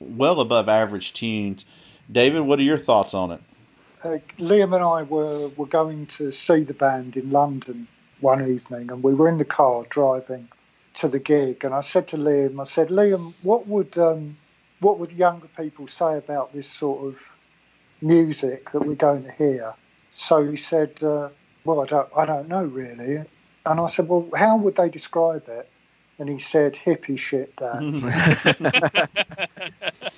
well 0.00 0.40
above 0.40 0.68
average 0.68 1.12
tunes. 1.12 1.64
David, 2.10 2.40
what 2.40 2.58
are 2.58 2.64
your 2.64 2.78
thoughts 2.78 3.14
on 3.14 3.30
it? 3.30 3.40
Uh, 4.02 4.18
Liam 4.38 4.74
and 4.74 4.84
I 4.84 5.02
were, 5.02 5.48
were 5.48 5.66
going 5.66 6.06
to 6.06 6.30
see 6.30 6.62
the 6.62 6.74
band 6.74 7.16
in 7.16 7.30
London 7.30 7.88
one 8.20 8.46
evening, 8.46 8.90
and 8.90 9.02
we 9.02 9.14
were 9.14 9.28
in 9.28 9.38
the 9.38 9.44
car 9.44 9.84
driving 9.88 10.48
to 10.94 11.08
the 11.08 11.18
gig. 11.18 11.64
And 11.64 11.74
I 11.74 11.80
said 11.80 12.08
to 12.08 12.16
Liam, 12.16 12.60
I 12.60 12.64
said, 12.64 12.88
Liam, 12.88 13.34
what 13.42 13.66
would 13.66 13.96
um, 13.98 14.36
what 14.80 14.98
would 14.98 15.12
younger 15.12 15.48
people 15.56 15.88
say 15.88 16.18
about 16.18 16.52
this 16.52 16.68
sort 16.68 17.06
of 17.06 17.28
music 18.00 18.70
that 18.72 18.80
we're 18.80 18.94
going 18.94 19.24
to 19.24 19.32
hear? 19.32 19.74
So 20.16 20.46
he 20.46 20.56
said, 20.56 21.02
uh, 21.02 21.28
Well, 21.66 21.80
I 21.80 21.86
don't, 21.86 22.08
I 22.16 22.24
don't 22.24 22.48
know 22.48 22.64
really. 22.64 23.24
And 23.66 23.80
I 23.80 23.88
said, 23.88 24.08
Well, 24.08 24.28
how 24.34 24.56
would 24.56 24.76
they 24.76 24.88
describe 24.88 25.48
it? 25.48 25.68
And 26.18 26.28
he 26.28 26.38
said, 26.38 26.74
Hippie 26.74 27.18
shit, 27.18 27.54
Dad. 27.56 27.82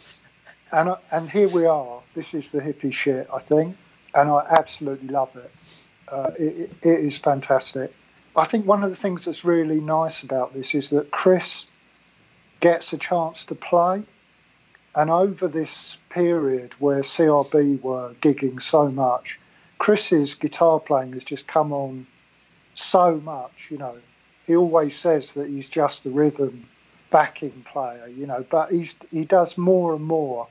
and 0.73 0.97
and 1.11 1.31
here 1.31 1.49
we 1.49 1.67
are. 1.67 2.01
This 2.15 2.35
is 2.35 2.49
the 2.49 2.61
hippie 2.61 2.93
shit, 2.93 3.29
I 3.33 3.39
think, 3.39 3.77
and 4.15 4.31
I 4.31 4.47
absolutely 4.51 5.09
love 5.09 5.35
it. 5.37 5.51
Uh, 6.09 6.31
it, 6.39 6.73
it 6.83 7.01
is 7.01 7.19
fantastic. 7.19 7.95
I 8.37 8.45
think 8.45 8.67
one 8.67 8.85
of 8.85 8.91
the 8.91 8.97
things 8.97 9.25
that's 9.25 9.45
really 9.45 9.81
nice 9.81 10.23
about 10.23 10.55
this 10.55 10.75
is 10.75 10.91
that 10.91 11.11
Chris 11.11 11.67
gets 12.61 12.93
a 12.93 12.99
chance 12.99 13.45
to 13.47 13.55
play, 13.55 14.03
and 14.95 15.11
over 15.11 15.49
this 15.49 15.97
period 16.11 16.75
where 16.79 17.01
CRB 17.01 17.83
were 17.83 18.15
gigging 18.21 18.61
so 18.61 18.91
much, 18.91 19.38
Chris's 19.79 20.35
guitar 20.35 20.81
playing 20.81 21.13
has 21.13 21.25
just 21.25 21.47
come 21.47 21.73
on 21.73 22.07
so 22.75 23.19
much. 23.19 23.69
You 23.71 23.79
know, 23.79 23.97
he 24.47 24.57
always 24.57 24.97
says 24.97 25.33
that 25.33 25.49
he's 25.49 25.69
just 25.69 26.05
the 26.05 26.11
rhythm 26.11 26.65
backing 27.11 27.65
player, 27.73 28.07
you 28.09 28.27
know, 28.27 28.45
but 28.51 28.71
he's 28.73 28.95
he 29.11 29.25
does 29.25 29.57
more 29.57 29.95
and 29.95 30.05
more 30.05 30.49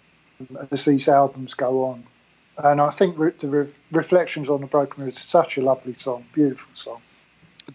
as 0.71 0.85
these 0.85 1.07
albums 1.07 1.53
go 1.53 1.85
on. 1.85 2.03
And 2.57 2.81
I 2.81 2.89
think 2.89 3.17
re- 3.17 3.31
the 3.37 3.47
re- 3.47 3.73
Reflections 3.91 4.49
on 4.49 4.61
the 4.61 4.67
Broken 4.67 5.03
Road 5.03 5.13
is 5.13 5.19
such 5.19 5.57
a 5.57 5.61
lovely 5.61 5.93
song, 5.93 6.25
beautiful 6.33 6.73
song. 6.73 7.01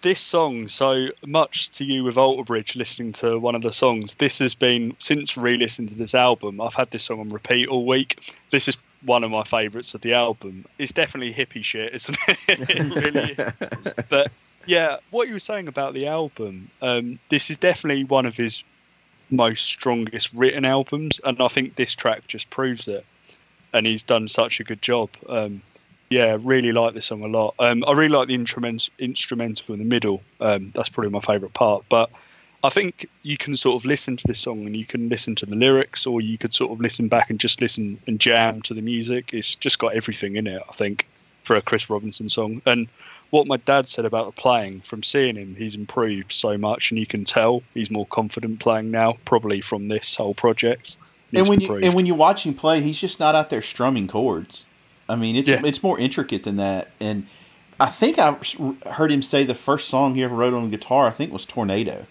This 0.00 0.18
song, 0.18 0.68
so 0.68 1.08
much 1.24 1.70
to 1.72 1.84
you 1.84 2.02
with 2.02 2.16
Alter 2.16 2.44
Bridge 2.44 2.76
listening 2.76 3.12
to 3.12 3.38
one 3.38 3.54
of 3.54 3.62
the 3.62 3.72
songs, 3.72 4.14
this 4.14 4.38
has 4.38 4.54
been, 4.54 4.96
since 4.98 5.36
re 5.36 5.56
listening 5.56 5.88
to 5.88 5.94
this 5.94 6.14
album, 6.14 6.60
I've 6.60 6.74
had 6.74 6.90
this 6.90 7.04
song 7.04 7.20
on 7.20 7.28
repeat 7.28 7.68
all 7.68 7.86
week. 7.86 8.34
This 8.50 8.68
is 8.68 8.76
one 9.04 9.24
of 9.24 9.30
my 9.30 9.44
favourites 9.44 9.94
of 9.94 10.00
the 10.00 10.14
album. 10.14 10.64
It's 10.78 10.92
definitely 10.92 11.32
hippie 11.34 11.64
shit, 11.64 11.94
isn't 11.94 12.16
it? 12.28 12.38
it 12.48 12.94
really 12.94 13.32
is. 13.32 13.94
But 14.08 14.32
yeah, 14.66 14.98
what 15.10 15.28
you 15.28 15.34
were 15.34 15.40
saying 15.40 15.68
about 15.68 15.94
the 15.94 16.06
album, 16.06 16.70
um, 16.80 17.18
this 17.28 17.50
is 17.50 17.56
definitely 17.56 18.04
one 18.04 18.26
of 18.26 18.36
his 18.36 18.62
most 19.30 19.64
strongest 19.64 20.32
written 20.34 20.64
albums, 20.64 21.20
and 21.24 21.40
I 21.40 21.48
think 21.48 21.74
this 21.74 21.94
track 21.94 22.26
just 22.26 22.50
proves 22.50 22.88
it. 22.88 23.04
And 23.74 23.86
he's 23.86 24.02
done 24.02 24.28
such 24.28 24.60
a 24.60 24.64
good 24.64 24.82
job. 24.82 25.08
Um, 25.26 25.62
yeah, 26.10 26.36
really 26.38 26.72
like 26.72 26.92
this 26.92 27.06
song 27.06 27.22
a 27.22 27.26
lot. 27.26 27.54
Um, 27.58 27.82
I 27.86 27.92
really 27.92 28.14
like 28.14 28.28
the 28.28 28.34
instrument, 28.34 28.90
instrumental 28.98 29.72
in 29.72 29.78
the 29.78 29.86
middle. 29.86 30.22
Um, 30.40 30.70
that's 30.74 30.90
probably 30.90 31.10
my 31.10 31.20
favourite 31.20 31.54
part. 31.54 31.84
But 31.88 32.12
I 32.64 32.70
think 32.70 33.08
you 33.22 33.36
can 33.36 33.56
sort 33.56 33.80
of 33.80 33.84
listen 33.84 34.16
to 34.16 34.26
this 34.26 34.38
song 34.38 34.66
and 34.66 34.76
you 34.76 34.84
can 34.86 35.08
listen 35.08 35.34
to 35.36 35.46
the 35.46 35.56
lyrics, 35.56 36.06
or 36.06 36.20
you 36.20 36.38
could 36.38 36.54
sort 36.54 36.70
of 36.70 36.80
listen 36.80 37.08
back 37.08 37.28
and 37.30 37.40
just 37.40 37.60
listen 37.60 37.98
and 38.06 38.20
jam 38.20 38.62
to 38.62 38.74
the 38.74 38.82
music. 38.82 39.32
It's 39.32 39.56
just 39.56 39.78
got 39.78 39.94
everything 39.94 40.36
in 40.36 40.46
it, 40.46 40.62
I 40.68 40.72
think, 40.72 41.08
for 41.44 41.56
a 41.56 41.62
Chris 41.62 41.90
Robinson 41.90 42.28
song. 42.30 42.62
And 42.64 42.86
what 43.30 43.48
my 43.48 43.56
dad 43.56 43.88
said 43.88 44.04
about 44.04 44.26
the 44.26 44.40
playing, 44.40 44.80
from 44.82 45.02
seeing 45.02 45.34
him, 45.36 45.56
he's 45.56 45.74
improved 45.74 46.30
so 46.30 46.56
much, 46.56 46.90
and 46.92 47.00
you 47.00 47.06
can 47.06 47.24
tell 47.24 47.62
he's 47.74 47.90
more 47.90 48.06
confident 48.06 48.60
playing 48.60 48.90
now, 48.92 49.16
probably 49.24 49.60
from 49.60 49.88
this 49.88 50.14
whole 50.14 50.34
project. 50.34 50.98
He's 51.32 51.40
and 51.40 51.48
when 51.48 51.60
you 51.60 51.66
improved. 51.66 51.84
and 51.84 51.94
when 51.94 52.06
you 52.06 52.14
watch 52.14 52.46
him 52.46 52.54
play, 52.54 52.80
he's 52.80 53.00
just 53.00 53.18
not 53.18 53.34
out 53.34 53.50
there 53.50 53.62
strumming 53.62 54.06
chords. 54.06 54.66
I 55.08 55.16
mean, 55.16 55.34
it's 55.34 55.48
Yeah. 55.48 55.62
it's 55.64 55.82
more 55.82 55.98
intricate 55.98 56.44
than 56.44 56.56
that. 56.56 56.90
And 57.00 57.26
I 57.80 57.86
think 57.86 58.18
I 58.20 58.36
heard 58.92 59.10
him 59.10 59.22
say 59.22 59.42
the 59.42 59.54
first 59.54 59.88
song 59.88 60.14
he 60.14 60.22
ever 60.22 60.34
wrote 60.36 60.54
on 60.54 60.70
guitar, 60.70 61.08
I 61.08 61.10
think, 61.10 61.32
was 61.32 61.44
"Tornado," 61.44 62.06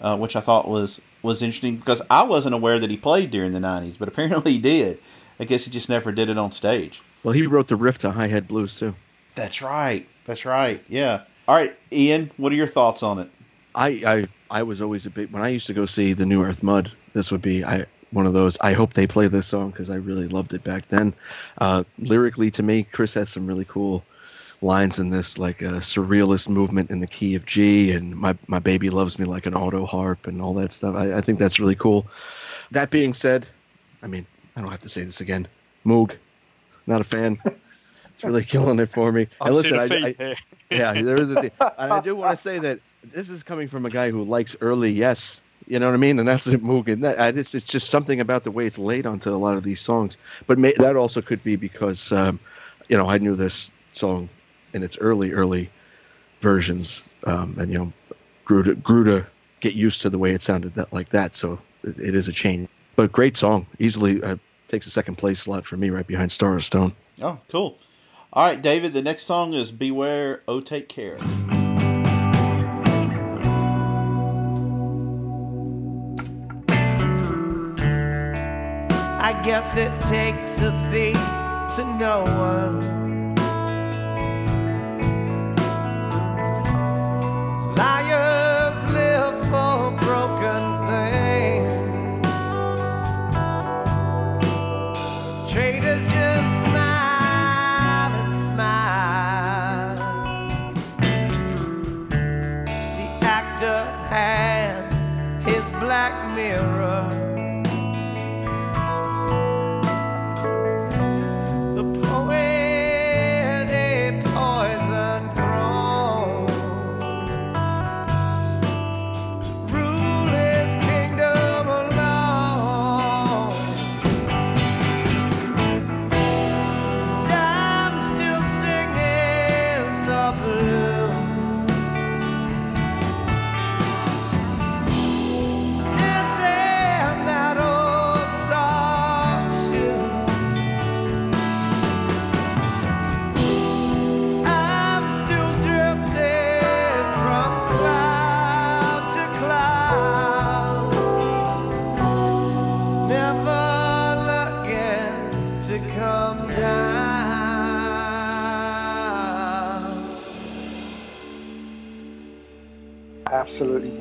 uh, 0.00 0.16
which 0.16 0.36
I 0.36 0.40
thought 0.40 0.68
was 0.68 1.00
was 1.22 1.42
interesting 1.42 1.76
because 1.76 2.02
I 2.10 2.22
wasn't 2.22 2.54
aware 2.54 2.78
that 2.78 2.90
he 2.90 2.96
played 2.96 3.30
during 3.30 3.52
the 3.52 3.58
'90s, 3.58 3.98
but 3.98 4.08
apparently 4.08 4.52
he 4.54 4.58
did. 4.58 4.98
I 5.40 5.44
guess 5.44 5.64
he 5.64 5.70
just 5.70 5.88
never 5.88 6.10
did 6.12 6.28
it 6.28 6.38
on 6.38 6.52
stage. 6.52 7.00
Well, 7.22 7.32
he 7.32 7.46
wrote 7.46 7.68
the 7.68 7.76
riff 7.76 7.98
to 7.98 8.10
High 8.10 8.26
Head 8.26 8.48
Blues 8.48 8.78
too. 8.78 8.94
That's 9.34 9.62
right. 9.62 10.06
That's 10.24 10.44
right. 10.44 10.82
Yeah. 10.88 11.22
All 11.46 11.54
right, 11.54 11.76
Ian. 11.92 12.30
What 12.36 12.52
are 12.52 12.56
your 12.56 12.66
thoughts 12.66 13.02
on 13.02 13.18
it? 13.18 13.30
I, 13.74 13.88
I 14.06 14.26
I 14.50 14.62
was 14.62 14.82
always 14.82 15.06
a 15.06 15.10
big 15.10 15.30
when 15.30 15.42
I 15.42 15.48
used 15.48 15.66
to 15.68 15.74
go 15.74 15.86
see 15.86 16.12
the 16.12 16.26
New 16.26 16.42
Earth 16.42 16.62
Mud. 16.62 16.90
This 17.12 17.30
would 17.30 17.42
be 17.42 17.64
I 17.64 17.86
one 18.10 18.26
of 18.26 18.32
those. 18.32 18.58
I 18.60 18.72
hope 18.72 18.92
they 18.92 19.06
play 19.06 19.28
this 19.28 19.46
song 19.46 19.70
because 19.70 19.90
I 19.90 19.96
really 19.96 20.28
loved 20.28 20.54
it 20.54 20.64
back 20.64 20.88
then. 20.88 21.14
Uh, 21.58 21.84
lyrically, 21.98 22.50
to 22.52 22.62
me, 22.62 22.84
Chris 22.84 23.14
has 23.14 23.30
some 23.30 23.46
really 23.46 23.64
cool 23.66 24.02
lines 24.60 24.98
in 24.98 25.10
this, 25.10 25.38
like 25.38 25.62
a 25.62 25.74
surrealist 25.80 26.48
movement 26.48 26.90
in 26.90 27.00
the 27.00 27.06
key 27.06 27.34
of 27.34 27.46
G, 27.46 27.92
and 27.92 28.16
my 28.16 28.36
my 28.48 28.58
baby 28.58 28.90
loves 28.90 29.18
me 29.18 29.24
like 29.24 29.46
an 29.46 29.54
auto 29.54 29.86
harp, 29.86 30.26
and 30.26 30.40
all 30.42 30.54
that 30.54 30.72
stuff. 30.72 30.94
I, 30.96 31.16
I 31.16 31.20
think 31.20 31.38
that's 31.38 31.58
really 31.60 31.74
cool. 31.76 32.06
That 32.72 32.90
being 32.90 33.14
said, 33.14 33.46
I 34.02 34.06
mean 34.08 34.26
I 34.56 34.60
don't 34.60 34.70
have 34.70 34.80
to 34.82 34.88
say 34.88 35.04
this 35.04 35.20
again. 35.20 35.46
Moog, 35.86 36.12
not 36.86 37.00
a 37.00 37.04
fan. 37.04 37.38
It's 38.12 38.24
really 38.24 38.42
killing 38.42 38.80
it 38.80 38.88
for 38.88 39.12
me. 39.12 39.28
I'm 39.40 39.46
And 39.46 39.56
listen, 39.56 39.88
seeing 39.88 40.02
a 40.02 40.06
I- 40.08 40.12
feed 40.12 40.20
I- 40.20 40.74
yeah, 40.74 40.92
there 41.02 41.22
is 41.22 41.30
a 41.30 41.40
thing. 41.40 41.52
And 41.78 41.92
I 41.92 42.00
do 42.00 42.16
want 42.16 42.32
to 42.32 42.36
say 42.36 42.58
that 42.58 42.80
this 43.04 43.30
is 43.30 43.44
coming 43.44 43.68
from 43.68 43.86
a 43.86 43.90
guy 43.90 44.10
who 44.10 44.24
likes 44.24 44.56
early 44.60 44.90
yes. 44.90 45.40
You 45.68 45.78
know 45.78 45.86
what 45.86 45.94
I 45.94 45.98
mean? 45.98 46.18
And 46.18 46.26
that's 46.26 46.48
it, 46.48 46.60
Moog. 46.60 46.88
And 46.92 47.04
that, 47.04 47.36
it's, 47.36 47.54
it's 47.54 47.64
just 47.64 47.90
something 47.90 48.18
about 48.18 48.42
the 48.42 48.50
way 48.50 48.66
it's 48.66 48.76
laid 48.76 49.06
onto 49.06 49.30
a 49.30 49.38
lot 49.38 49.54
of 49.54 49.62
these 49.62 49.80
songs. 49.80 50.16
But 50.48 50.58
may, 50.58 50.72
that 50.78 50.96
also 50.96 51.22
could 51.22 51.44
be 51.44 51.54
because, 51.54 52.10
um, 52.10 52.40
you 52.88 52.96
know, 52.96 53.08
I 53.08 53.18
knew 53.18 53.36
this 53.36 53.70
song 53.92 54.28
in 54.72 54.82
its 54.82 54.98
early, 54.98 55.32
early 55.32 55.70
versions, 56.40 57.02
um, 57.24 57.54
and 57.58 57.72
you 57.72 57.78
know, 57.78 57.92
grew 58.44 58.62
to 58.62 58.74
grew 58.74 59.04
to 59.04 59.26
get 59.60 59.74
used 59.74 60.02
to 60.02 60.10
the 60.10 60.18
way 60.18 60.32
it 60.32 60.42
sounded 60.42 60.74
that 60.74 60.92
like 60.92 61.10
that. 61.10 61.34
So 61.34 61.58
it, 61.82 61.98
it 61.98 62.14
is 62.14 62.28
a 62.28 62.32
change. 62.32 62.68
But 62.96 63.12
great 63.12 63.36
song, 63.36 63.66
easily 63.78 64.22
uh, 64.22 64.36
takes 64.68 64.86
a 64.86 64.90
second 64.90 65.16
place 65.16 65.40
slot 65.40 65.64
for 65.64 65.76
me, 65.76 65.90
right 65.90 66.06
behind 66.06 66.32
Star 66.32 66.54
or 66.54 66.60
Stone. 66.60 66.94
Oh, 67.20 67.38
cool. 67.48 67.78
All 68.32 68.44
right, 68.44 68.60
David. 68.60 68.92
The 68.92 69.02
next 69.02 69.24
song 69.24 69.54
is 69.54 69.70
"Beware, 69.70 70.42
Oh 70.46 70.60
Take 70.60 70.88
Care." 70.88 71.18
I 79.20 79.32
guess 79.42 79.76
it 79.76 79.92
takes 80.08 80.60
a 80.62 80.72
thief 80.90 81.76
to 81.76 81.84
know 81.98 82.24
one. 82.24 82.97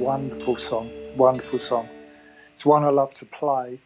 Wonderful 0.07 0.55
song. 0.55 0.89
Wonderful 1.17 1.59
song. 1.59 1.89
It's 2.55 2.65
one 2.65 2.85
I 2.85 2.91
love 2.91 3.13
to 3.15 3.25
play. 3.25 3.77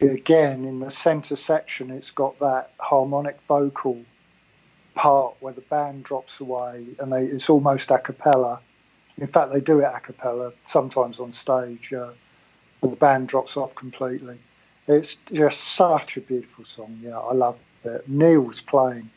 Again, 0.00 0.64
in 0.64 0.80
the 0.80 0.90
centre 0.90 1.36
section, 1.36 1.92
it's 1.92 2.10
got 2.10 2.36
that 2.40 2.72
harmonic 2.80 3.40
vocal 3.42 4.04
part 4.96 5.36
where 5.38 5.52
the 5.52 5.60
band 5.60 6.02
drops 6.02 6.40
away 6.40 6.84
and 6.98 7.12
they, 7.12 7.26
it's 7.26 7.48
almost 7.48 7.92
a 7.92 7.98
cappella. 7.98 8.60
In 9.18 9.28
fact, 9.28 9.52
they 9.52 9.60
do 9.60 9.78
it 9.78 9.84
a 9.84 10.00
cappella 10.00 10.52
sometimes 10.66 11.20
on 11.20 11.30
stage, 11.30 11.92
uh, 11.92 12.10
but 12.80 12.90
the 12.90 12.96
band 12.96 13.28
drops 13.28 13.56
off 13.56 13.76
completely. 13.76 14.36
It's 14.88 15.14
just 15.32 15.60
such 15.60 16.16
a 16.16 16.20
beautiful 16.20 16.64
song. 16.64 16.98
Yeah, 17.00 17.20
I 17.20 17.34
love 17.34 17.60
it. 17.84 18.08
Neal's 18.08 18.60
playing 18.60 19.10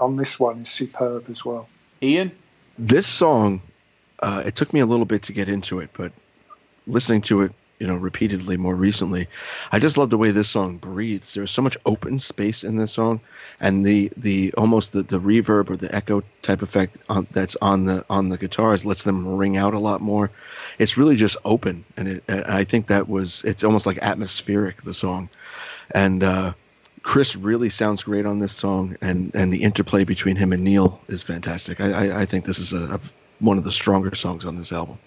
on 0.00 0.16
this 0.16 0.40
one 0.40 0.62
is 0.62 0.68
superb 0.68 1.30
as 1.30 1.44
well. 1.44 1.68
Ian, 2.02 2.32
this 2.76 3.06
song, 3.06 3.62
uh, 4.20 4.42
it 4.46 4.54
took 4.56 4.72
me 4.72 4.80
a 4.80 4.86
little 4.86 5.06
bit 5.06 5.22
to 5.24 5.32
get 5.32 5.48
into 5.48 5.80
it, 5.80 5.90
but 5.94 6.12
listening 6.86 7.22
to 7.22 7.42
it 7.42 7.52
you 7.78 7.86
know 7.86 7.96
repeatedly 7.96 8.56
more 8.56 8.74
recently 8.74 9.26
i 9.72 9.78
just 9.78 9.98
love 9.98 10.10
the 10.10 10.18
way 10.18 10.30
this 10.30 10.48
song 10.48 10.76
breathes. 10.78 11.34
There's 11.34 11.50
so 11.50 11.62
much 11.62 11.76
open 11.84 12.18
space 12.18 12.64
in 12.64 12.76
this 12.76 12.92
song 12.92 13.20
and 13.60 13.84
the 13.84 14.10
the 14.16 14.52
almost 14.54 14.92
the, 14.92 15.02
the 15.02 15.20
reverb 15.20 15.70
or 15.70 15.76
the 15.76 15.94
echo 15.94 16.22
type 16.42 16.62
effect 16.62 16.96
on, 17.08 17.26
that's 17.32 17.56
on 17.60 17.84
the 17.84 18.04
on 18.08 18.28
the 18.28 18.38
guitars 18.38 18.86
lets 18.86 19.04
them 19.04 19.26
ring 19.26 19.56
out 19.56 19.74
a 19.74 19.78
lot 19.78 20.00
more. 20.00 20.30
It's 20.78 20.96
really 20.96 21.16
just 21.16 21.36
open 21.44 21.84
and 21.96 22.08
it 22.08 22.24
and 22.28 22.44
i 22.44 22.64
think 22.64 22.86
that 22.86 23.08
was 23.08 23.44
it's 23.44 23.64
almost 23.64 23.86
like 23.86 23.98
atmospheric 23.98 24.82
the 24.82 24.94
song. 24.94 25.28
And 25.94 26.24
uh 26.24 26.52
chris 27.02 27.36
really 27.36 27.68
sounds 27.68 28.02
great 28.02 28.26
on 28.26 28.38
this 28.38 28.52
song 28.52 28.96
and 29.00 29.30
and 29.34 29.52
the 29.52 29.62
interplay 29.62 30.02
between 30.02 30.36
him 30.36 30.52
and 30.52 30.64
Neal 30.64 31.00
is 31.08 31.22
fantastic. 31.22 31.80
I 31.80 31.92
i, 31.92 32.20
I 32.22 32.24
think 32.24 32.44
this 32.46 32.58
is 32.58 32.72
a, 32.72 32.94
a 32.94 33.00
one 33.40 33.58
of 33.58 33.64
the 33.64 33.72
stronger 33.72 34.14
songs 34.14 34.44
on 34.44 34.56
this 34.56 34.72
album 34.72 34.98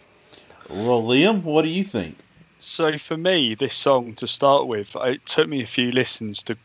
well 0.69 1.01
liam 1.03 1.41
what 1.43 1.63
do 1.63 1.69
you 1.69 1.83
think 1.83 2.17
so 2.59 2.97
for 2.97 3.15
me, 3.15 3.55
this 3.55 3.73
song 3.73 4.13
to 4.15 4.27
start 4.27 4.67
with, 4.67 4.95
it 4.95 5.25
took 5.25 5.47
me 5.47 5.63
a 5.63 5.67
few 5.67 5.91
listens 5.91 6.43
to 6.43 6.57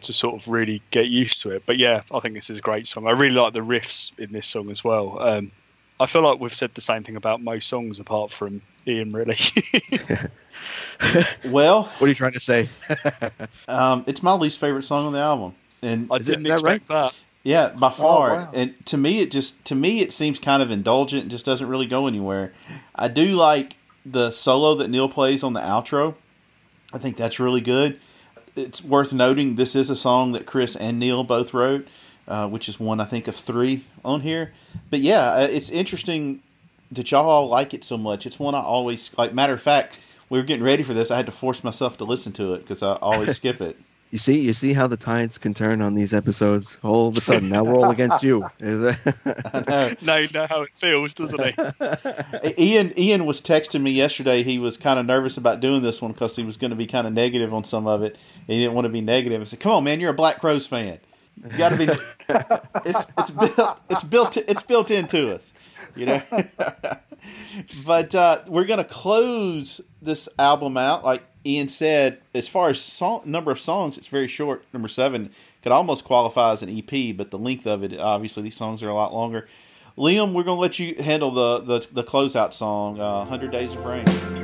to 0.00 0.12
sort 0.12 0.34
of 0.34 0.48
really 0.48 0.82
get 0.90 1.08
used 1.08 1.42
to 1.42 1.50
it. 1.50 1.62
But 1.64 1.78
yeah, 1.78 2.02
I 2.12 2.18
think 2.18 2.34
this 2.34 2.50
is 2.50 2.58
a 2.58 2.62
great 2.62 2.88
song. 2.88 3.06
I 3.06 3.12
really 3.12 3.34
like 3.34 3.52
the 3.52 3.60
riffs 3.60 4.10
in 4.18 4.32
this 4.32 4.48
song 4.48 4.68
as 4.70 4.82
well. 4.82 5.22
Um, 5.22 5.52
I 6.00 6.06
feel 6.06 6.22
like 6.22 6.40
we've 6.40 6.52
said 6.52 6.74
the 6.74 6.80
same 6.80 7.04
thing 7.04 7.14
about 7.14 7.40
most 7.40 7.68
songs 7.68 8.00
apart 8.00 8.32
from 8.32 8.62
Ian, 8.84 9.10
really. 9.10 9.36
well, 11.44 11.84
what 11.84 12.02
are 12.02 12.08
you 12.08 12.16
trying 12.16 12.32
to 12.32 12.40
say? 12.40 12.68
um, 13.68 14.02
it's 14.08 14.24
my 14.24 14.32
least 14.32 14.58
favorite 14.58 14.82
song 14.82 15.06
on 15.06 15.12
the 15.12 15.20
album, 15.20 15.54
and 15.82 16.08
I 16.10 16.18
didn't 16.18 16.42
that, 16.44 16.54
expect 16.54 16.88
that, 16.88 17.12
that. 17.12 17.14
Yeah, 17.42 17.68
by 17.68 17.88
oh, 17.88 17.90
far. 17.90 18.30
Oh, 18.30 18.34
wow. 18.34 18.50
And 18.54 18.86
to 18.86 18.96
me, 18.96 19.20
it 19.20 19.30
just 19.30 19.64
to 19.66 19.74
me 19.74 20.00
it 20.00 20.12
seems 20.12 20.38
kind 20.38 20.62
of 20.62 20.70
indulgent 20.70 21.22
and 21.22 21.30
just 21.30 21.44
doesn't 21.44 21.66
really 21.66 21.86
go 21.86 22.06
anywhere. 22.06 22.52
I 22.94 23.08
do 23.08 23.34
like 23.34 23.76
the 24.06 24.30
solo 24.30 24.74
that 24.76 24.88
Neal 24.88 25.08
plays 25.08 25.42
on 25.42 25.52
the 25.52 25.60
outro. 25.60 26.14
I 26.92 26.98
think 26.98 27.16
that's 27.16 27.40
really 27.40 27.60
good. 27.60 27.98
It's 28.54 28.84
worth 28.84 29.12
noting 29.12 29.56
this 29.56 29.74
is 29.74 29.90
a 29.90 29.96
song 29.96 30.32
that 30.32 30.46
Chris 30.46 30.76
and 30.76 30.98
Neal 30.98 31.24
both 31.24 31.54
wrote, 31.54 31.88
uh, 32.28 32.48
which 32.48 32.68
is 32.68 32.78
one 32.78 33.00
I 33.00 33.06
think 33.06 33.26
of 33.26 33.34
three 33.34 33.84
on 34.04 34.20
here. 34.20 34.52
But 34.90 35.00
yeah, 35.00 35.32
uh, 35.32 35.48
it's 35.50 35.70
interesting 35.70 36.42
that 36.90 37.10
y'all 37.10 37.28
all 37.28 37.48
like 37.48 37.72
it 37.72 37.82
so 37.82 37.96
much. 37.96 38.26
It's 38.26 38.38
one 38.38 38.54
I 38.54 38.60
always 38.60 39.10
like. 39.16 39.32
Matter 39.32 39.54
of 39.54 39.62
fact, 39.62 39.98
we 40.28 40.38
were 40.38 40.44
getting 40.44 40.64
ready 40.64 40.82
for 40.82 40.94
this. 40.94 41.10
I 41.10 41.16
had 41.16 41.26
to 41.26 41.32
force 41.32 41.64
myself 41.64 41.96
to 41.98 42.04
listen 42.04 42.32
to 42.32 42.54
it 42.54 42.60
because 42.60 42.82
I 42.82 42.92
always 42.94 43.36
skip 43.36 43.60
it. 43.60 43.78
You 44.12 44.18
see, 44.18 44.40
you 44.40 44.52
see 44.52 44.74
how 44.74 44.88
the 44.88 44.98
tides 44.98 45.38
can 45.38 45.54
turn 45.54 45.80
on 45.80 45.94
these 45.94 46.12
episodes. 46.12 46.76
All 46.82 47.08
of 47.08 47.16
a 47.16 47.22
sudden, 47.22 47.48
now 47.48 47.64
we're 47.64 47.76
all 47.76 47.90
against 47.90 48.22
you. 48.22 48.44
Is 48.60 48.82
it? 48.82 50.02
now 50.02 50.16
you 50.16 50.28
know 50.34 50.46
how 50.46 50.60
it 50.60 50.68
feels, 50.74 51.14
doesn't 51.14 51.42
he? 51.42 51.54
Ian 52.74 52.92
Ian 52.98 53.24
was 53.24 53.40
texting 53.40 53.80
me 53.80 53.90
yesterday. 53.90 54.42
He 54.42 54.58
was 54.58 54.76
kind 54.76 54.98
of 54.98 55.06
nervous 55.06 55.38
about 55.38 55.60
doing 55.60 55.82
this 55.82 56.02
one 56.02 56.12
because 56.12 56.36
he 56.36 56.42
was 56.42 56.58
going 56.58 56.72
to 56.72 56.76
be 56.76 56.84
kind 56.84 57.06
of 57.06 57.14
negative 57.14 57.54
on 57.54 57.64
some 57.64 57.86
of 57.86 58.02
it. 58.02 58.18
he 58.46 58.58
didn't 58.58 58.74
want 58.74 58.84
to 58.84 58.90
be 58.90 59.00
negative. 59.00 59.40
I 59.40 59.44
said, 59.44 59.60
"Come 59.60 59.72
on, 59.72 59.84
man, 59.84 59.98
you're 59.98 60.10
a 60.10 60.14
Black 60.14 60.40
Crowes 60.40 60.66
fan. 60.66 60.98
You 61.42 61.56
got 61.56 61.70
to 61.70 61.78
be. 61.78 61.88
it's 62.84 63.04
it's 63.16 63.30
built 63.30 63.80
it's 63.88 64.04
built 64.04 64.36
it's 64.36 64.62
built 64.62 64.90
into 64.90 65.34
us, 65.34 65.54
you 65.96 66.04
know." 66.04 66.22
but 67.86 68.14
uh, 68.14 68.42
we're 68.46 68.66
going 68.66 68.76
to 68.76 68.84
close 68.84 69.80
this 70.02 70.28
album 70.38 70.76
out 70.76 71.02
like 71.02 71.22
Ian 71.44 71.68
said, 71.68 72.18
as 72.34 72.48
far 72.48 72.70
as 72.70 72.80
song, 72.80 73.22
number 73.24 73.50
of 73.50 73.58
songs, 73.58 73.98
it's 73.98 74.08
very 74.08 74.28
short. 74.28 74.64
Number 74.72 74.88
seven 74.88 75.30
could 75.62 75.72
almost 75.72 76.04
qualify 76.04 76.52
as 76.52 76.62
an 76.62 76.68
EP, 76.68 77.16
but 77.16 77.30
the 77.30 77.38
length 77.38 77.66
of 77.66 77.82
it, 77.82 77.98
obviously, 77.98 78.42
these 78.42 78.56
songs 78.56 78.82
are 78.82 78.88
a 78.88 78.94
lot 78.94 79.12
longer. 79.12 79.48
Liam, 79.96 80.32
we're 80.32 80.44
going 80.44 80.56
to 80.56 80.60
let 80.60 80.78
you 80.78 81.02
handle 81.02 81.30
the 81.30 81.60
the, 81.60 81.86
the 81.92 82.04
closeout 82.04 82.52
song, 82.52 82.98
uh, 83.00 83.18
"100 83.18 83.50
Days 83.50 83.72
of 83.74 83.84
Rain." 83.84 84.41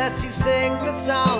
unless 0.00 0.24
you 0.24 0.32
sing 0.32 0.72
the 0.82 0.94
song. 1.04 1.39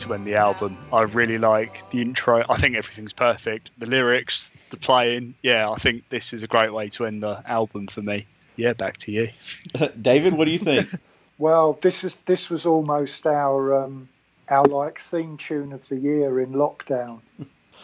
To 0.00 0.14
end 0.14 0.26
the 0.26 0.34
album. 0.34 0.76
I 0.92 1.02
really 1.02 1.38
like 1.38 1.88
the 1.90 2.00
intro. 2.00 2.44
I 2.48 2.56
think 2.56 2.76
everything's 2.76 3.12
perfect. 3.12 3.70
The 3.78 3.86
lyrics, 3.86 4.52
the 4.70 4.76
playing. 4.76 5.34
Yeah, 5.42 5.70
I 5.70 5.76
think 5.76 6.08
this 6.08 6.32
is 6.32 6.42
a 6.42 6.46
great 6.46 6.72
way 6.72 6.88
to 6.90 7.06
end 7.06 7.22
the 7.22 7.42
album 7.46 7.86
for 7.86 8.02
me. 8.02 8.26
Yeah, 8.56 8.72
back 8.72 8.96
to 8.98 9.12
you, 9.12 9.30
David. 10.02 10.34
What 10.34 10.46
do 10.46 10.50
you 10.50 10.58
think? 10.58 10.88
well, 11.38 11.78
this 11.80 12.04
is 12.04 12.14
this 12.26 12.50
was 12.50 12.66
almost 12.66 13.26
our 13.26 13.84
um, 13.84 14.08
our 14.48 14.64
like 14.64 14.98
theme 14.98 15.36
tune 15.36 15.72
of 15.72 15.88
the 15.88 15.96
year 15.96 16.40
in 16.40 16.52
lockdown. 16.52 17.20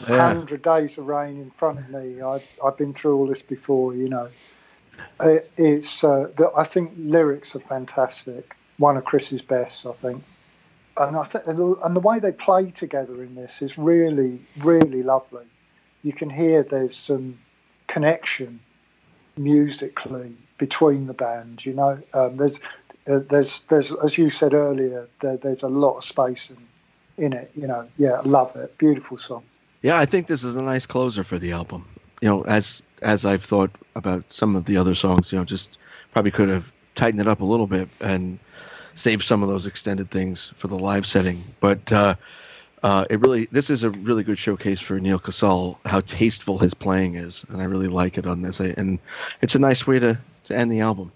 Yeah. 0.08 0.34
Hundred 0.34 0.62
days 0.62 0.98
of 0.98 1.06
rain 1.06 1.40
in 1.40 1.50
front 1.50 1.78
of 1.78 1.88
me. 1.88 2.20
I've 2.20 2.46
I've 2.64 2.76
been 2.76 2.92
through 2.92 3.16
all 3.16 3.26
this 3.26 3.42
before. 3.42 3.94
You 3.94 4.08
know, 4.08 4.28
it, 5.20 5.50
it's. 5.56 6.02
Uh, 6.02 6.30
the, 6.36 6.50
I 6.56 6.64
think 6.64 6.92
lyrics 6.96 7.54
are 7.56 7.60
fantastic. 7.60 8.54
One 8.78 8.98
of 8.98 9.06
Chris's 9.06 9.40
best, 9.40 9.86
I 9.86 9.92
think 9.92 10.22
and 10.98 11.16
I 11.16 11.24
think 11.24 11.46
and 11.46 11.96
the 11.96 12.00
way 12.00 12.18
they 12.18 12.32
play 12.32 12.70
together 12.70 13.22
in 13.22 13.34
this 13.34 13.62
is 13.62 13.78
really 13.78 14.40
really 14.58 15.02
lovely. 15.02 15.44
You 16.02 16.12
can 16.12 16.30
hear 16.30 16.62
there's 16.62 16.96
some 16.96 17.38
connection 17.86 18.60
musically 19.36 20.34
between 20.58 21.06
the 21.06 21.12
band. 21.12 21.64
You 21.64 21.74
know, 21.74 22.02
um, 22.14 22.36
there's 22.36 22.60
uh, 23.06 23.20
there's 23.28 23.60
there's 23.62 23.92
as 23.92 24.16
you 24.18 24.30
said 24.30 24.54
earlier, 24.54 25.08
there, 25.20 25.36
there's 25.36 25.62
a 25.62 25.68
lot 25.68 25.98
of 25.98 26.04
space 26.04 26.50
and 26.50 26.58
in 27.18 27.32
it. 27.32 27.50
You 27.54 27.66
know, 27.66 27.88
yeah, 27.98 28.20
love 28.24 28.54
it. 28.56 28.76
Beautiful 28.78 29.18
song. 29.18 29.42
Yeah, 29.82 29.98
I 29.98 30.06
think 30.06 30.26
this 30.26 30.44
is 30.44 30.56
a 30.56 30.62
nice 30.62 30.86
closer 30.86 31.22
for 31.22 31.38
the 31.38 31.52
album. 31.52 31.86
You 32.20 32.28
know, 32.28 32.42
as 32.42 32.82
as 33.02 33.24
I've 33.24 33.44
thought 33.44 33.70
about 33.94 34.24
some 34.32 34.56
of 34.56 34.64
the 34.64 34.76
other 34.76 34.94
songs, 34.94 35.32
you 35.32 35.38
know, 35.38 35.44
just 35.44 35.78
probably 36.12 36.30
could 36.30 36.48
have 36.48 36.72
tightened 36.94 37.20
it 37.20 37.28
up 37.28 37.40
a 37.40 37.44
little 37.44 37.66
bit 37.66 37.88
and 38.00 38.38
saved 38.96 39.22
some 39.22 39.42
of 39.44 39.48
those 39.48 39.66
extended 39.66 40.10
things 40.10 40.52
for 40.56 40.66
the 40.66 40.78
live 40.78 41.06
setting. 41.06 41.44
But 41.60 41.92
uh, 41.92 42.14
uh, 42.82 43.04
it 43.08 43.20
really, 43.20 43.46
this 43.52 43.70
is 43.70 43.84
a 43.84 43.90
really 43.90 44.24
good 44.24 44.38
showcase 44.38 44.80
for 44.80 44.98
Neal 44.98 45.18
Casal, 45.20 45.78
how 45.84 46.00
tasteful 46.00 46.58
his 46.58 46.74
playing 46.74 47.14
is, 47.14 47.44
and 47.48 47.60
I 47.62 47.64
really 47.64 47.88
like 47.88 48.18
it 48.18 48.26
on 48.26 48.42
this. 48.42 48.60
I, 48.60 48.74
and 48.76 48.98
it's 49.40 49.54
a 49.54 49.58
nice 49.60 49.86
way 49.86 49.98
to 50.00 50.18
to 50.44 50.56
end 50.56 50.72
the 50.72 50.80
album. 50.80 51.12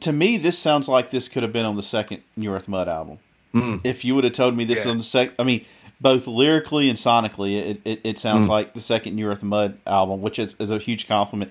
To 0.00 0.12
me, 0.12 0.36
this 0.38 0.58
sounds 0.58 0.88
like 0.88 1.10
this 1.10 1.28
could 1.28 1.42
have 1.42 1.52
been 1.52 1.64
on 1.66 1.76
the 1.76 1.82
second 1.82 2.22
New 2.36 2.52
Earth 2.52 2.68
Mud 2.68 2.88
album. 2.88 3.18
Mm. 3.54 3.80
If 3.84 4.04
you 4.04 4.14
would 4.14 4.24
have 4.24 4.34
told 4.34 4.56
me 4.56 4.64
this 4.64 4.84
Yeah. 4.84 4.90
on 4.90 4.98
the 4.98 5.04
sec, 5.04 5.30
I 5.38 5.42
mean, 5.42 5.64
both 6.00 6.26
lyrically 6.26 6.88
and 6.90 6.98
sonically, 6.98 7.56
it, 7.56 7.80
it, 7.84 8.00
it 8.04 8.18
sounds 8.18 8.46
Mm. 8.46 8.50
like 8.50 8.74
the 8.74 8.80
second 8.80 9.16
New 9.16 9.26
Earth 9.26 9.42
Mud 9.42 9.78
album, 9.86 10.20
which 10.20 10.38
is, 10.38 10.54
is 10.58 10.70
a 10.70 10.78
huge 10.78 11.08
compliment. 11.08 11.50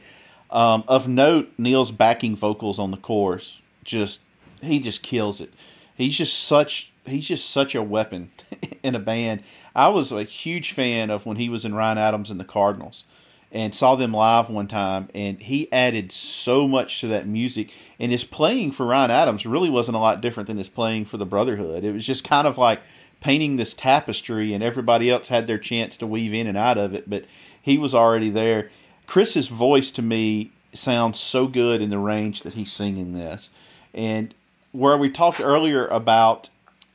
Um, 0.51 0.83
of 0.87 1.07
note, 1.07 1.51
Neal's 1.57 1.91
backing 1.91 2.35
vocals 2.35 2.77
on 2.79 2.91
the 2.91 2.97
chorus 2.97 3.59
just 3.83 4.21
he 4.61 4.79
just 4.79 5.03
kills 5.03 5.41
it. 5.41 5.53
He's 5.95 6.17
just 6.17 6.37
such 6.37 6.91
he's 7.05 7.27
just 7.27 7.49
such 7.49 7.73
a 7.73 7.81
weapon 7.81 8.31
in 8.83 8.95
a 8.95 8.99
band. 8.99 9.41
I 9.75 9.89
was 9.89 10.11
a 10.11 10.23
huge 10.23 10.71
fan 10.71 11.09
of 11.09 11.25
when 11.25 11.37
he 11.37 11.49
was 11.49 11.65
in 11.65 11.73
Ryan 11.73 11.97
Adams 11.97 12.29
and 12.29 12.39
the 12.39 12.45
Cardinals 12.45 13.03
and 13.51 13.73
saw 13.73 13.95
them 13.95 14.11
live 14.11 14.49
one 14.49 14.67
time 14.67 15.09
and 15.15 15.41
he 15.41 15.71
added 15.71 16.11
so 16.11 16.67
much 16.67 16.99
to 16.99 17.07
that 17.07 17.25
music 17.25 17.71
and 17.97 18.11
his 18.11 18.25
playing 18.25 18.71
for 18.71 18.85
Ryan 18.85 19.11
Adams 19.11 19.45
really 19.45 19.69
wasn't 19.69 19.95
a 19.95 20.01
lot 20.01 20.19
different 20.19 20.47
than 20.47 20.57
his 20.57 20.69
playing 20.69 21.05
for 21.05 21.17
the 21.17 21.25
Brotherhood. 21.25 21.83
It 21.83 21.93
was 21.93 22.05
just 22.05 22.23
kind 22.23 22.45
of 22.45 22.57
like 22.57 22.81
painting 23.21 23.55
this 23.55 23.73
tapestry 23.73 24.53
and 24.53 24.63
everybody 24.63 25.09
else 25.09 25.29
had 25.29 25.47
their 25.47 25.57
chance 25.57 25.97
to 25.97 26.07
weave 26.07 26.33
in 26.33 26.47
and 26.47 26.57
out 26.57 26.77
of 26.77 26.93
it, 26.93 27.09
but 27.09 27.25
he 27.61 27.77
was 27.77 27.95
already 27.95 28.29
there. 28.29 28.69
Chris's 29.05 29.47
voice 29.47 29.91
to 29.91 30.01
me 30.01 30.51
sounds 30.73 31.19
so 31.19 31.47
good 31.47 31.81
in 31.81 31.89
the 31.89 31.97
range 31.97 32.43
that 32.43 32.53
he's 32.53 32.71
singing 32.71 33.13
this. 33.13 33.49
And 33.93 34.33
where 34.77 34.97
we 34.97 35.09
talked 35.09 35.41
earlier 35.41 35.87
about 35.87 36.49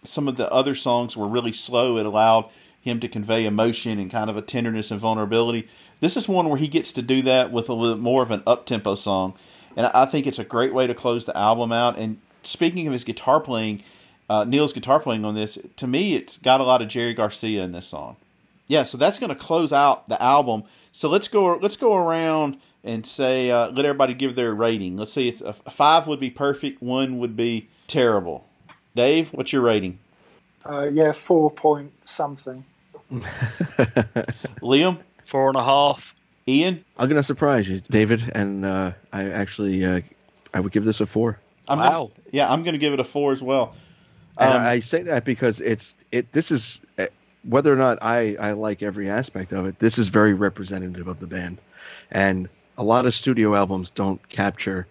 some 0.04 0.28
of 0.28 0.36
the 0.36 0.50
other 0.52 0.74
songs 0.74 1.16
were 1.16 1.26
really 1.26 1.52
slow, 1.52 1.98
it 1.98 2.06
allowed 2.06 2.48
him 2.80 3.00
to 3.00 3.08
convey 3.08 3.44
emotion 3.44 3.98
and 3.98 4.10
kind 4.10 4.30
of 4.30 4.36
a 4.36 4.42
tenderness 4.42 4.92
and 4.92 5.00
vulnerability. 5.00 5.68
This 5.98 6.16
is 6.16 6.28
one 6.28 6.48
where 6.48 6.58
he 6.58 6.68
gets 6.68 6.92
to 6.92 7.02
do 7.02 7.22
that 7.22 7.50
with 7.50 7.68
a 7.68 7.74
little 7.74 7.98
more 7.98 8.22
of 8.22 8.30
an 8.30 8.42
up 8.46 8.66
tempo 8.66 8.94
song. 8.94 9.34
And 9.76 9.86
I 9.86 10.04
think 10.04 10.26
it's 10.26 10.38
a 10.38 10.44
great 10.44 10.72
way 10.72 10.86
to 10.86 10.94
close 10.94 11.24
the 11.24 11.36
album 11.36 11.72
out. 11.72 11.98
And 11.98 12.18
speaking 12.42 12.86
of 12.86 12.92
his 12.92 13.04
guitar 13.04 13.40
playing, 13.40 13.82
uh, 14.30 14.44
Neal's 14.44 14.72
guitar 14.72 15.00
playing 15.00 15.24
on 15.24 15.34
this, 15.34 15.58
to 15.76 15.86
me, 15.86 16.14
it's 16.14 16.38
got 16.38 16.60
a 16.60 16.64
lot 16.64 16.82
of 16.82 16.88
Jerry 16.88 17.14
Garcia 17.14 17.64
in 17.64 17.72
this 17.72 17.86
song. 17.86 18.16
Yeah, 18.68 18.84
so 18.84 18.96
that's 18.96 19.18
going 19.18 19.30
to 19.30 19.36
close 19.36 19.72
out 19.72 20.08
the 20.08 20.22
album. 20.22 20.64
So 20.92 21.08
let's 21.08 21.26
go. 21.28 21.56
Let's 21.56 21.76
go 21.76 21.96
around 21.96 22.58
and 22.84 23.06
say 23.06 23.50
uh, 23.50 23.70
let 23.70 23.84
everybody 23.84 24.14
give 24.14 24.34
their 24.34 24.54
rating. 24.54 24.96
Let's 24.96 25.12
see, 25.12 25.28
it's 25.28 25.40
a, 25.40 25.52
five 25.52 26.06
would 26.06 26.20
be 26.20 26.30
perfect, 26.30 26.82
one 26.82 27.18
would 27.18 27.36
be 27.36 27.68
terrible. 27.86 28.46
Dave, 28.94 29.32
what's 29.32 29.52
your 29.52 29.62
rating? 29.62 29.98
Uh, 30.64 30.88
yeah, 30.92 31.12
four 31.12 31.50
point 31.50 31.92
something. 32.04 32.64
Liam, 34.60 34.98
Four 35.24 35.48
and 35.48 35.56
a 35.56 35.64
half. 35.64 36.14
Ian, 36.48 36.84
I'm 36.98 37.08
gonna 37.08 37.22
surprise 37.22 37.68
you, 37.68 37.80
David, 37.90 38.30
and 38.34 38.64
uh, 38.64 38.92
I 39.12 39.30
actually 39.30 39.84
uh, 39.84 40.00
I 40.52 40.60
would 40.60 40.72
give 40.72 40.84
this 40.84 41.00
a 41.00 41.06
four. 41.06 41.38
I'm 41.68 41.78
Wow. 41.78 42.10
Gonna, 42.14 42.28
yeah, 42.32 42.52
I'm 42.52 42.62
going 42.64 42.72
to 42.72 42.78
give 42.78 42.92
it 42.92 42.98
a 43.00 43.04
four 43.04 43.32
as 43.32 43.40
well. 43.40 43.74
And 44.36 44.52
Um, 44.52 44.62
I 44.62 44.80
say 44.80 45.02
that 45.02 45.24
because 45.24 45.60
it's 45.60 45.94
it. 46.10 46.32
This 46.32 46.50
is 46.50 46.82
uh, 46.98 47.06
whether 47.44 47.72
or 47.72 47.76
not 47.76 47.98
I 48.02 48.36
I 48.40 48.52
like 48.52 48.82
every 48.82 49.08
aspect 49.08 49.52
of 49.52 49.66
it. 49.66 49.78
This 49.78 49.98
is 49.98 50.08
very 50.08 50.34
representative 50.34 51.06
of 51.06 51.20
the 51.20 51.26
band, 51.28 51.58
and 52.10 52.48
a 52.76 52.82
lot 52.82 53.06
of 53.06 53.14
studio 53.14 53.54
albums 53.54 53.90
don't 53.90 54.26
capture 54.28 54.86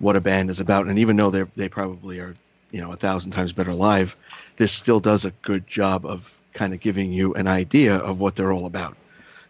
what 0.00 0.16
a 0.16 0.20
band 0.20 0.50
is 0.50 0.58
about. 0.58 0.88
And 0.88 0.98
even 0.98 1.16
though 1.16 1.30
they 1.30 1.44
they 1.56 1.68
probably 1.68 2.18
are 2.18 2.34
you 2.72 2.80
know 2.80 2.92
a 2.92 2.96
thousand 2.96 3.30
times 3.30 3.52
better 3.52 3.72
live, 3.74 4.16
this 4.56 4.72
still 4.72 4.98
does 5.00 5.24
a 5.24 5.30
good 5.42 5.66
job 5.68 6.04
of 6.04 6.32
kind 6.52 6.74
of 6.74 6.80
giving 6.80 7.12
you 7.12 7.32
an 7.34 7.46
idea 7.46 7.94
of 7.96 8.18
what 8.18 8.34
they're 8.34 8.52
all 8.52 8.66
about. 8.66 8.96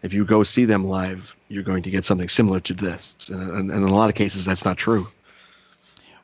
If 0.03 0.13
you 0.13 0.25
go 0.25 0.43
see 0.43 0.65
them 0.65 0.83
live, 0.85 1.35
you're 1.47 1.63
going 1.63 1.83
to 1.83 1.89
get 1.91 2.05
something 2.05 2.29
similar 2.29 2.59
to 2.61 2.73
this, 2.73 3.29
and, 3.29 3.41
and, 3.41 3.71
and 3.71 3.83
in 3.83 3.89
a 3.89 3.93
lot 3.95 4.09
of 4.09 4.15
cases, 4.15 4.45
that's 4.45 4.65
not 4.65 4.77
true. 4.77 5.07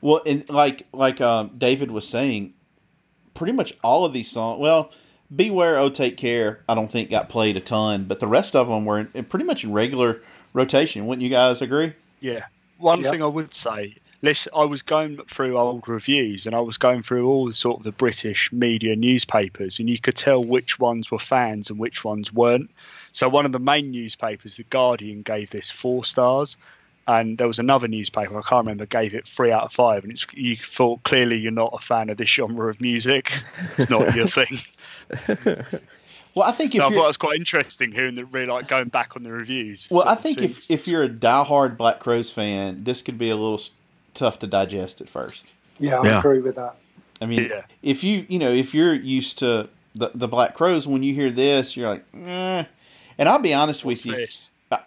Well, 0.00 0.20
and 0.26 0.48
like 0.48 0.86
like 0.92 1.20
um, 1.20 1.52
David 1.58 1.90
was 1.90 2.06
saying, 2.06 2.54
pretty 3.34 3.52
much 3.52 3.72
all 3.82 4.04
of 4.04 4.12
these 4.12 4.30
songs. 4.30 4.60
Well, 4.60 4.90
"Beware, 5.34 5.78
Oh 5.78 5.90
Take 5.90 6.16
Care," 6.16 6.64
I 6.68 6.74
don't 6.74 6.90
think 6.90 7.10
got 7.10 7.28
played 7.28 7.56
a 7.56 7.60
ton, 7.60 8.04
but 8.04 8.20
the 8.20 8.26
rest 8.28 8.54
of 8.56 8.68
them 8.68 8.84
were 8.84 9.00
in, 9.00 9.08
in 9.14 9.24
pretty 9.24 9.44
much 9.44 9.64
in 9.64 9.72
regular 9.72 10.20
rotation. 10.52 11.06
Wouldn't 11.06 11.22
you 11.22 11.30
guys 11.30 11.62
agree? 11.62 11.94
Yeah. 12.20 12.44
One 12.78 13.00
Yep. 13.00 13.10
thing 13.12 13.22
I 13.22 13.26
would 13.26 13.52
say, 13.54 13.96
listen, 14.22 14.52
I 14.54 14.64
was 14.64 14.82
going 14.82 15.18
through 15.28 15.56
old 15.58 15.86
reviews 15.88 16.46
and 16.46 16.54
I 16.54 16.60
was 16.60 16.76
going 16.78 17.02
through 17.02 17.26
all 17.28 17.46
the 17.46 17.52
sort 17.52 17.78
of 17.78 17.84
the 17.84 17.92
British 17.92 18.52
media 18.52 18.96
newspapers, 18.96 19.78
and 19.78 19.88
you 19.88 19.98
could 19.98 20.16
tell 20.16 20.42
which 20.42 20.78
ones 20.78 21.10
were 21.10 21.18
fans 21.18 21.70
and 21.70 21.78
which 21.78 22.04
ones 22.04 22.32
weren't. 22.32 22.70
So 23.12 23.28
one 23.28 23.46
of 23.46 23.52
the 23.52 23.58
main 23.60 23.90
newspapers, 23.90 24.56
the 24.56 24.64
Guardian, 24.64 25.22
gave 25.22 25.50
this 25.50 25.70
four 25.70 26.04
stars, 26.04 26.56
and 27.06 27.38
there 27.38 27.46
was 27.48 27.58
another 27.58 27.88
newspaper 27.88 28.38
I 28.38 28.42
can't 28.42 28.66
remember 28.66 28.84
gave 28.86 29.14
it 29.14 29.26
three 29.26 29.50
out 29.50 29.62
of 29.64 29.72
five, 29.72 30.02
and 30.04 30.12
it's 30.12 30.26
you 30.34 30.56
thought 30.56 31.02
clearly 31.04 31.36
you're 31.38 31.52
not 31.52 31.70
a 31.72 31.78
fan 31.78 32.10
of 32.10 32.16
this 32.18 32.28
genre 32.28 32.68
of 32.68 32.80
music. 32.80 33.32
It's 33.78 33.88
not 33.90 34.14
your 34.14 34.26
thing. 34.26 34.58
Well, 36.34 36.46
I 36.48 36.52
think 36.52 36.74
if 36.74 36.80
So 36.82 36.86
I 36.86 36.90
thought 36.90 37.04
it 37.04 37.06
was 37.08 37.16
quite 37.16 37.36
interesting 37.36 37.90
hearing 37.90 38.14
the 38.14 38.24
really 38.24 38.46
like 38.46 38.68
going 38.68 38.88
back 38.88 39.16
on 39.16 39.24
the 39.24 39.32
reviews. 39.32 39.88
well, 39.90 40.06
I 40.06 40.14
think 40.14 40.40
if 40.40 40.70
if 40.70 40.86
you're 40.86 41.02
a 41.02 41.08
diehard 41.08 41.76
Black 41.76 41.98
Crowes 41.98 42.30
fan, 42.30 42.84
this 42.84 43.02
could 43.02 43.18
be 43.18 43.30
a 43.30 43.34
little 43.34 43.54
s- 43.58 43.70
tough 44.18 44.38
to 44.40 44.46
digest 44.46 45.00
at 45.00 45.08
first. 45.08 45.46
Yeah, 45.78 46.00
I 46.00 46.06
Yeah. 46.06 46.18
agree 46.18 46.40
with 46.40 46.56
that. 46.56 46.76
I 47.20 47.26
mean, 47.26 47.48
Yeah. 47.50 47.62
if 47.82 48.04
you 48.04 48.26
you 48.28 48.38
know 48.38 48.50
if 48.52 48.74
you're 48.74 48.94
used 48.94 49.38
to 49.38 49.68
the 49.94 50.10
the 50.14 50.28
Black 50.28 50.54
Crowes, 50.54 50.86
when 50.86 51.02
you 51.02 51.14
hear 51.14 51.30
this, 51.30 51.76
you're 51.76 51.88
like, 51.88 52.04
eh. 52.14 52.64
and 53.18 53.28
I'll 53.28 53.38
be 53.38 53.54
honest 53.54 53.84
What's 53.84 54.04
with 54.04 54.18
you. 54.18 54.26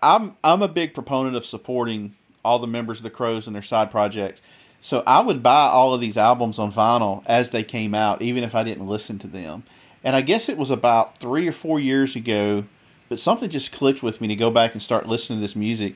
I'm 0.03 0.35
I'm 0.43 0.61
a 0.61 0.67
big 0.67 0.93
proponent 0.93 1.35
of 1.35 1.45
supporting 1.45 2.15
all 2.43 2.59
the 2.59 2.67
members 2.67 2.97
of 2.97 3.03
the 3.03 3.09
Crowes 3.09 3.47
and 3.47 3.55
their 3.55 3.61
side 3.61 3.91
projects. 3.91 4.41
So 4.81 5.03
I 5.05 5.21
would 5.21 5.43
buy 5.43 5.65
all 5.67 5.93
of 5.93 6.01
these 6.01 6.17
albums 6.17 6.57
on 6.57 6.71
vinyl 6.71 7.23
as 7.27 7.51
they 7.51 7.63
came 7.63 7.93
out, 7.93 8.21
even 8.21 8.43
if 8.43 8.55
I 8.55 8.63
didn't 8.63 8.87
listen 8.87 9.19
to 9.19 9.27
them. 9.27 9.63
And 10.03 10.15
I 10.15 10.21
guess 10.21 10.49
it 10.49 10.57
was 10.57 10.71
about 10.71 11.19
three 11.19 11.47
or 11.47 11.51
four 11.51 11.79
years 11.79 12.15
ago, 12.15 12.63
but 13.07 13.19
something 13.19 13.47
just 13.49 13.71
clicked 13.71 14.01
with 14.01 14.19
me 14.21 14.27
to 14.29 14.35
go 14.35 14.49
back 14.49 14.73
and 14.73 14.81
start 14.81 15.07
listening 15.07 15.37
to 15.37 15.41
this 15.41 15.55
music. 15.55 15.95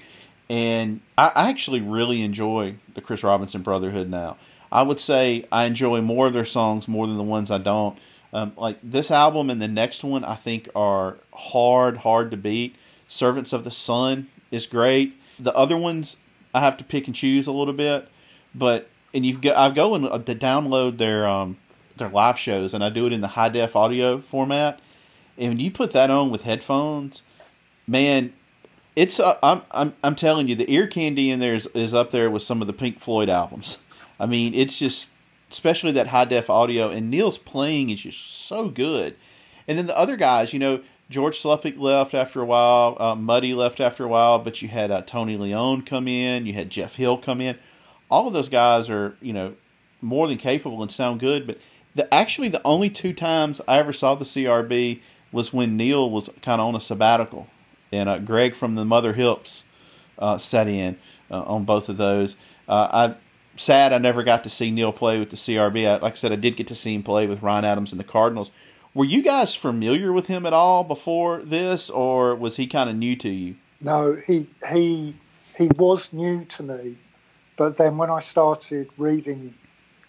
And 0.50 1.02
I, 1.18 1.50
actually 1.50 1.82
really 1.82 2.22
enjoy 2.22 2.76
the 2.94 3.02
Chris 3.02 3.24
Robinson 3.24 3.62
Brotherhood 3.62 4.10
now. 4.10 4.38
I 4.72 4.84
would 4.84 5.00
say 5.00 5.48
I 5.52 5.66
enjoy 5.66 6.02
more 6.02 6.28
of 6.28 6.34
their 6.34 6.46
songs 6.46 6.88
more 6.88 7.08
than 7.08 7.18
the 7.18 7.24
ones 7.24 7.50
I 7.50 7.58
don't. 7.58 7.98
Um, 8.34 8.54
like 8.58 8.78
this 8.84 9.12
album 9.12 9.50
and 9.50 9.62
the 9.62 9.68
next 9.68 10.04
one, 10.04 10.24
I 10.24 10.36
think 10.36 10.70
are 10.76 11.18
hard, 11.34 11.98
hard 11.98 12.32
to 12.32 12.38
beat. 12.38 12.76
Servants 13.08 13.54
of 13.54 13.64
the 13.64 13.72
Sun 13.72 14.28
is 14.52 14.68
great. 14.68 15.16
The 15.40 15.56
other 15.56 15.78
ones, 15.78 16.18
I 16.54 16.60
have 16.60 16.78
to 16.78 16.84
pick 16.84 17.08
and 17.08 17.16
choose 17.16 17.48
a 17.48 17.52
little 17.52 17.74
bit, 17.74 18.08
but 18.54 18.90
and 19.14 19.26
you 19.26 19.38
go, 19.38 19.54
I 19.56 19.70
go 19.70 19.96
and 19.96 20.06
uh, 20.06 20.20
to 20.20 20.36
download 20.36 20.98
their 20.98 21.28
um, 21.28 21.58
their 21.98 22.10
live 22.10 22.38
shows, 22.38 22.74
and 22.74 22.84
I 22.84 22.90
do 22.90 23.08
it 23.08 23.14
in 23.14 23.22
the 23.22 23.30
high 23.30 23.50
def 23.50 23.76
audio 23.76 24.20
format. 24.20 24.80
And 25.38 25.50
when 25.50 25.60
you 25.60 25.72
put 25.72 25.94
that 25.94 26.10
on 26.10 26.30
with 26.30 26.44
headphones, 26.44 27.22
man, 27.88 28.34
it's 28.96 29.20
uh, 29.20 29.38
I'm 29.44 29.62
I'm 29.72 29.94
I'm 30.04 30.16
telling 30.16 30.48
you, 30.48 30.56
the 30.56 30.72
ear 30.72 30.88
candy 30.88 31.30
in 31.30 31.40
there 31.40 31.54
is, 31.54 31.68
is 31.74 31.94
up 31.94 32.12
there 32.12 32.30
with 32.30 32.44
some 32.44 32.62
of 32.62 32.68
the 32.68 32.74
Pink 32.74 33.00
Floyd 33.00 33.30
albums. 33.30 33.78
I 34.20 34.26
mean, 34.26 34.54
it's 34.54 34.80
just 34.80 35.10
especially 35.52 35.92
that 35.94 36.08
high 36.08 36.26
def 36.26 36.50
audio, 36.50 36.90
and 36.90 37.10
Neal's 37.10 37.38
playing 37.38 37.90
is 37.90 38.02
just 38.02 38.26
so 38.26 38.70
good. 38.70 39.16
And 39.68 39.78
then 39.78 39.88
the 39.88 39.98
other 39.98 40.16
guys, 40.16 40.54
you 40.54 40.60
know, 40.60 40.82
George 41.10 41.42
Sluppick 41.42 41.80
left 41.80 42.14
after 42.14 42.42
a 42.42 42.46
while, 42.46 42.98
uh, 43.00 43.16
Muddy 43.16 43.54
left 43.54 43.80
after 43.80 44.04
a 44.04 44.08
while, 44.08 44.40
but 44.40 44.62
you 44.62 44.68
had 44.68 44.92
uh, 44.92 45.02
Tony 45.02 45.38
Leone 45.38 45.84
come 45.84 46.08
in, 46.08 46.46
you 46.46 46.54
had 46.54 46.70
Jeff 46.70 46.96
Hill 46.96 47.18
come 47.18 47.42
in. 47.42 47.58
All 48.10 48.28
of 48.28 48.34
those 48.34 48.50
guys 48.50 48.90
are, 48.90 49.16
you 49.22 49.34
know, 49.34 49.54
more 50.02 50.28
than 50.28 50.38
capable 50.38 50.82
and 50.82 50.92
sound 50.92 51.20
good. 51.20 51.46
But 51.46 51.60
the 51.94 52.12
actually 52.14 52.50
the 52.50 52.62
only 52.64 52.90
two 52.90 53.14
times 53.14 53.62
I 53.68 53.80
ever 53.80 53.94
saw 53.94 54.16
the 54.16 54.26
CRB 54.26 55.00
was 55.32 55.54
when 55.54 55.78
Neal 55.78 56.10
was 56.10 56.30
kind 56.42 56.62
of 56.62 56.68
on 56.68 56.76
a 56.76 56.82
sabbatical, 56.82 57.48
and 57.96 58.10
uh, 58.10 58.20
Greg 58.20 58.56
from 58.56 58.76
the 58.76 58.86
Mother 58.86 59.14
Hips 59.14 59.64
uh, 60.20 60.38
set 60.38 60.68
in 60.68 60.98
uh, 61.32 61.42
on 61.44 61.64
both 61.66 61.90
of 61.90 61.98
those. 61.98 62.36
Uh, 62.68 62.88
I 62.92 63.16
sad 63.58 63.94
I 63.94 63.98
never 63.98 64.24
got 64.24 64.44
to 64.44 64.50
see 64.50 64.72
Neal 64.72 64.92
play 64.92 65.20
with 65.20 65.30
the 65.30 65.38
CRB. 65.38 65.88
I, 65.88 65.98
like 65.98 66.14
I 66.14 66.16
said, 66.16 66.32
I 66.32 66.36
did 66.36 66.56
get 66.56 66.68
to 66.68 66.76
see 66.76 66.94
him 66.94 67.04
play 67.04 67.28
with 67.28 67.42
Ryan 67.42 67.66
Adams 67.66 67.92
and 67.92 68.00
the 68.00 68.06
Cardinals. 68.06 68.52
Were 68.94 69.06
you 69.06 69.22
guys 69.22 69.56
familiar 69.56 70.14
with 70.14 70.28
him 70.28 70.46
at 70.46 70.54
all 70.54 70.84
before 70.84 71.42
this, 71.42 71.90
or 71.90 72.34
was 72.36 72.56
he 72.56 72.66
kind 72.66 72.90
of 72.90 72.96
new 72.96 73.16
to 73.18 73.30
you? 73.30 73.56
No, 73.82 74.16
he 74.16 74.48
he 74.70 75.16
he 75.58 75.68
was 75.76 76.14
new 76.14 76.46
to 76.46 76.64
me, 76.64 76.96
but 77.58 77.78
then 77.78 77.98
when 77.98 78.10
I 78.10 78.20
started 78.20 78.90
reading 78.98 79.54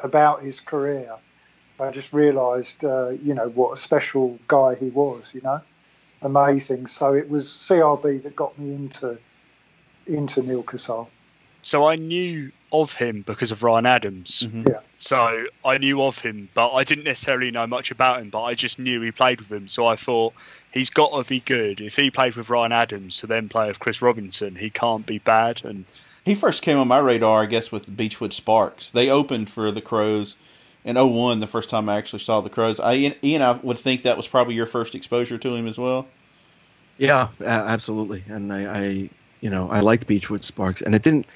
about 0.01 0.43
his 0.43 0.61
career, 0.61 1.13
I 1.81 1.91
just 1.91 2.13
realised, 2.13 2.85
uh, 2.85 3.11
you 3.23 3.35
know, 3.35 3.49
what 3.49 3.73
a 3.73 3.77
special 3.77 4.39
guy 4.47 4.77
he 4.77 4.89
was. 4.89 5.35
You 5.35 5.41
know, 5.43 5.61
amazing. 6.27 6.87
So 6.89 7.15
it 7.15 7.31
was 7.31 7.47
CRB 7.47 8.23
that 8.25 8.37
got 8.37 8.59
me 8.59 8.75
into 8.75 9.19
into 10.07 10.43
Neal 10.43 10.63
Casal. 10.63 11.09
So 11.63 11.85
I 11.85 11.97
knew 11.97 12.53
of 12.73 12.93
him 12.93 13.23
because 13.27 13.51
of 13.51 13.63
Ryan 13.63 13.87
Adams. 13.87 14.45
Mhm. 14.47 14.69
Yeah. 14.69 14.81
So 14.99 15.47
I 15.65 15.79
knew 15.79 16.03
of 16.03 16.19
him, 16.21 16.49
but 16.55 16.73
I 16.73 16.85
didn't 16.85 17.05
necessarily 17.05 17.51
know 17.51 17.67
much 17.67 17.91
about 17.91 18.21
him. 18.21 18.31
But 18.31 18.43
I 18.43 18.55
just 18.55 18.79
knew 18.79 19.01
he 19.01 19.11
played 19.11 19.41
with 19.41 19.51
him. 19.51 19.67
So 19.69 19.87
I 19.87 19.97
thought 19.97 20.33
he's 20.73 20.91
got 20.91 21.11
to 21.17 21.29
be 21.29 21.41
good. 21.41 21.81
If 21.81 21.97
he 21.97 22.11
played 22.11 22.37
with 22.37 22.51
Ryan 22.51 22.73
Adams 22.73 23.19
to 23.19 23.27
then 23.27 23.49
play 23.49 23.69
with 23.69 23.81
Chris 23.81 24.03
Robinson, 24.03 24.57
he 24.57 24.71
can't 24.71 25.07
be 25.07 25.19
bad. 25.19 25.65
And 25.65 25.85
He 26.25 26.35
first 26.35 26.63
came 26.63 26.77
on 26.77 26.89
my 26.89 26.99
radar, 26.99 27.45
I 27.45 27.47
guess, 27.47 27.71
with 27.71 27.87
the 27.87 27.93
Beachwood 27.93 28.33
Sparks. 28.33 28.91
They 28.91 29.09
opened 29.09 29.49
for 29.49 29.71
the 29.71 29.81
Crowes 29.81 30.35
in 30.85 30.97
01, 30.97 31.41
the 31.41 31.47
first 31.47 31.71
time 31.71 31.89
I 31.89 31.97
actually 31.97 32.19
saw 32.21 32.41
the 32.41 32.51
Crowes. 32.51 32.79
I, 32.81 33.17
Ian, 33.23 33.43
I 33.43 33.53
would 33.53 33.79
think 33.79 34.03
that 34.03 34.17
was 34.17 34.27
probably 34.29 34.55
your 34.55 34.67
first 34.67 34.95
exposure 34.95 35.39
to 35.39 35.55
him 35.55 35.67
as 35.67 35.79
well. 35.79 36.07
Yeah, 36.99 37.29
absolutely. 37.45 38.25
And 38.29 38.53
I, 38.53 38.81
I, 38.81 39.11
you 39.41 39.51
know, 39.51 39.71
I 39.71 39.81
liked 39.81 40.07
Beachwood 40.07 40.45
Sparks, 40.45 40.81
and 40.83 40.95
it 40.95 41.03
didn't 41.03 41.27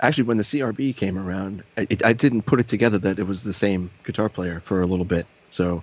actually 0.00 0.24
when 0.24 0.36
the 0.36 0.42
CRB 0.44 0.94
came 0.96 1.18
around. 1.18 1.62
I, 1.76 1.86
it, 1.90 2.04
I 2.04 2.12
didn't 2.12 2.42
put 2.42 2.60
it 2.60 2.68
together 2.68 2.98
that 2.98 3.18
it 3.18 3.26
was 3.26 3.42
the 3.42 3.52
same 3.52 3.90
guitar 4.04 4.28
player 4.28 4.60
for 4.60 4.80
a 4.80 4.86
little 4.86 5.04
bit. 5.04 5.26
So, 5.50 5.82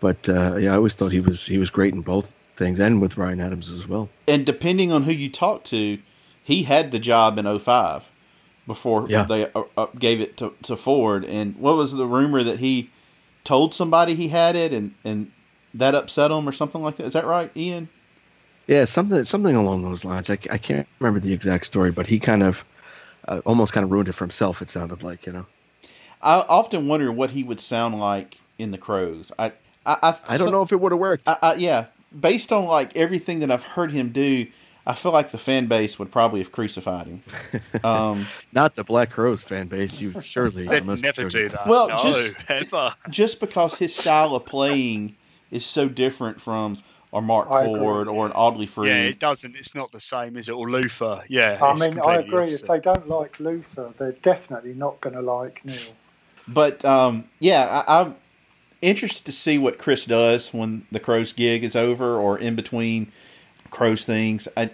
but 0.00 0.28
uh, 0.28 0.56
yeah, 0.56 0.72
I 0.72 0.76
always 0.76 0.94
thought 0.94 1.12
he 1.12 1.20
was 1.20 1.46
he 1.46 1.58
was 1.58 1.70
great 1.70 1.94
in 1.94 2.02
both 2.02 2.32
things, 2.56 2.78
and 2.78 3.00
with 3.00 3.16
Ryan 3.16 3.40
Adams 3.40 3.70
as 3.70 3.88
well. 3.88 4.08
And 4.28 4.44
depending 4.44 4.92
on 4.92 5.04
who 5.04 5.12
you 5.12 5.30
talk 5.30 5.64
to, 5.64 5.98
he 6.44 6.64
had 6.64 6.90
the 6.90 6.98
job 6.98 7.38
in 7.38 7.58
05 7.58 8.08
before 8.66 9.06
Yeah. 9.08 9.24
they 9.24 9.50
gave 9.98 10.20
it 10.20 10.36
to, 10.36 10.52
to 10.62 10.76
Ford. 10.76 11.24
And 11.24 11.56
what 11.56 11.76
was 11.76 11.94
the 11.94 12.06
rumor 12.06 12.42
that 12.44 12.58
he 12.58 12.90
told 13.44 13.74
somebody 13.74 14.14
he 14.14 14.28
had 14.28 14.54
it 14.54 14.72
and, 14.72 14.94
and 15.04 15.32
that 15.74 15.94
upset 15.94 16.30
him 16.30 16.48
or 16.48 16.52
something 16.52 16.82
like 16.82 16.96
that? 16.96 17.04
Is 17.06 17.14
that 17.14 17.26
right, 17.26 17.50
Ian? 17.56 17.88
Yeah, 18.72 18.86
something 18.86 19.24
something 19.24 19.54
along 19.54 19.82
those 19.82 20.04
lines. 20.04 20.30
I, 20.30 20.38
I 20.50 20.56
can't 20.58 20.86
remember 20.98 21.20
the 21.20 21.32
exact 21.32 21.66
story, 21.66 21.90
but 21.90 22.06
he 22.06 22.18
kind 22.18 22.42
of 22.42 22.64
uh, 23.28 23.42
almost 23.44 23.72
kind 23.74 23.84
of 23.84 23.90
ruined 23.90 24.08
it 24.08 24.12
for 24.12 24.24
himself. 24.24 24.62
It 24.62 24.70
sounded 24.70 25.02
like 25.02 25.26
you 25.26 25.32
know. 25.32 25.46
I 26.22 26.36
often 26.48 26.88
wonder 26.88 27.10
what 27.12 27.30
he 27.30 27.42
would 27.44 27.60
sound 27.60 27.98
like 27.98 28.38
in 28.58 28.70
the 28.70 28.78
Crowes. 28.78 29.30
I 29.38 29.52
I, 29.84 29.96
I, 30.02 30.16
I 30.28 30.38
don't 30.38 30.46
some- 30.46 30.52
know 30.52 30.62
if 30.62 30.72
it 30.72 30.80
would 30.80 30.92
have 30.92 30.98
worked. 31.00 31.28
I, 31.28 31.36
I, 31.42 31.54
yeah, 31.56 31.86
based 32.18 32.50
on 32.52 32.64
like 32.64 32.96
everything 32.96 33.40
that 33.40 33.50
I've 33.50 33.64
heard 33.64 33.90
him 33.90 34.10
do, 34.10 34.46
I 34.86 34.94
feel 34.94 35.12
like 35.12 35.32
the 35.32 35.38
fan 35.38 35.66
base 35.66 35.98
would 35.98 36.10
probably 36.10 36.40
have 36.40 36.52
crucified 36.52 37.06
him. 37.06 37.22
Um, 37.84 38.26
Not 38.52 38.74
the 38.76 38.84
Black 38.84 39.10
Crowes 39.10 39.42
fan 39.42 39.66
base. 39.66 40.00
You 40.00 40.18
surely 40.22 40.66
they'd 40.66 40.86
must 40.86 41.02
never 41.02 41.28
do 41.28 41.48
that. 41.48 41.66
Well, 41.66 41.88
no, 41.88 42.02
just- 42.02 42.34
ever. 42.48 42.94
just 43.10 43.40
because 43.40 43.76
his 43.76 43.94
style 43.94 44.34
of 44.34 44.46
playing 44.46 45.16
is 45.50 45.66
so 45.66 45.88
different 45.88 46.40
from 46.40 46.78
or 47.12 47.20
Marc 47.20 47.50
I 47.50 47.64
agree. 47.64 47.78
Ford 47.78 48.08
or 48.08 48.30
Audley 48.34 48.66
Freed. 48.66 48.88
Yeah, 48.88 49.02
it 49.02 49.18
doesn't. 49.18 49.54
It's 49.54 49.74
not 49.74 49.92
the 49.92 50.00
same, 50.00 50.36
is 50.36 50.48
it? 50.48 50.52
Or 50.52 50.68
Luther. 50.68 51.22
Yeah. 51.28 51.58
I 51.62 51.74
mean, 51.74 51.82
I 52.00 52.16
completely 52.16 52.24
agree. 52.24 52.48
If 52.54 52.62
they 52.62 52.80
don't 52.80 53.08
like 53.08 53.38
Luther, 53.38 53.92
they're 53.98 54.12
definitely 54.12 54.72
not 54.72 55.00
going 55.02 55.14
to 55.14 55.22
like 55.22 55.64
Neal. 55.64 55.76
But 56.48 56.84
um, 56.84 57.24
yeah, 57.38 57.84
I, 57.86 58.00
I'm 58.00 58.16
interested 58.80 59.26
to 59.26 59.32
see 59.32 59.58
what 59.58 59.78
Chris 59.78 60.06
does 60.06 60.52
when 60.52 60.86
the 60.90 60.98
Crowes 60.98 61.32
gig 61.32 61.62
is 61.62 61.76
over 61.76 62.16
or 62.16 62.38
in 62.38 62.56
between 62.56 63.12
Crowes 63.70 64.04
things. 64.06 64.48
I, 64.56 64.70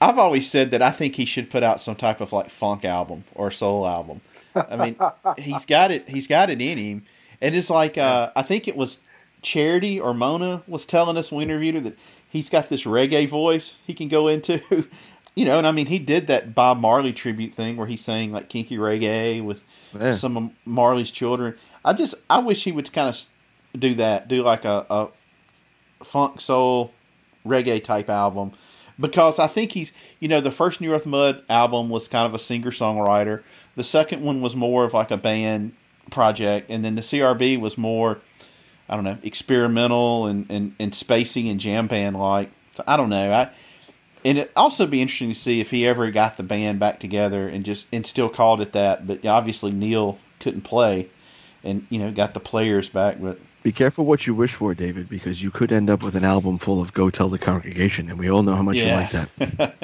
I've 0.00 0.18
always 0.18 0.50
said 0.50 0.70
that 0.72 0.82
I 0.82 0.90
think 0.90 1.16
he 1.16 1.24
should 1.24 1.50
put 1.50 1.62
out 1.62 1.80
some 1.80 1.96
type 1.96 2.20
of 2.20 2.32
like 2.34 2.50
funk 2.50 2.84
album 2.84 3.24
or 3.34 3.50
soul 3.50 3.86
album. 3.86 4.20
I 4.54 4.76
mean, 4.76 4.96
he's 5.38 5.64
got 5.64 5.90
it. 5.90 6.08
He's 6.08 6.26
got 6.26 6.50
it 6.50 6.60
in 6.60 6.76
him, 6.76 7.06
and 7.40 7.54
it's 7.54 7.70
like 7.70 7.96
uh, 7.96 8.30
I 8.36 8.42
think 8.42 8.68
it 8.68 8.76
was 8.76 8.98
Charity 9.42 10.00
or 10.00 10.14
Mona 10.14 10.62
was 10.66 10.86
telling 10.86 11.16
us 11.16 11.30
when 11.30 11.38
we 11.38 11.44
interviewed 11.44 11.74
her 11.74 11.80
that 11.82 11.98
he's 12.28 12.48
got 12.48 12.68
this 12.68 12.84
reggae 12.84 13.28
voice 13.28 13.76
he 13.86 13.94
can 13.94 14.08
go 14.08 14.28
into. 14.28 14.60
You 15.34 15.46
know, 15.46 15.56
and 15.56 15.66
I 15.66 15.72
mean, 15.72 15.86
he 15.86 15.98
did 15.98 16.26
that 16.26 16.54
Bob 16.54 16.78
Marley 16.78 17.14
tribute 17.14 17.54
thing 17.54 17.78
where 17.78 17.86
he 17.86 17.96
sang 17.96 18.32
like 18.32 18.50
kinky 18.50 18.76
reggae 18.76 19.42
with 19.42 19.64
Yeah. 19.98 20.14
some 20.14 20.36
of 20.36 20.50
Marley's 20.66 21.10
children. 21.10 21.54
I 21.82 21.94
just, 21.94 22.14
I 22.28 22.36
wish 22.40 22.64
he 22.64 22.70
would 22.70 22.92
kind 22.92 23.08
of 23.08 23.24
do 23.80 23.94
that, 23.94 24.28
do 24.28 24.42
like 24.42 24.66
a, 24.66 24.84
a 24.90 25.08
funk 26.04 26.38
soul 26.42 26.92
reggae 27.46 27.82
type 27.82 28.10
album, 28.10 28.52
because 29.00 29.38
I 29.38 29.46
think 29.46 29.72
he's, 29.72 29.90
you 30.20 30.28
know, 30.28 30.42
the 30.42 30.50
first 30.50 30.82
New 30.82 30.92
Earth 30.92 31.06
Mud 31.06 31.42
album 31.48 31.88
was 31.88 32.08
kind 32.08 32.26
of 32.26 32.34
a 32.34 32.38
singer 32.38 32.70
songwriter. 32.70 33.42
The 33.74 33.84
second 33.84 34.22
one 34.22 34.42
was 34.42 34.54
more 34.54 34.84
of 34.84 34.92
like 34.92 35.10
a 35.10 35.16
band 35.16 35.72
project, 36.10 36.68
and 36.68 36.84
then 36.84 36.94
the 36.94 37.00
CRB 37.00 37.58
was 37.58 37.78
more, 37.78 38.18
I 38.88 38.94
don't 38.96 39.04
know, 39.04 39.18
experimental 39.22 40.26
and 40.26 40.46
and, 40.50 40.74
and 40.78 40.92
spacey 40.92 41.50
and 41.50 41.60
jam 41.60 41.86
band 41.86 42.18
like. 42.18 42.50
So 42.74 42.84
I 42.86 42.96
don't 42.96 43.10
know. 43.10 43.32
I 43.32 43.50
and 44.24 44.38
it 44.38 44.52
also 44.54 44.86
be 44.86 45.02
interesting 45.02 45.30
to 45.30 45.34
see 45.34 45.60
if 45.60 45.70
he 45.70 45.86
ever 45.86 46.10
got 46.10 46.36
the 46.36 46.42
band 46.42 46.78
back 46.78 47.00
together 47.00 47.48
and 47.48 47.64
just 47.64 47.86
and 47.92 48.06
still 48.06 48.28
called 48.28 48.60
it 48.60 48.72
that. 48.72 49.06
But 49.06 49.24
obviously 49.26 49.72
Neal 49.72 50.18
couldn't 50.40 50.62
play, 50.62 51.08
and 51.64 51.86
you 51.90 51.98
know 51.98 52.10
got 52.12 52.34
the 52.34 52.40
players 52.40 52.88
back. 52.88 53.16
But 53.20 53.38
Be 53.62 53.72
careful 53.72 54.04
what 54.04 54.26
you 54.26 54.34
wish 54.34 54.52
for, 54.54 54.74
David, 54.74 55.08
because 55.08 55.42
you 55.42 55.50
could 55.50 55.72
end 55.72 55.90
up 55.90 56.02
with 56.02 56.14
an 56.14 56.24
album 56.24 56.58
full 56.58 56.80
of 56.80 56.92
"Go 56.92 57.10
Tell 57.10 57.28
the 57.28 57.38
Congregation," 57.38 58.08
and 58.10 58.18
we 58.18 58.30
all 58.30 58.42
know 58.42 58.54
how 58.54 58.62
much 58.62 58.76
Yeah. 58.76 58.84
you 58.84 58.94
like 58.94 59.10
that. 59.10 59.78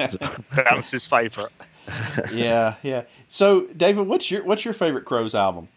that 0.55 0.75
was 0.77 0.89
his 0.91 1.05
favourite. 1.05 1.51
yeah, 2.31 2.75
yeah. 2.83 3.03
So 3.27 3.65
David, 3.75 4.07
what's 4.07 4.29
your 4.31 4.43
what's 4.43 4.63
your 4.63 4.73
favorite 4.73 5.05
Crowes 5.05 5.35
album? 5.35 5.67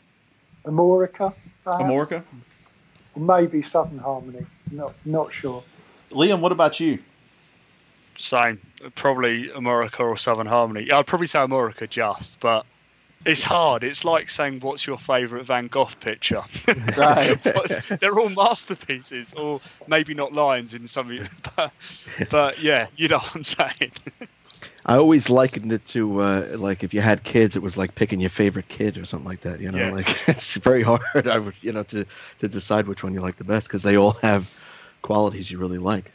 Amorica, 0.64 1.34
perhaps? 1.64 1.82
Amorica. 1.82 2.22
Maybe 3.16 3.62
Southern 3.62 3.98
Harmony. 3.98 4.46
Not 4.70 4.94
not 5.04 5.32
sure. 5.32 5.62
Liam, 6.10 6.40
what 6.40 6.52
about 6.52 6.80
you? 6.80 6.98
Same. 8.16 8.60
Probably 8.94 9.48
Amorica 9.48 10.00
or 10.00 10.16
Southern 10.16 10.46
Harmony. 10.46 10.90
I'd 10.90 11.06
probably 11.06 11.26
say 11.26 11.38
Amorica 11.38 11.88
just, 11.88 12.40
but 12.40 12.66
it's 13.24 13.42
hard. 13.42 13.84
It's 13.84 14.04
like 14.04 14.28
saying, 14.30 14.60
"What's 14.60 14.86
your 14.86 14.98
favourite 14.98 15.44
Van 15.46 15.68
Gogh 15.68 15.88
picture?" 16.00 16.42
Right. 16.96 17.38
They're 18.00 18.18
all 18.18 18.28
masterpieces, 18.30 19.32
or 19.34 19.60
maybe 19.86 20.14
not 20.14 20.32
lions 20.32 20.74
in 20.74 20.86
some. 20.88 21.10
of 21.10 21.14
you- 21.14 21.24
But, 21.56 21.72
but 22.30 22.62
yeah, 22.62 22.86
you 22.96 23.08
know 23.08 23.18
what 23.18 23.34
I'm 23.36 23.44
saying. 23.44 23.92
I 24.84 24.96
always 24.96 25.30
likened 25.30 25.72
it 25.72 25.86
to 25.88 26.20
uh, 26.20 26.46
like 26.56 26.82
if 26.82 26.92
you 26.92 27.00
had 27.00 27.22
kids, 27.22 27.54
it 27.56 27.62
was 27.62 27.76
like 27.76 27.94
picking 27.94 28.20
your 28.20 28.30
favorite 28.30 28.68
kid 28.68 28.98
or 28.98 29.04
something 29.04 29.28
like 29.28 29.42
that. 29.42 29.60
You 29.60 29.70
know, 29.70 29.78
Yeah. 29.78 29.92
like 29.92 30.08
it's 30.28 30.54
very 30.54 30.82
hard. 30.82 31.28
I 31.28 31.38
would, 31.38 31.54
you 31.60 31.72
know, 31.72 31.84
to 31.84 32.04
to 32.38 32.48
decide 32.48 32.86
which 32.88 33.02
one 33.04 33.14
you 33.14 33.20
like 33.20 33.36
the 33.36 33.44
best 33.44 33.68
because 33.68 33.82
they 33.82 33.96
all 33.96 34.12
have 34.22 34.52
qualities 35.02 35.50
you 35.50 35.58
really 35.58 35.78
like. 35.78 36.10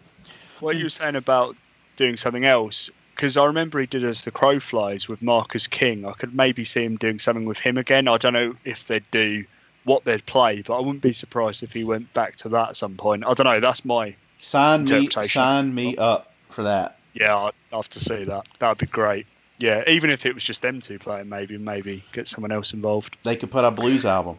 what 0.59 0.76
you 0.76 0.86
were 0.86 0.89
saying 0.89 1.15
about 1.15 1.55
doing 1.97 2.18
something 2.18 2.45
else 2.45 2.89
because 3.15 3.36
I 3.38 3.45
remember 3.45 3.80
he 3.80 3.88
did 3.88 4.03
as 4.03 4.22
the 4.22 4.32
Crow 4.32 4.59
Flies 4.59 5.07
with 5.07 5.22
Marcus 5.24 5.65
King. 5.65 6.05
I 6.05 6.11
could 6.13 6.36
maybe 6.36 6.63
see 6.65 6.84
him 6.84 6.97
doing 6.97 7.18
something 7.20 7.45
with 7.45 7.57
him 7.57 7.78
again. 7.78 8.07
I 8.07 8.18
don't 8.18 8.34
know 8.34 8.55
if 8.63 8.86
they'd 8.86 9.09
do 9.11 9.43
what 9.86 10.03
they'd 10.03 10.26
play, 10.26 10.61
but 10.61 10.78
I 10.78 10.80
wouldn't 10.82 11.01
be 11.01 11.13
surprised 11.13 11.63
if 11.63 11.74
he 11.74 11.84
went 11.84 12.13
back 12.13 12.36
to 12.38 12.49
that 12.49 12.70
at 12.70 12.76
some 12.76 12.95
point. 12.95 13.24
I 13.26 13.34
don't 13.34 13.45
know. 13.45 13.59
That's 13.59 13.84
my 13.86 14.15
Sign 14.39 14.84
me, 14.86 15.09
sign 15.09 15.74
me 15.74 15.97
up 15.97 16.32
for 16.49 16.63
that. 16.63 16.96
Yeah. 17.13 17.35
I'd 17.37 17.53
love 17.71 17.89
to 17.89 17.99
see 17.99 18.25
that. 18.25 18.45
That'd 18.59 18.77
be 18.77 18.85
great. 18.85 19.25
Yeah, 19.59 19.83
even 19.87 20.11
if 20.11 20.25
it 20.25 20.35
was 20.35 20.43
just 20.43 20.61
them 20.61 20.81
two 20.81 20.99
playing, 20.99 21.29
maybe 21.29 21.57
maybe 21.57 22.03
get 22.11 22.27
someone 22.27 22.51
else 22.51 22.73
involved. 22.73 23.17
They 23.23 23.35
could 23.35 23.49
put 23.49 23.65
out 23.65 23.73
a 23.73 23.75
blues 23.75 24.05
album. 24.05 24.37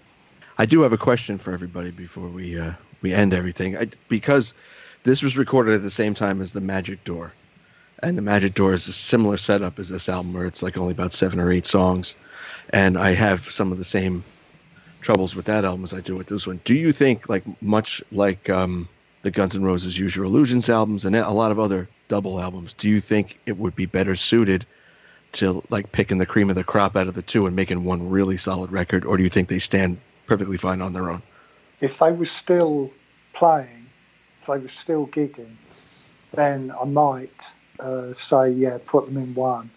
I 0.57 0.67
do 0.67 0.83
have 0.83 0.93
a 0.93 0.99
question 0.99 1.39
for 1.39 1.53
everybody 1.53 1.91
before 1.91 2.29
we 2.29 2.59
uh, 2.59 2.73
we 3.03 3.13
end 3.13 3.35
everything 3.35 3.77
I, 3.77 3.89
because 4.09 4.55
this 5.03 5.23
was 5.23 5.37
recorded 5.37 5.75
at 5.75 5.83
the 5.83 5.91
same 5.91 6.15
time 6.15 6.41
as 6.41 6.53
the 6.53 6.61
Magic 6.61 7.03
Door, 7.05 7.33
and 8.01 8.17
the 8.17 8.23
Magic 8.23 8.55
Door 8.55 8.75
is 8.75 8.87
a 8.87 8.93
similar 8.93 9.39
setup 9.39 9.79
as 9.81 9.89
this 9.89 10.09
album, 10.09 10.35
where 10.35 10.47
it's 10.47 10.63
like 10.63 10.77
only 10.77 10.93
about 10.93 11.13
seven 11.13 11.41
or 11.41 11.51
eight 11.51 11.67
songs, 11.67 12.15
and 12.71 12.97
I 12.97 13.15
have 13.15 13.41
some 13.41 13.73
of 13.73 13.79
the 13.79 13.85
same 13.85 14.23
troubles 15.01 15.35
with 15.35 15.47
that 15.47 15.65
album 15.65 15.83
as 15.85 15.95
I 15.95 16.01
do 16.01 16.15
with 16.15 16.29
this 16.29 16.47
one. 16.47 16.61
Do 16.65 16.75
you 16.75 16.93
think, 16.93 17.29
like 17.29 17.43
much 17.61 18.03
like 18.13 18.49
um, 18.51 18.89
the 19.23 19.33
Guns 19.33 19.57
N' 19.57 19.65
Roses 19.65 19.99
Use 19.99 20.15
Your 20.15 20.27
Illusions 20.27 20.69
albums 20.69 21.05
and 21.05 21.17
a 21.17 21.31
lot 21.31 21.51
of 21.51 21.59
other 21.59 21.89
double 22.09 22.41
albums, 22.41 22.75
do 22.75 22.89
you 22.89 23.01
think 23.01 23.39
it 23.47 23.57
would 23.57 23.77
be 23.77 23.87
better 23.87 24.17
suited? 24.17 24.67
To 25.33 25.63
like 25.69 25.93
picking 25.93 26.17
the 26.17 26.25
cream 26.25 26.49
of 26.49 26.57
the 26.57 26.65
crop 26.65 26.97
out 26.97 27.07
of 27.07 27.13
the 27.13 27.21
two 27.21 27.47
and 27.47 27.55
making 27.55 27.85
one 27.85 28.09
really 28.09 28.39
solid 28.39 28.73
record, 28.73 29.05
or 29.05 29.19
do 29.19 29.23
you 29.23 29.29
think 29.29 29.51
they 29.51 29.59
stand 29.59 29.99
perfectly 30.27 30.57
fine 30.57 30.81
on 30.81 30.95
their 30.95 31.11
own? 31.11 31.21
If 31.83 31.99
they 31.99 32.13
were 32.13 32.25
still 32.25 32.91
playing, 33.35 33.87
if 34.41 34.47
they 34.47 34.57
were 34.57 34.69
still 34.69 35.07
gigging, 35.07 35.55
then 36.33 36.73
I 36.81 36.85
might 36.87 37.51
uh, 37.79 38.15
say 38.15 38.51
yeah, 38.53 38.79
put 38.87 39.05
them 39.05 39.19
in 39.19 39.35
one. 39.35 39.69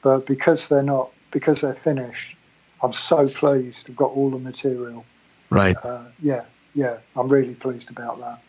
But 0.00 0.26
because 0.26 0.68
they're 0.68 0.82
not, 0.82 1.10
because 1.30 1.60
they're 1.60 1.74
finished, 1.74 2.34
I'm 2.82 2.92
so 2.92 3.28
pleased. 3.28 3.90
I've 3.90 3.96
got 3.96 4.10
all 4.12 4.30
the 4.30 4.38
material. 4.38 5.04
Right. 5.50 5.76
Uh, 5.82 6.04
yeah, 6.22 6.44
yeah, 6.74 6.96
I'm 7.14 7.28
really 7.28 7.54
pleased 7.54 7.90
about 7.90 8.20
that. 8.20 8.40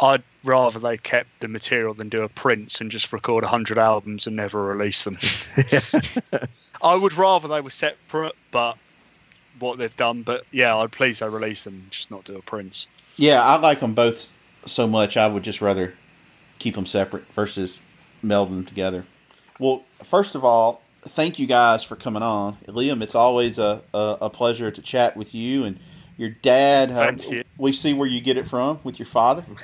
I'd 0.00 0.22
rather 0.44 0.78
they 0.78 0.96
kept 0.96 1.40
the 1.40 1.48
material 1.48 1.94
than 1.94 2.08
do 2.08 2.22
a 2.22 2.28
Prince 2.28 2.80
and 2.80 2.90
just 2.90 3.12
record 3.12 3.44
100 3.44 3.78
albums 3.78 4.26
and 4.26 4.36
never 4.36 4.62
release 4.62 5.04
them. 5.04 5.18
I 6.82 6.94
would 6.94 7.14
rather 7.14 7.48
they 7.48 7.60
were 7.60 7.70
separate, 7.70 8.36
but 8.50 8.76
what 9.58 9.78
they've 9.78 9.96
done. 9.96 10.22
But 10.22 10.44
yeah, 10.52 10.76
I'd 10.76 10.92
please 10.92 11.20
they 11.20 11.28
release 11.28 11.64
them, 11.64 11.86
just 11.90 12.10
not 12.10 12.24
do 12.24 12.36
a 12.36 12.42
Prince. 12.42 12.86
Yeah, 13.16 13.42
I 13.42 13.56
like 13.56 13.80
them 13.80 13.94
both 13.94 14.30
so 14.66 14.86
much. 14.86 15.16
I 15.16 15.26
would 15.26 15.42
just 15.42 15.60
rather 15.60 15.94
keep 16.58 16.74
them 16.74 16.86
separate 16.86 17.26
versus 17.32 17.80
meld 18.22 18.50
them 18.50 18.64
together. 18.64 19.04
Well, 19.58 19.84
first 20.02 20.34
of 20.34 20.44
all, 20.44 20.82
thank 21.02 21.38
you 21.38 21.46
guys 21.46 21.82
for 21.82 21.96
coming 21.96 22.22
on, 22.22 22.58
Liam. 22.66 23.02
It's 23.02 23.14
always 23.14 23.58
a, 23.58 23.80
a, 23.94 24.18
a 24.22 24.30
pleasure 24.30 24.70
to 24.70 24.82
chat 24.82 25.16
with 25.16 25.34
you 25.34 25.64
and 25.64 25.78
your 26.18 26.30
dad. 26.30 26.92
Uh, 26.92 27.12
you. 27.30 27.44
we 27.56 27.72
see 27.72 27.94
where 27.94 28.08
you 28.08 28.20
get 28.20 28.36
it 28.36 28.46
from 28.46 28.80
with 28.84 28.98
your 28.98 29.06
father. 29.06 29.44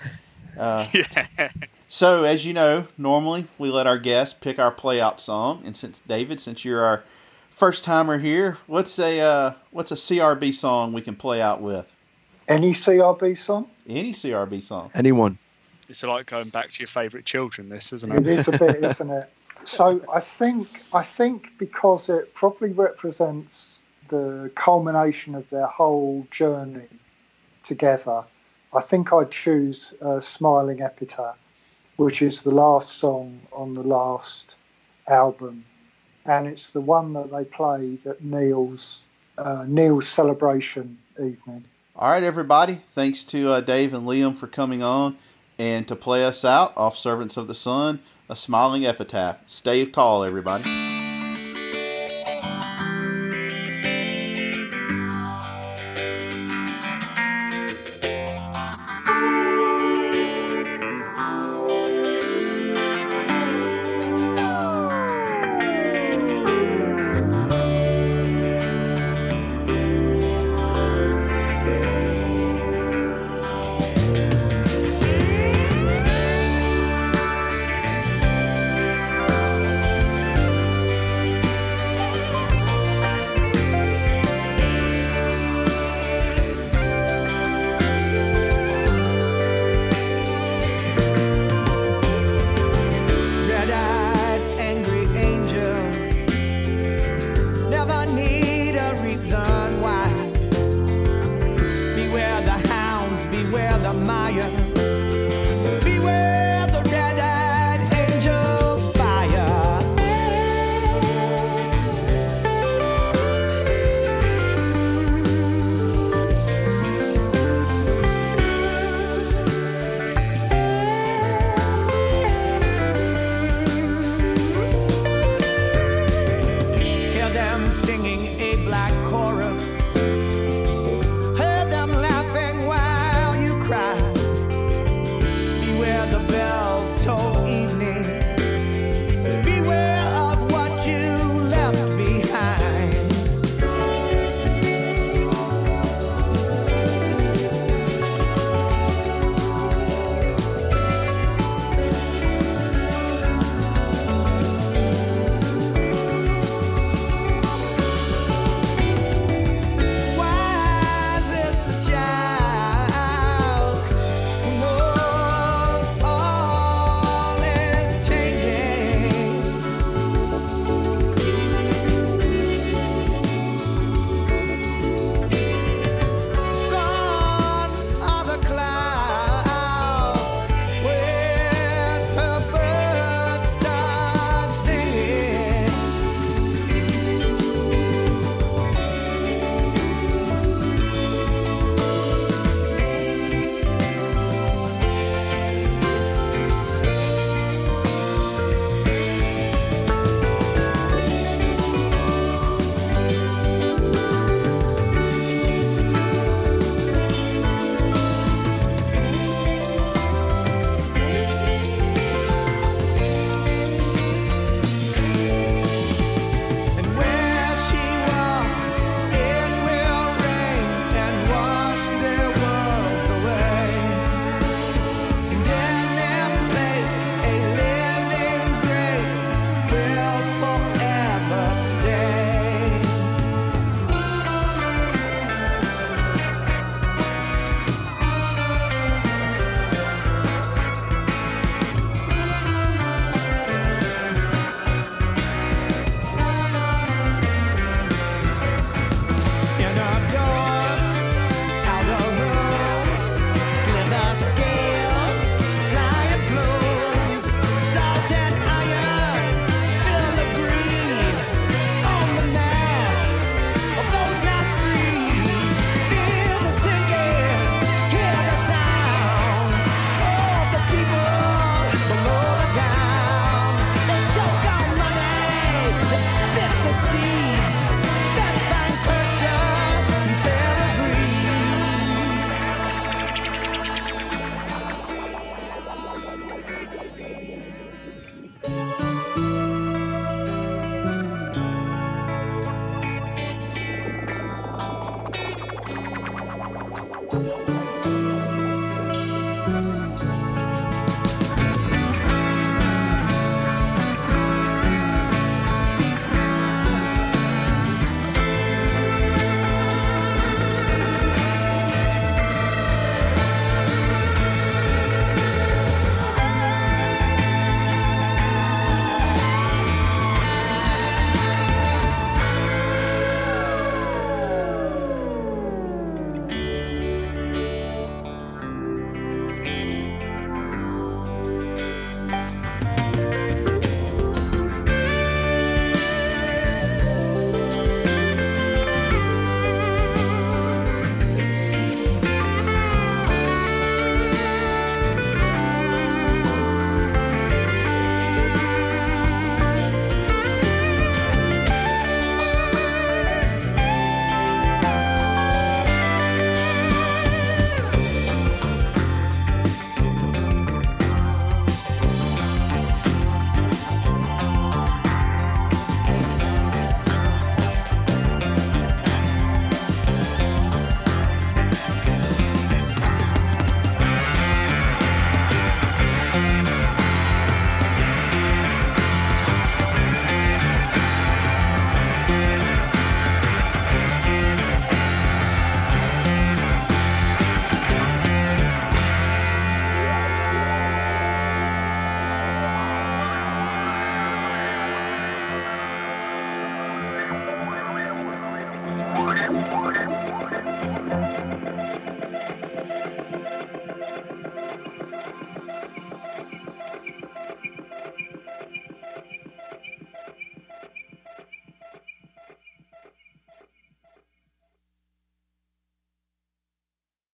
Uh, 0.59 0.86
Yeah. 0.94 1.50
So, 1.88 2.24
as 2.24 2.46
you 2.46 2.55
know, 2.55 2.86
normally 2.96 3.46
we 3.59 3.68
let 3.70 3.86
our 3.86 3.98
guests 3.98 4.34
pick 4.40 4.59
our 4.59 4.72
playout 4.72 5.20
song, 5.20 5.62
and 5.66 5.76
since 5.76 6.00
David, 6.09 6.40
since 6.40 6.64
you're 6.64 6.82
our 6.82 7.03
first 7.50 7.84
timer 7.84 8.16
here, 8.18 8.57
what's 8.66 8.98
a 8.98 9.20
uh, 9.20 9.53
what's 9.72 9.92
a 9.92 9.96
CRB 9.96 10.55
song 10.55 10.94
we 10.94 11.03
can 11.03 11.14
play 11.16 11.42
out 11.42 11.61
with? 11.61 11.86
Any 12.48 12.72
CRB 12.72 13.36
song? 13.36 13.68
Any 13.86 14.12
CRB 14.12 14.62
song. 14.62 14.90
Anyone? 14.94 15.38
It's 15.90 16.03
like 16.03 16.26
going 16.26 16.48
back 16.48 16.70
to 16.70 16.80
your 16.80 16.86
favourite 16.86 17.26
children, 17.26 17.68
this, 17.68 17.92
isn't 17.92 18.11
It 18.11 18.26
it? 18.26 18.38
is 18.38 18.48
a 18.48 18.53
bit, 18.59 18.82
isn't 18.84 19.11
it? 19.11 19.30
So 19.64 20.03
I 20.12 20.20
think 20.20 20.68
I 20.94 21.03
think 21.03 21.59
because 21.59 22.09
it 22.09 22.32
probably 22.32 22.70
represents 22.72 23.80
the 24.09 24.50
culmination 24.55 25.34
of 25.34 25.46
their 25.50 25.66
whole 25.66 26.26
journey 26.30 26.88
together, 27.64 28.24
I 28.72 28.80
think 28.80 29.12
I'd 29.12 29.30
choose 29.30 29.94
uh, 30.00 30.20
"Smiling 30.20 30.82
Epitaph," 30.82 31.36
which 31.96 32.22
is 32.22 32.42
the 32.42 32.50
last 32.54 32.98
song 32.98 33.40
on 33.52 33.74
the 33.74 33.82
last 33.82 34.56
album, 35.08 35.64
and 36.24 36.46
it's 36.46 36.70
the 36.70 36.80
one 36.80 37.12
that 37.12 37.30
they 37.30 37.44
played 37.44 38.06
at 38.06 38.22
Neal's 38.22 39.02
uh, 39.38 39.64
Neal's 39.66 40.08
celebration 40.08 40.98
evening. 41.18 41.64
All 41.94 42.10
right, 42.10 42.22
everybody. 42.22 42.80
Thanks 42.86 43.24
to 43.24 43.50
uh, 43.50 43.60
Dave 43.60 43.92
and 43.92 44.06
Liam 44.06 44.36
for 44.36 44.46
coming 44.46 44.82
on 44.82 45.18
and 45.58 45.86
to 45.88 45.94
play 45.94 46.24
us 46.24 46.44
out 46.44 46.72
off 46.76 46.96
Servants 46.96 47.36
of 47.36 47.46
the 47.46 47.54
Sun, 47.54 48.00
a 48.28 48.36
smiling 48.36 48.86
epitaph. 48.86 49.38
Stay 49.46 49.84
tall, 49.84 50.24
everybody. 50.24 51.11